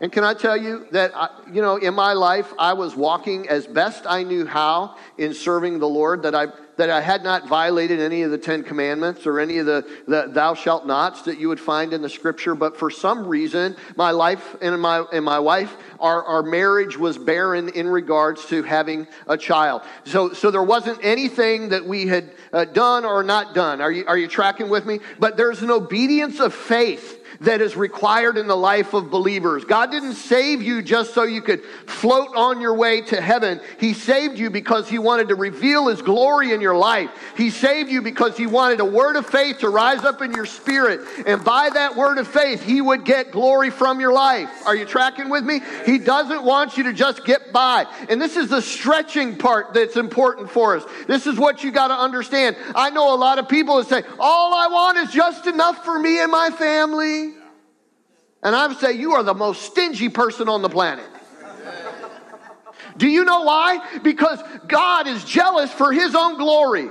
And 0.00 0.12
can 0.12 0.24
I 0.24 0.34
tell 0.34 0.56
you 0.56 0.86
that, 0.90 1.16
I, 1.16 1.30
you 1.50 1.62
know, 1.62 1.76
in 1.76 1.94
my 1.94 2.12
life, 2.12 2.52
I 2.58 2.74
was 2.74 2.94
walking 2.94 3.48
as 3.48 3.66
best 3.66 4.04
I 4.06 4.22
knew 4.22 4.44
how 4.44 4.96
in 5.16 5.32
serving 5.32 5.78
the 5.78 5.88
Lord, 5.88 6.22
that 6.24 6.34
I, 6.34 6.48
that 6.76 6.90
I 6.90 7.00
had 7.00 7.22
not 7.22 7.48
violated 7.48 8.00
any 8.00 8.22
of 8.22 8.30
the 8.30 8.38
Ten 8.38 8.62
Commandments 8.62 9.26
or 9.26 9.40
any 9.40 9.58
of 9.58 9.66
the, 9.66 9.86
the 10.06 10.26
thou 10.28 10.54
shalt 10.54 10.86
nots 10.86 11.22
that 11.22 11.38
you 11.38 11.48
would 11.48 11.60
find 11.60 11.92
in 11.92 12.02
the 12.02 12.08
scripture. 12.08 12.54
But 12.54 12.76
for 12.76 12.90
some 12.90 13.26
reason, 13.26 13.76
my 13.96 14.10
life 14.10 14.56
and 14.60 14.80
my, 14.80 15.04
and 15.12 15.24
my 15.24 15.38
wife, 15.38 15.76
our, 16.00 16.22
our 16.24 16.42
marriage 16.42 16.96
was 16.96 17.18
barren 17.18 17.68
in 17.70 17.88
regards 17.88 18.44
to 18.46 18.62
having 18.62 19.06
a 19.26 19.36
child. 19.36 19.82
So, 20.04 20.32
so 20.32 20.50
there 20.50 20.62
wasn't 20.62 20.98
anything 21.02 21.70
that 21.70 21.84
we 21.84 22.06
had 22.06 22.30
uh, 22.52 22.64
done 22.64 23.04
or 23.04 23.22
not 23.22 23.54
done. 23.54 23.80
Are 23.80 23.92
you, 23.92 24.04
are 24.06 24.18
you 24.18 24.28
tracking 24.28 24.68
with 24.68 24.86
me? 24.86 25.00
But 25.18 25.36
there's 25.36 25.62
an 25.62 25.70
obedience 25.70 26.40
of 26.40 26.54
faith 26.54 27.22
that 27.40 27.60
is 27.60 27.76
required 27.76 28.36
in 28.36 28.46
the 28.46 28.56
life 28.56 28.94
of 28.94 29.10
believers. 29.10 29.64
God 29.64 29.90
didn't 29.90 30.14
save 30.14 30.62
you 30.62 30.82
just 30.82 31.14
so 31.14 31.24
you 31.24 31.42
could 31.42 31.64
float 31.86 32.34
on 32.36 32.60
your 32.60 32.74
way 32.74 33.02
to 33.02 33.20
heaven. 33.20 33.60
He 33.78 33.94
saved 33.94 34.38
you 34.38 34.50
because 34.50 34.88
He 34.88 34.98
wanted 34.98 35.28
to 35.28 35.34
reveal 35.34 35.88
His 35.88 36.02
glory 36.02 36.52
in 36.52 36.60
your 36.60 36.76
life. 36.76 37.10
He 37.36 37.50
saved 37.50 37.90
you 37.90 38.02
because 38.02 38.36
He 38.36 38.46
wanted 38.46 38.80
a 38.80 38.84
word 38.84 39.16
of 39.16 39.26
faith 39.26 39.58
to 39.58 39.68
rise 39.68 40.04
up 40.04 40.22
in 40.22 40.32
your 40.32 40.46
spirit. 40.46 41.00
And 41.26 41.44
by 41.44 41.70
that 41.70 41.96
word 41.96 42.18
of 42.18 42.28
faith, 42.28 42.62
He 42.62 42.80
would 42.80 43.04
get 43.04 43.30
glory 43.30 43.70
from 43.70 44.00
your 44.00 44.12
life. 44.12 44.50
Are 44.66 44.74
you 44.74 44.84
tracking 44.84 45.28
with 45.28 45.44
me? 45.44 45.60
He 45.84 45.98
doesn't 45.98 46.42
want 46.42 46.76
you 46.76 46.84
to 46.84 46.92
just 46.92 47.24
get 47.24 47.52
by. 47.52 47.86
And 48.08 48.20
this 48.20 48.36
is 48.36 48.48
the 48.48 48.62
stretching 48.62 49.36
part 49.36 49.74
that's 49.74 49.96
important 49.96 50.50
for 50.50 50.76
us. 50.76 50.84
This 51.06 51.26
is 51.26 51.38
what 51.38 51.62
you 51.62 51.70
got 51.70 51.88
to 51.88 51.94
understand. 51.94 52.56
I 52.74 52.90
know 52.90 53.14
a 53.14 53.16
lot 53.16 53.38
of 53.38 53.48
people 53.48 53.76
that 53.78 53.88
say, 53.88 54.02
All 54.18 54.54
I 54.54 54.68
want 54.68 54.98
is 54.98 55.10
just 55.10 55.46
enough 55.46 55.84
for 55.84 55.98
me 55.98 56.20
and 56.20 56.30
my 56.30 56.50
family. 56.50 57.25
And 58.46 58.54
I 58.54 58.68
would 58.68 58.78
say, 58.78 58.92
You 58.92 59.14
are 59.14 59.24
the 59.24 59.34
most 59.34 59.62
stingy 59.62 60.08
person 60.08 60.48
on 60.48 60.62
the 60.62 60.68
planet. 60.68 61.04
Do 62.96 63.08
you 63.08 63.24
know 63.24 63.42
why? 63.42 63.98
Because 64.04 64.40
God 64.68 65.08
is 65.08 65.24
jealous 65.24 65.72
for 65.72 65.92
his 65.92 66.14
own 66.14 66.38
glory. 66.38 66.88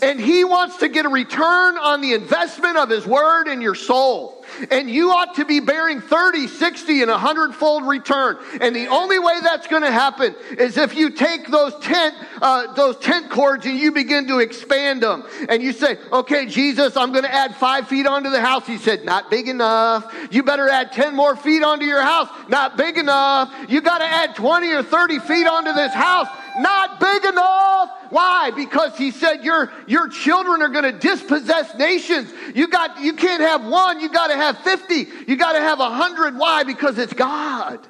And 0.00 0.20
he 0.20 0.44
wants 0.44 0.76
to 0.78 0.88
get 0.88 1.04
a 1.04 1.08
return 1.08 1.76
on 1.78 2.00
the 2.00 2.12
investment 2.12 2.76
of 2.76 2.88
his 2.88 3.04
word 3.04 3.48
in 3.48 3.60
your 3.60 3.74
soul. 3.74 4.43
And 4.70 4.90
you 4.90 5.10
ought 5.10 5.36
to 5.36 5.44
be 5.44 5.60
bearing 5.60 6.00
30, 6.00 6.46
60, 6.46 7.02
and 7.02 7.10
100 7.10 7.54
fold 7.54 7.86
return. 7.86 8.38
And 8.60 8.74
the 8.74 8.88
only 8.88 9.18
way 9.18 9.40
that's 9.42 9.66
going 9.66 9.82
to 9.82 9.90
happen 9.90 10.34
is 10.58 10.76
if 10.76 10.94
you 10.94 11.10
take 11.10 11.48
those 11.48 11.74
tent, 11.80 12.14
uh, 12.40 12.72
those 12.74 12.96
tent 12.98 13.30
cords 13.30 13.66
and 13.66 13.78
you 13.78 13.92
begin 13.92 14.26
to 14.28 14.38
expand 14.38 15.02
them. 15.02 15.24
And 15.48 15.62
you 15.62 15.72
say, 15.72 15.98
okay, 16.12 16.46
Jesus, 16.46 16.96
I'm 16.96 17.12
going 17.12 17.24
to 17.24 17.34
add 17.34 17.56
five 17.56 17.88
feet 17.88 18.06
onto 18.06 18.30
the 18.30 18.40
house. 18.40 18.66
He 18.66 18.78
said, 18.78 19.04
not 19.04 19.30
big 19.30 19.48
enough. 19.48 20.12
You 20.30 20.42
better 20.42 20.68
add 20.68 20.92
10 20.92 21.14
more 21.14 21.36
feet 21.36 21.62
onto 21.62 21.84
your 21.84 22.02
house. 22.02 22.28
Not 22.48 22.76
big 22.76 22.98
enough. 22.98 23.54
You 23.68 23.80
got 23.80 23.98
to 23.98 24.06
add 24.06 24.36
20 24.36 24.72
or 24.72 24.82
30 24.82 25.18
feet 25.20 25.46
onto 25.46 25.72
this 25.72 25.92
house. 25.92 26.28
Not 26.58 27.00
big 27.00 27.24
enough. 27.24 27.90
Why? 28.10 28.50
Because 28.54 28.96
he 28.96 29.10
said 29.10 29.44
your, 29.44 29.72
your 29.86 30.08
children 30.08 30.62
are 30.62 30.68
going 30.68 30.84
to 30.84 30.92
dispossess 30.92 31.74
nations. 31.76 32.32
You 32.54 32.68
got, 32.68 33.00
you 33.00 33.14
can't 33.14 33.42
have 33.42 33.66
one. 33.66 34.00
You 34.00 34.08
got 34.08 34.28
to 34.28 34.36
have 34.36 34.58
50. 34.58 35.06
You 35.26 35.36
got 35.36 35.52
to 35.52 35.60
have 35.60 35.80
a 35.80 35.90
hundred. 35.90 36.36
Why? 36.36 36.62
Because 36.64 36.98
it's 36.98 37.12
God. 37.12 37.80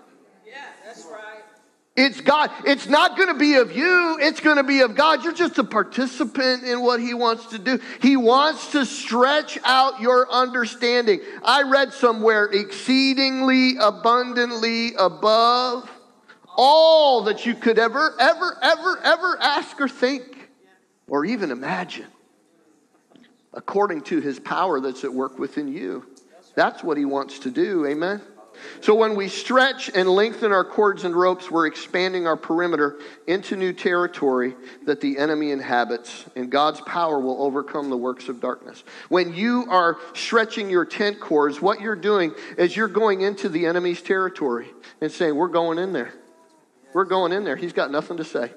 yeah 0.46 0.52
It's 1.96 2.20
God. 2.20 2.50
It's 2.66 2.88
not 2.88 3.16
going 3.16 3.28
to 3.28 3.38
be 3.38 3.54
of 3.54 3.76
you. 3.76 4.18
It's 4.20 4.40
going 4.40 4.56
to 4.56 4.64
be 4.64 4.80
of 4.80 4.94
God. 4.94 5.22
You're 5.22 5.34
just 5.34 5.58
a 5.58 5.64
participant 5.64 6.64
in 6.64 6.80
what 6.80 7.00
He 7.00 7.14
wants 7.14 7.46
to 7.46 7.58
do. 7.58 7.78
He 8.00 8.16
wants 8.16 8.72
to 8.72 8.86
stretch 8.86 9.58
out 9.64 10.00
your 10.00 10.30
understanding. 10.30 11.20
I 11.44 11.62
read 11.62 11.92
somewhere 11.92 12.46
exceedingly 12.46 13.76
abundantly 13.78 14.94
above 14.98 15.88
all 16.56 17.22
that 17.24 17.46
you 17.46 17.54
could 17.54 17.78
ever, 17.78 18.14
ever, 18.18 18.58
ever, 18.62 18.98
ever 19.02 19.38
ask 19.40 19.80
or 19.80 19.88
think 19.88 20.50
or 21.08 21.24
even 21.24 21.50
imagine 21.50 22.06
according 23.52 24.02
to 24.02 24.20
His 24.20 24.40
power 24.40 24.80
that's 24.80 25.04
at 25.04 25.12
work 25.12 25.38
within 25.38 25.68
you. 25.68 26.06
That's 26.54 26.82
what 26.82 26.96
He 26.96 27.04
wants 27.04 27.40
to 27.40 27.50
do. 27.50 27.86
Amen. 27.86 28.20
So 28.80 28.94
when 28.94 29.16
we 29.16 29.28
stretch 29.28 29.90
and 29.94 30.08
lengthen 30.08 30.52
our 30.52 30.64
cords 30.64 31.04
and 31.04 31.14
ropes, 31.14 31.50
we're 31.50 31.66
expanding 31.66 32.26
our 32.26 32.36
perimeter 32.36 33.00
into 33.26 33.56
new 33.56 33.72
territory 33.72 34.54
that 34.86 35.00
the 35.00 35.18
enemy 35.18 35.50
inhabits, 35.50 36.24
and 36.36 36.50
God's 36.50 36.80
power 36.82 37.18
will 37.18 37.42
overcome 37.42 37.90
the 37.90 37.96
works 37.96 38.28
of 38.28 38.40
darkness. 38.40 38.84
When 39.08 39.34
you 39.34 39.66
are 39.68 39.98
stretching 40.14 40.70
your 40.70 40.84
tent 40.84 41.18
cords, 41.18 41.60
what 41.60 41.80
you're 41.80 41.96
doing 41.96 42.32
is 42.56 42.76
you're 42.76 42.88
going 42.88 43.22
into 43.22 43.48
the 43.48 43.66
enemy's 43.66 44.02
territory 44.02 44.68
and 45.00 45.10
saying, 45.10 45.34
We're 45.34 45.48
going 45.48 45.78
in 45.78 45.92
there. 45.92 46.14
We're 46.94 47.04
going 47.04 47.32
in 47.32 47.44
there. 47.44 47.56
He's 47.56 47.74
got 47.74 47.90
nothing 47.90 48.16
to 48.16 48.24
say. 48.24 48.50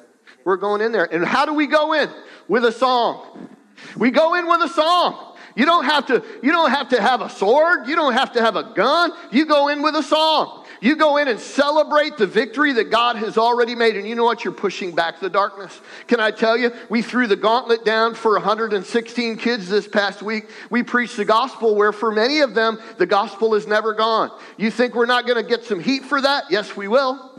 We're 0.46 0.58
going 0.58 0.82
in 0.82 0.94
there. 0.94 1.04
And 1.12 1.26
how 1.26 1.46
do 1.46 1.54
we 1.54 1.68
go 1.68 1.94
in? 1.94 2.10
With 2.48 2.64
a 2.64 2.72
song. 2.72 3.50
We 3.98 4.12
go 4.12 4.36
in 4.36 4.48
with 4.48 4.62
a 4.62 4.70
song. 4.70 5.36
You 5.56 5.66
don't 5.66 5.86
have 5.86 6.06
to, 6.08 6.24
you 6.44 6.52
don't 6.52 6.70
have 6.70 6.90
to 6.90 7.02
have 7.02 7.22
a 7.22 7.30
sword. 7.32 7.88
You 7.88 7.96
don't 7.96 8.14
have 8.14 8.34
to 8.34 8.42
have 8.42 8.56
a 8.56 8.64
gun. 8.76 9.12
You 9.32 9.48
go 9.48 9.70
in 9.70 9.82
with 9.82 9.96
a 9.96 10.04
song. 10.04 10.66
You 10.82 10.96
go 10.96 11.18
in 11.18 11.28
and 11.28 11.40
celebrate 11.40 12.18
the 12.18 12.28
victory 12.28 12.74
that 12.74 12.92
God 12.92 13.16
has 13.16 13.40
already 13.40 13.74
made. 13.74 13.98
And 13.98 14.08
you 14.08 14.14
know 14.14 14.24
what? 14.24 14.44
You're 14.44 14.54
pushing 14.54 14.94
back 14.94 15.20
the 15.20 15.32
darkness. 15.32 15.82
Can 16.06 16.20
I 16.20 16.30
tell 16.30 16.56
you? 16.56 16.72
We 16.90 17.02
threw 17.02 17.26
the 17.26 17.36
gauntlet 17.36 17.84
down 17.84 18.14
for 18.14 18.34
116 18.34 19.38
kids 19.38 19.68
this 19.68 19.88
past 19.88 20.22
week. 20.22 20.48
We 20.70 20.84
preached 20.84 21.18
the 21.18 21.26
gospel 21.26 21.74
where 21.74 21.92
for 21.92 22.12
many 22.12 22.42
of 22.42 22.54
them, 22.54 22.78
the 23.00 23.08
gospel 23.08 23.56
is 23.56 23.66
never 23.66 23.96
gone. 23.96 24.30
You 24.58 24.70
think 24.70 24.94
we're 24.94 25.08
not 25.08 25.26
going 25.26 25.44
to 25.44 25.50
get 25.50 25.64
some 25.64 25.80
heat 25.80 26.04
for 26.06 26.22
that? 26.22 26.46
Yes, 26.52 26.78
we 26.78 26.88
will. 26.88 27.37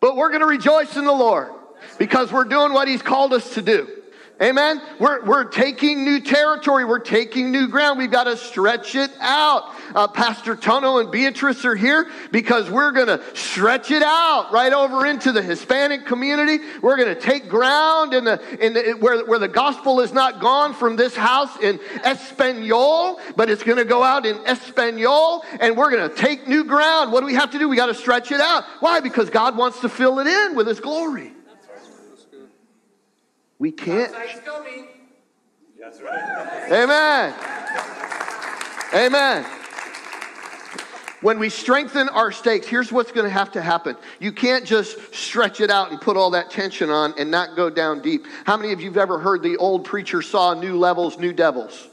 But 0.00 0.16
we're 0.16 0.28
going 0.28 0.40
to 0.40 0.46
rejoice 0.46 0.96
in 0.96 1.04
the 1.04 1.12
Lord 1.12 1.52
because 1.98 2.32
we're 2.32 2.44
doing 2.44 2.72
what 2.72 2.88
He's 2.88 3.02
called 3.02 3.32
us 3.32 3.54
to 3.54 3.62
do. 3.62 3.97
Amen. 4.40 4.80
We're, 5.00 5.24
we're 5.24 5.44
taking 5.44 6.04
new 6.04 6.20
territory. 6.20 6.84
We're 6.84 7.00
taking 7.00 7.50
new 7.50 7.66
ground. 7.66 7.98
We've 7.98 8.10
got 8.10 8.24
to 8.24 8.36
stretch 8.36 8.94
it 8.94 9.10
out. 9.18 9.74
Uh, 9.96 10.06
Pastor 10.06 10.54
Tono 10.54 10.98
and 10.98 11.10
Beatrice 11.10 11.64
are 11.64 11.74
here 11.74 12.08
because 12.30 12.70
we're 12.70 12.92
going 12.92 13.08
to 13.08 13.20
stretch 13.34 13.90
it 13.90 14.02
out 14.02 14.52
right 14.52 14.72
over 14.72 15.06
into 15.06 15.32
the 15.32 15.42
Hispanic 15.42 16.06
community. 16.06 16.58
We're 16.80 16.96
going 16.96 17.12
to 17.12 17.20
take 17.20 17.48
ground 17.48 18.14
in 18.14 18.22
the, 18.22 18.64
in 18.64 18.74
the, 18.74 18.92
where, 19.00 19.24
where 19.26 19.40
the 19.40 19.48
gospel 19.48 19.98
is 19.98 20.12
not 20.12 20.40
gone 20.40 20.72
from 20.72 20.94
this 20.94 21.16
house 21.16 21.58
in 21.60 21.80
Espanol, 22.04 23.18
but 23.34 23.50
it's 23.50 23.64
going 23.64 23.78
to 23.78 23.84
go 23.84 24.04
out 24.04 24.24
in 24.24 24.36
Espanol 24.46 25.44
and 25.58 25.76
we're 25.76 25.90
going 25.90 26.08
to 26.08 26.14
take 26.14 26.46
new 26.46 26.62
ground. 26.62 27.10
What 27.10 27.20
do 27.20 27.26
we 27.26 27.34
have 27.34 27.50
to 27.52 27.58
do? 27.58 27.68
We 27.68 27.74
got 27.74 27.86
to 27.86 27.94
stretch 27.94 28.30
it 28.30 28.40
out. 28.40 28.62
Why? 28.78 29.00
Because 29.00 29.30
God 29.30 29.56
wants 29.56 29.80
to 29.80 29.88
fill 29.88 30.20
it 30.20 30.28
in 30.28 30.54
with 30.54 30.68
his 30.68 30.78
glory. 30.78 31.32
We 33.58 33.72
can't. 33.72 34.12
That's 35.80 36.00
right. 36.00 36.68
Amen. 36.70 37.34
Amen. 38.94 39.44
When 41.20 41.40
we 41.40 41.48
strengthen 41.48 42.08
our 42.08 42.30
stakes, 42.30 42.68
here's 42.68 42.92
what's 42.92 43.10
going 43.10 43.24
to 43.24 43.30
have 43.30 43.50
to 43.52 43.62
happen. 43.62 43.96
You 44.20 44.30
can't 44.30 44.64
just 44.64 45.12
stretch 45.12 45.60
it 45.60 45.68
out 45.68 45.90
and 45.90 46.00
put 46.00 46.16
all 46.16 46.30
that 46.30 46.50
tension 46.50 46.90
on 46.90 47.14
and 47.18 47.30
not 47.30 47.56
go 47.56 47.70
down 47.70 48.02
deep. 48.02 48.26
How 48.44 48.56
many 48.56 48.72
of 48.72 48.80
you 48.80 48.86
have 48.86 48.98
ever 48.98 49.18
heard 49.18 49.42
the 49.42 49.56
old 49.56 49.84
preacher 49.84 50.22
saw 50.22 50.54
new 50.54 50.78
levels, 50.78 51.18
new 51.18 51.32
devils? 51.32 51.88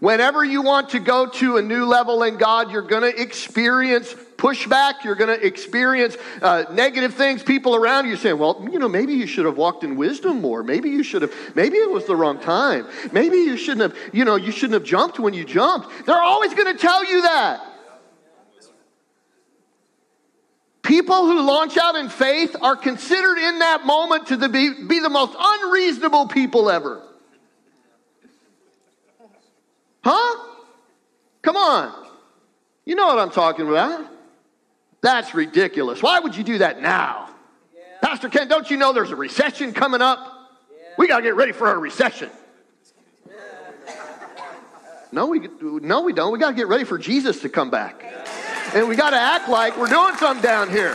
Whenever 0.00 0.44
you 0.44 0.62
want 0.62 0.90
to 0.90 1.00
go 1.00 1.26
to 1.26 1.56
a 1.56 1.62
new 1.62 1.86
level 1.86 2.22
in 2.22 2.36
God, 2.36 2.70
you're 2.70 2.82
going 2.82 3.02
to 3.02 3.20
experience 3.20 4.14
pushback. 4.38 5.04
You're 5.04 5.16
going 5.16 5.38
to 5.38 5.46
experience 5.46 6.16
uh, 6.40 6.64
negative 6.72 7.12
things. 7.12 7.42
People 7.42 7.74
around 7.74 8.06
you 8.06 8.16
saying, 8.16 8.38
well, 8.38 8.66
you 8.72 8.78
know, 8.78 8.88
maybe 8.88 9.12
you 9.12 9.26
should 9.26 9.44
have 9.44 9.58
walked 9.58 9.84
in 9.84 9.96
wisdom 9.96 10.40
more. 10.40 10.62
Maybe 10.62 10.88
you 10.88 11.02
should 11.02 11.22
have, 11.22 11.34
maybe 11.54 11.76
it 11.76 11.90
was 11.90 12.06
the 12.06 12.16
wrong 12.16 12.38
time. 12.40 12.86
Maybe 13.12 13.36
you 13.36 13.58
shouldn't 13.58 13.92
have, 13.92 14.14
you 14.14 14.24
know, 14.24 14.36
you 14.36 14.52
shouldn't 14.52 14.74
have 14.74 14.84
jumped 14.84 15.18
when 15.18 15.34
you 15.34 15.44
jumped. 15.44 16.06
They're 16.06 16.22
always 16.22 16.54
going 16.54 16.72
to 16.74 16.80
tell 16.80 17.04
you 17.04 17.22
that. 17.22 17.60
People 20.82 21.26
who 21.26 21.42
launch 21.42 21.76
out 21.76 21.96
in 21.96 22.08
faith 22.08 22.56
are 22.62 22.76
considered 22.76 23.36
in 23.36 23.58
that 23.58 23.84
moment 23.84 24.28
to 24.28 24.38
the, 24.38 24.48
be, 24.48 24.84
be 24.84 25.00
the 25.00 25.10
most 25.10 25.36
unreasonable 25.38 26.28
people 26.28 26.70
ever. 26.70 27.02
Huh? 30.02 30.44
Come 31.42 31.56
on. 31.56 32.06
You 32.86 32.94
know 32.94 33.06
what 33.06 33.18
I'm 33.18 33.30
talking 33.30 33.68
about. 33.68 34.17
That's 35.00 35.34
ridiculous. 35.34 36.02
Why 36.02 36.18
would 36.20 36.36
you 36.36 36.44
do 36.44 36.58
that 36.58 36.80
now? 36.80 37.30
Yeah. 37.74 37.82
Pastor 38.02 38.28
Ken, 38.28 38.48
don't 38.48 38.70
you 38.70 38.76
know 38.76 38.92
there's 38.92 39.10
a 39.10 39.16
recession 39.16 39.72
coming 39.72 40.02
up? 40.02 40.18
Yeah. 40.70 40.76
We 40.98 41.08
got 41.08 41.18
to 41.18 41.22
get 41.22 41.36
ready 41.36 41.52
for 41.52 41.72
a 41.72 41.78
recession. 41.78 42.30
Yeah. 43.26 43.34
No, 45.10 45.24
we, 45.24 45.48
no, 45.62 46.02
we 46.02 46.12
don't. 46.12 46.34
We 46.34 46.38
got 46.38 46.50
to 46.50 46.54
get 46.54 46.68
ready 46.68 46.84
for 46.84 46.98
Jesus 46.98 47.40
to 47.40 47.48
come 47.48 47.70
back. 47.70 48.04
And 48.74 48.86
we 48.86 48.94
got 48.94 49.10
to 49.10 49.16
act 49.16 49.48
like 49.48 49.78
we're 49.78 49.88
doing 49.88 50.14
something 50.16 50.42
down 50.42 50.68
here. 50.68 50.94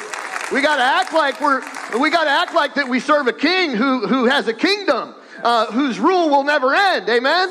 We 0.52 0.62
got 0.62 0.76
to 0.76 0.84
act 0.84 1.14
like 1.14 1.42
we're, 1.42 1.62
we 2.00 2.12
got 2.12 2.26
to 2.26 2.30
act 2.30 2.54
like 2.54 2.76
that 2.76 2.88
we 2.88 3.00
serve 3.00 3.26
a 3.26 3.34
king 3.34 3.72
who, 3.72 4.06
who 4.06 4.26
has 4.26 4.48
a 4.48 4.54
kingdom, 4.54 5.16
uh, 5.44 5.72
whose 5.72 6.00
rule 6.00 6.30
will 6.30 6.44
never 6.44 6.76
end. 6.76 7.10
Amen? 7.10 7.50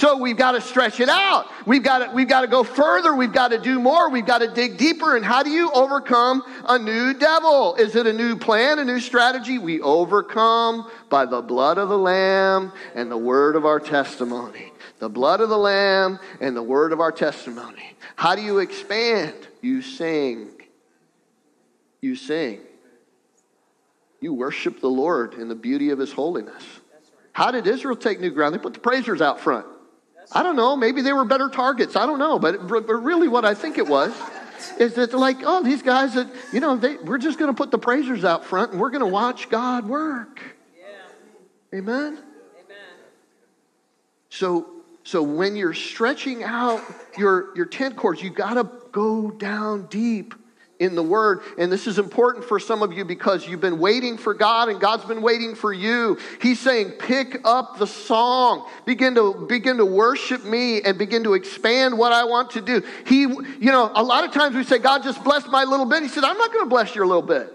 So 0.00 0.16
we've 0.16 0.38
got 0.38 0.52
to 0.52 0.62
stretch 0.62 0.98
it 0.98 1.10
out. 1.10 1.44
We've 1.66 1.82
got 1.82 1.98
to, 1.98 2.14
we've 2.14 2.26
got 2.26 2.40
to 2.40 2.46
go 2.46 2.64
further. 2.64 3.14
We've 3.14 3.34
got 3.34 3.48
to 3.48 3.58
do 3.58 3.78
more. 3.78 4.08
We've 4.08 4.24
got 4.24 4.38
to 4.38 4.48
dig 4.48 4.78
deeper. 4.78 5.14
And 5.14 5.22
how 5.22 5.42
do 5.42 5.50
you 5.50 5.70
overcome 5.72 6.42
a 6.66 6.78
new 6.78 7.12
devil? 7.12 7.74
Is 7.74 7.94
it 7.96 8.06
a 8.06 8.12
new 8.14 8.34
plan, 8.34 8.78
a 8.78 8.84
new 8.84 8.98
strategy? 8.98 9.58
We 9.58 9.82
overcome 9.82 10.90
by 11.10 11.26
the 11.26 11.42
blood 11.42 11.76
of 11.76 11.90
the 11.90 11.98
Lamb 11.98 12.72
and 12.94 13.10
the 13.10 13.18
word 13.18 13.56
of 13.56 13.66
our 13.66 13.78
testimony. 13.78 14.72
The 15.00 15.10
blood 15.10 15.42
of 15.42 15.50
the 15.50 15.58
Lamb 15.58 16.18
and 16.40 16.56
the 16.56 16.62
word 16.62 16.94
of 16.94 17.00
our 17.00 17.12
testimony. 17.12 17.94
How 18.16 18.34
do 18.34 18.40
you 18.40 18.60
expand? 18.60 19.34
You 19.60 19.82
sing. 19.82 20.48
You 22.00 22.16
sing. 22.16 22.60
You 24.22 24.32
worship 24.32 24.80
the 24.80 24.88
Lord 24.88 25.34
in 25.34 25.48
the 25.48 25.54
beauty 25.54 25.90
of 25.90 25.98
his 25.98 26.10
holiness. 26.10 26.64
How 27.32 27.50
did 27.50 27.66
Israel 27.66 27.96
take 27.96 28.18
new 28.18 28.30
ground? 28.30 28.54
They 28.54 28.58
put 28.58 28.72
the 28.72 28.80
praisers 28.80 29.20
out 29.20 29.40
front. 29.40 29.66
I 30.32 30.42
don't 30.42 30.56
know. 30.56 30.76
Maybe 30.76 31.02
they 31.02 31.12
were 31.12 31.24
better 31.24 31.48
targets. 31.48 31.96
I 31.96 32.06
don't 32.06 32.18
know. 32.18 32.38
But, 32.38 32.66
but 32.68 32.86
really, 32.86 33.28
what 33.28 33.44
I 33.44 33.54
think 33.54 33.78
it 33.78 33.86
was 33.86 34.14
is 34.78 34.94
that 34.94 35.12
like, 35.12 35.38
oh, 35.42 35.62
these 35.62 35.82
guys 35.82 36.14
that, 36.14 36.28
you 36.52 36.60
know, 36.60 36.76
they, 36.76 36.96
we're 36.96 37.18
just 37.18 37.38
going 37.38 37.50
to 37.50 37.56
put 37.56 37.70
the 37.70 37.78
praisers 37.78 38.24
out 38.24 38.44
front 38.44 38.72
and 38.72 38.80
we're 38.80 38.90
going 38.90 39.00
to 39.00 39.06
watch 39.06 39.48
God 39.48 39.88
work. 39.88 40.40
Yeah. 40.78 41.78
Amen? 41.78 42.18
Amen. 42.64 42.88
So, 44.28 44.68
so 45.02 45.22
when 45.22 45.56
you're 45.56 45.74
stretching 45.74 46.44
out 46.44 46.82
your, 47.18 47.56
your 47.56 47.66
tent 47.66 47.96
cords, 47.96 48.22
you 48.22 48.30
got 48.30 48.54
to 48.54 48.70
go 48.92 49.30
down 49.30 49.86
deep 49.86 50.34
in 50.80 50.94
the 50.94 51.02
Word. 51.02 51.42
And 51.58 51.70
this 51.70 51.86
is 51.86 51.98
important 51.98 52.44
for 52.44 52.58
some 52.58 52.82
of 52.82 52.92
you 52.92 53.04
because 53.04 53.46
you've 53.46 53.60
been 53.60 53.78
waiting 53.78 54.16
for 54.16 54.34
God 54.34 54.70
and 54.70 54.80
God's 54.80 55.04
been 55.04 55.22
waiting 55.22 55.54
for 55.54 55.72
you. 55.72 56.18
He's 56.40 56.58
saying, 56.58 56.92
pick 56.92 57.42
up 57.44 57.78
the 57.78 57.86
song, 57.86 58.68
begin 58.86 59.14
to 59.14 59.46
begin 59.46 59.76
to 59.76 59.84
worship 59.84 60.44
me 60.44 60.80
and 60.80 60.98
begin 60.98 61.22
to 61.24 61.34
expand 61.34 61.96
what 61.96 62.12
I 62.12 62.24
want 62.24 62.50
to 62.52 62.62
do. 62.62 62.82
He, 63.06 63.20
you 63.20 63.58
know, 63.60 63.92
a 63.94 64.02
lot 64.02 64.24
of 64.24 64.32
times 64.32 64.56
we 64.56 64.64
say, 64.64 64.78
God 64.78 65.04
just 65.04 65.22
bless 65.22 65.46
my 65.46 65.64
little 65.64 65.86
bit. 65.86 66.02
He 66.02 66.08
said, 66.08 66.24
I'm 66.24 66.38
not 66.38 66.52
going 66.52 66.64
to 66.64 66.70
bless 66.70 66.94
your 66.94 67.06
little 67.06 67.22
bit. 67.22 67.52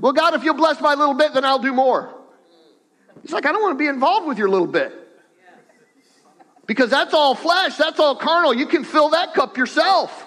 Well, 0.00 0.12
God, 0.12 0.34
if 0.34 0.42
you'll 0.42 0.54
bless 0.54 0.80
my 0.80 0.94
little 0.94 1.14
bit, 1.14 1.34
then 1.34 1.44
I'll 1.44 1.58
do 1.58 1.72
more. 1.72 2.12
He's 3.22 3.32
like, 3.32 3.46
I 3.46 3.52
don't 3.52 3.62
want 3.62 3.74
to 3.74 3.78
be 3.78 3.86
involved 3.88 4.26
with 4.26 4.38
your 4.38 4.48
little 4.48 4.66
bit. 4.66 4.92
Because 6.66 6.90
that's 6.90 7.14
all 7.14 7.34
flesh, 7.34 7.76
that's 7.76 8.00
all 8.00 8.16
carnal. 8.16 8.52
You 8.52 8.66
can 8.66 8.82
fill 8.82 9.10
that 9.10 9.34
cup 9.34 9.56
yourself. 9.56 10.25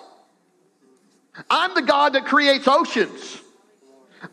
I'm 1.50 1.76
the 1.76 1.82
God 1.82 2.14
that 2.14 2.26
creates 2.26 2.68
oceans. 2.68 3.42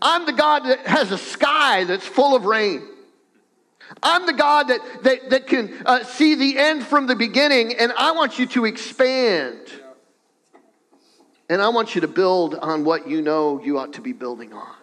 I'm 0.00 0.26
the 0.26 0.32
God 0.32 0.64
that 0.64 0.86
has 0.86 1.12
a 1.12 1.18
sky 1.18 1.84
that's 1.84 2.06
full 2.06 2.34
of 2.34 2.44
rain. 2.44 2.82
I'm 4.02 4.26
the 4.26 4.32
God 4.32 4.68
that, 4.68 4.80
that, 5.04 5.30
that 5.30 5.46
can 5.46 5.72
uh, 5.86 6.04
see 6.04 6.34
the 6.34 6.58
end 6.58 6.84
from 6.84 7.06
the 7.06 7.14
beginning, 7.14 7.74
and 7.78 7.92
I 7.92 8.12
want 8.12 8.38
you 8.38 8.46
to 8.46 8.64
expand. 8.64 9.60
And 11.48 11.62
I 11.62 11.68
want 11.68 11.94
you 11.94 12.00
to 12.00 12.08
build 12.08 12.56
on 12.56 12.84
what 12.84 13.08
you 13.08 13.22
know 13.22 13.62
you 13.62 13.78
ought 13.78 13.92
to 13.94 14.00
be 14.00 14.12
building 14.12 14.52
on. 14.52 14.74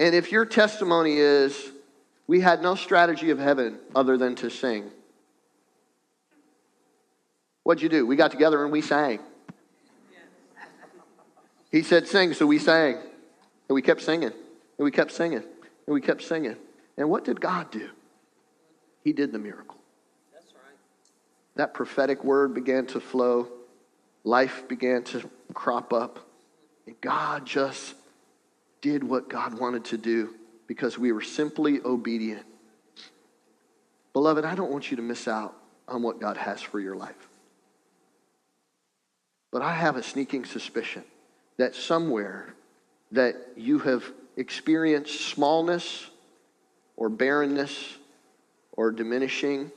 And 0.00 0.14
if 0.14 0.32
your 0.32 0.44
testimony 0.44 1.16
is, 1.18 1.70
we 2.26 2.40
had 2.40 2.62
no 2.62 2.74
strategy 2.74 3.30
of 3.30 3.38
heaven 3.38 3.78
other 3.94 4.16
than 4.16 4.34
to 4.36 4.50
sing, 4.50 4.90
what'd 7.62 7.82
you 7.82 7.88
do? 7.88 8.06
We 8.06 8.16
got 8.16 8.30
together 8.30 8.62
and 8.62 8.72
we 8.72 8.80
sang. 8.80 9.20
He 11.70 11.82
said, 11.82 12.08
sing, 12.08 12.32
so 12.32 12.46
we 12.46 12.58
sang. 12.58 12.94
And 12.94 13.74
we 13.74 13.82
kept 13.82 14.00
singing. 14.00 14.32
And 14.32 14.84
we 14.84 14.90
kept 14.90 15.12
singing. 15.12 15.42
And 15.42 15.94
we 15.94 16.00
kept 16.00 16.22
singing. 16.22 16.56
And 16.96 17.10
what 17.10 17.24
did 17.24 17.40
God 17.40 17.70
do? 17.70 17.90
He 19.04 19.12
did 19.12 19.32
the 19.32 19.38
miracle. 19.38 19.76
That's 20.32 20.52
right. 20.54 20.76
That 21.56 21.74
prophetic 21.74 22.24
word 22.24 22.54
began 22.54 22.86
to 22.86 23.00
flow. 23.00 23.48
Life 24.24 24.66
began 24.68 25.02
to 25.04 25.28
crop 25.54 25.92
up. 25.92 26.26
And 26.86 26.98
God 27.00 27.46
just 27.46 27.94
did 28.80 29.04
what 29.04 29.28
God 29.28 29.58
wanted 29.58 29.84
to 29.86 29.98
do 29.98 30.34
because 30.66 30.98
we 30.98 31.12
were 31.12 31.22
simply 31.22 31.80
obedient. 31.84 32.46
Beloved, 34.12 34.44
I 34.44 34.54
don't 34.54 34.70
want 34.70 34.90
you 34.90 34.96
to 34.96 35.02
miss 35.02 35.28
out 35.28 35.54
on 35.86 36.02
what 36.02 36.20
God 36.20 36.36
has 36.36 36.62
for 36.62 36.80
your 36.80 36.96
life. 36.96 37.28
But 39.50 39.62
I 39.62 39.74
have 39.74 39.96
a 39.96 40.02
sneaking 40.02 40.44
suspicion 40.44 41.04
that 41.58 41.74
somewhere 41.74 42.54
that 43.12 43.36
you 43.56 43.78
have 43.80 44.04
experienced 44.36 45.20
smallness 45.20 46.08
or 46.96 47.08
barrenness 47.08 47.98
or 48.72 48.90
diminishing 48.90 49.70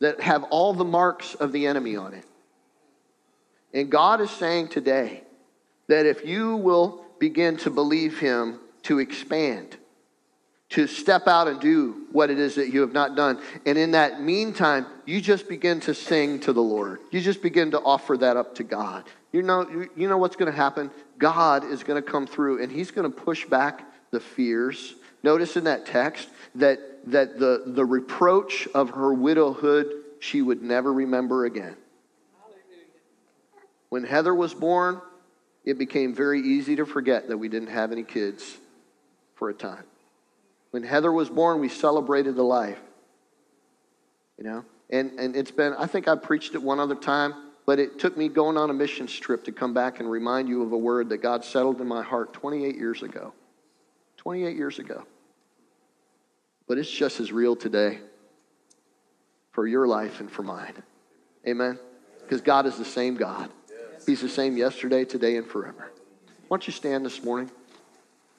that 0.00 0.20
have 0.20 0.44
all 0.44 0.72
the 0.72 0.84
marks 0.84 1.34
of 1.34 1.52
the 1.52 1.66
enemy 1.66 1.96
on 1.96 2.14
it. 2.14 2.24
And 3.72 3.90
God 3.90 4.20
is 4.20 4.30
saying 4.30 4.68
today 4.68 5.22
that 5.88 6.06
if 6.06 6.24
you 6.24 6.56
will 6.56 7.04
begin 7.18 7.56
to 7.58 7.70
believe 7.70 8.18
Him 8.18 8.58
to 8.84 8.98
expand, 8.98 9.76
to 10.70 10.86
step 10.86 11.26
out 11.26 11.48
and 11.48 11.60
do 11.60 12.06
what 12.12 12.30
it 12.30 12.38
is 12.38 12.54
that 12.56 12.72
you 12.72 12.80
have 12.80 12.92
not 12.92 13.16
done. 13.16 13.40
And 13.66 13.76
in 13.76 13.92
that 13.92 14.22
meantime, 14.22 14.86
you 15.04 15.20
just 15.20 15.48
begin 15.48 15.80
to 15.80 15.94
sing 15.94 16.40
to 16.40 16.52
the 16.52 16.62
Lord. 16.62 17.00
You 17.10 17.20
just 17.20 17.42
begin 17.42 17.72
to 17.72 17.80
offer 17.80 18.16
that 18.18 18.36
up 18.36 18.54
to 18.56 18.64
God. 18.64 19.04
You 19.34 19.42
know, 19.42 19.88
you 19.96 20.08
know 20.08 20.16
what's 20.16 20.36
going 20.36 20.48
to 20.48 20.56
happen? 20.56 20.92
God 21.18 21.64
is 21.64 21.82
going 21.82 22.00
to 22.00 22.08
come 22.08 22.24
through 22.24 22.62
and 22.62 22.70
he's 22.70 22.92
going 22.92 23.10
to 23.10 23.16
push 23.16 23.44
back 23.44 23.84
the 24.12 24.20
fears. 24.20 24.94
Notice 25.24 25.56
in 25.56 25.64
that 25.64 25.86
text 25.86 26.28
that, 26.54 26.78
that 27.10 27.40
the, 27.40 27.64
the 27.66 27.84
reproach 27.84 28.68
of 28.76 28.90
her 28.90 29.12
widowhood 29.12 29.92
she 30.20 30.40
would 30.40 30.62
never 30.62 30.92
remember 30.92 31.46
again. 31.46 31.74
When 33.88 34.04
Heather 34.04 34.32
was 34.32 34.54
born, 34.54 35.00
it 35.64 35.78
became 35.78 36.14
very 36.14 36.40
easy 36.40 36.76
to 36.76 36.86
forget 36.86 37.26
that 37.26 37.36
we 37.36 37.48
didn't 37.48 37.70
have 37.70 37.90
any 37.90 38.04
kids 38.04 38.56
for 39.34 39.50
a 39.50 39.54
time. 39.54 39.82
When 40.70 40.84
Heather 40.84 41.10
was 41.10 41.28
born, 41.28 41.58
we 41.58 41.68
celebrated 41.68 42.36
the 42.36 42.44
life. 42.44 42.78
You 44.38 44.44
know? 44.44 44.64
And, 44.90 45.18
and 45.18 45.34
it's 45.34 45.50
been, 45.50 45.74
I 45.76 45.86
think 45.86 46.06
I 46.06 46.14
preached 46.14 46.54
it 46.54 46.62
one 46.62 46.78
other 46.78 46.94
time. 46.94 47.34
But 47.66 47.78
it 47.78 47.98
took 47.98 48.16
me 48.16 48.28
going 48.28 48.56
on 48.58 48.70
a 48.70 48.74
mission 48.74 49.06
trip 49.06 49.44
to 49.44 49.52
come 49.52 49.72
back 49.72 50.00
and 50.00 50.10
remind 50.10 50.48
you 50.48 50.62
of 50.62 50.72
a 50.72 50.78
word 50.78 51.08
that 51.08 51.18
God 51.18 51.44
settled 51.44 51.80
in 51.80 51.88
my 51.88 52.02
heart 52.02 52.32
28 52.34 52.76
years 52.76 53.02
ago. 53.02 53.32
28 54.18 54.56
years 54.56 54.78
ago. 54.78 55.04
But 56.66 56.78
it's 56.78 56.90
just 56.90 57.20
as 57.20 57.32
real 57.32 57.56
today 57.56 58.00
for 59.52 59.66
your 59.66 59.86
life 59.86 60.20
and 60.20 60.30
for 60.30 60.42
mine. 60.42 60.82
Amen? 61.46 61.78
Because 62.20 62.40
God 62.40 62.66
is 62.66 62.76
the 62.76 62.84
same 62.84 63.16
God. 63.16 63.50
He's 64.06 64.20
the 64.20 64.28
same 64.28 64.56
yesterday, 64.56 65.04
today, 65.04 65.36
and 65.36 65.46
forever. 65.46 65.90
Why 66.48 66.56
don't 66.56 66.66
you 66.66 66.72
stand 66.72 67.06
this 67.06 67.22
morning? 67.22 67.50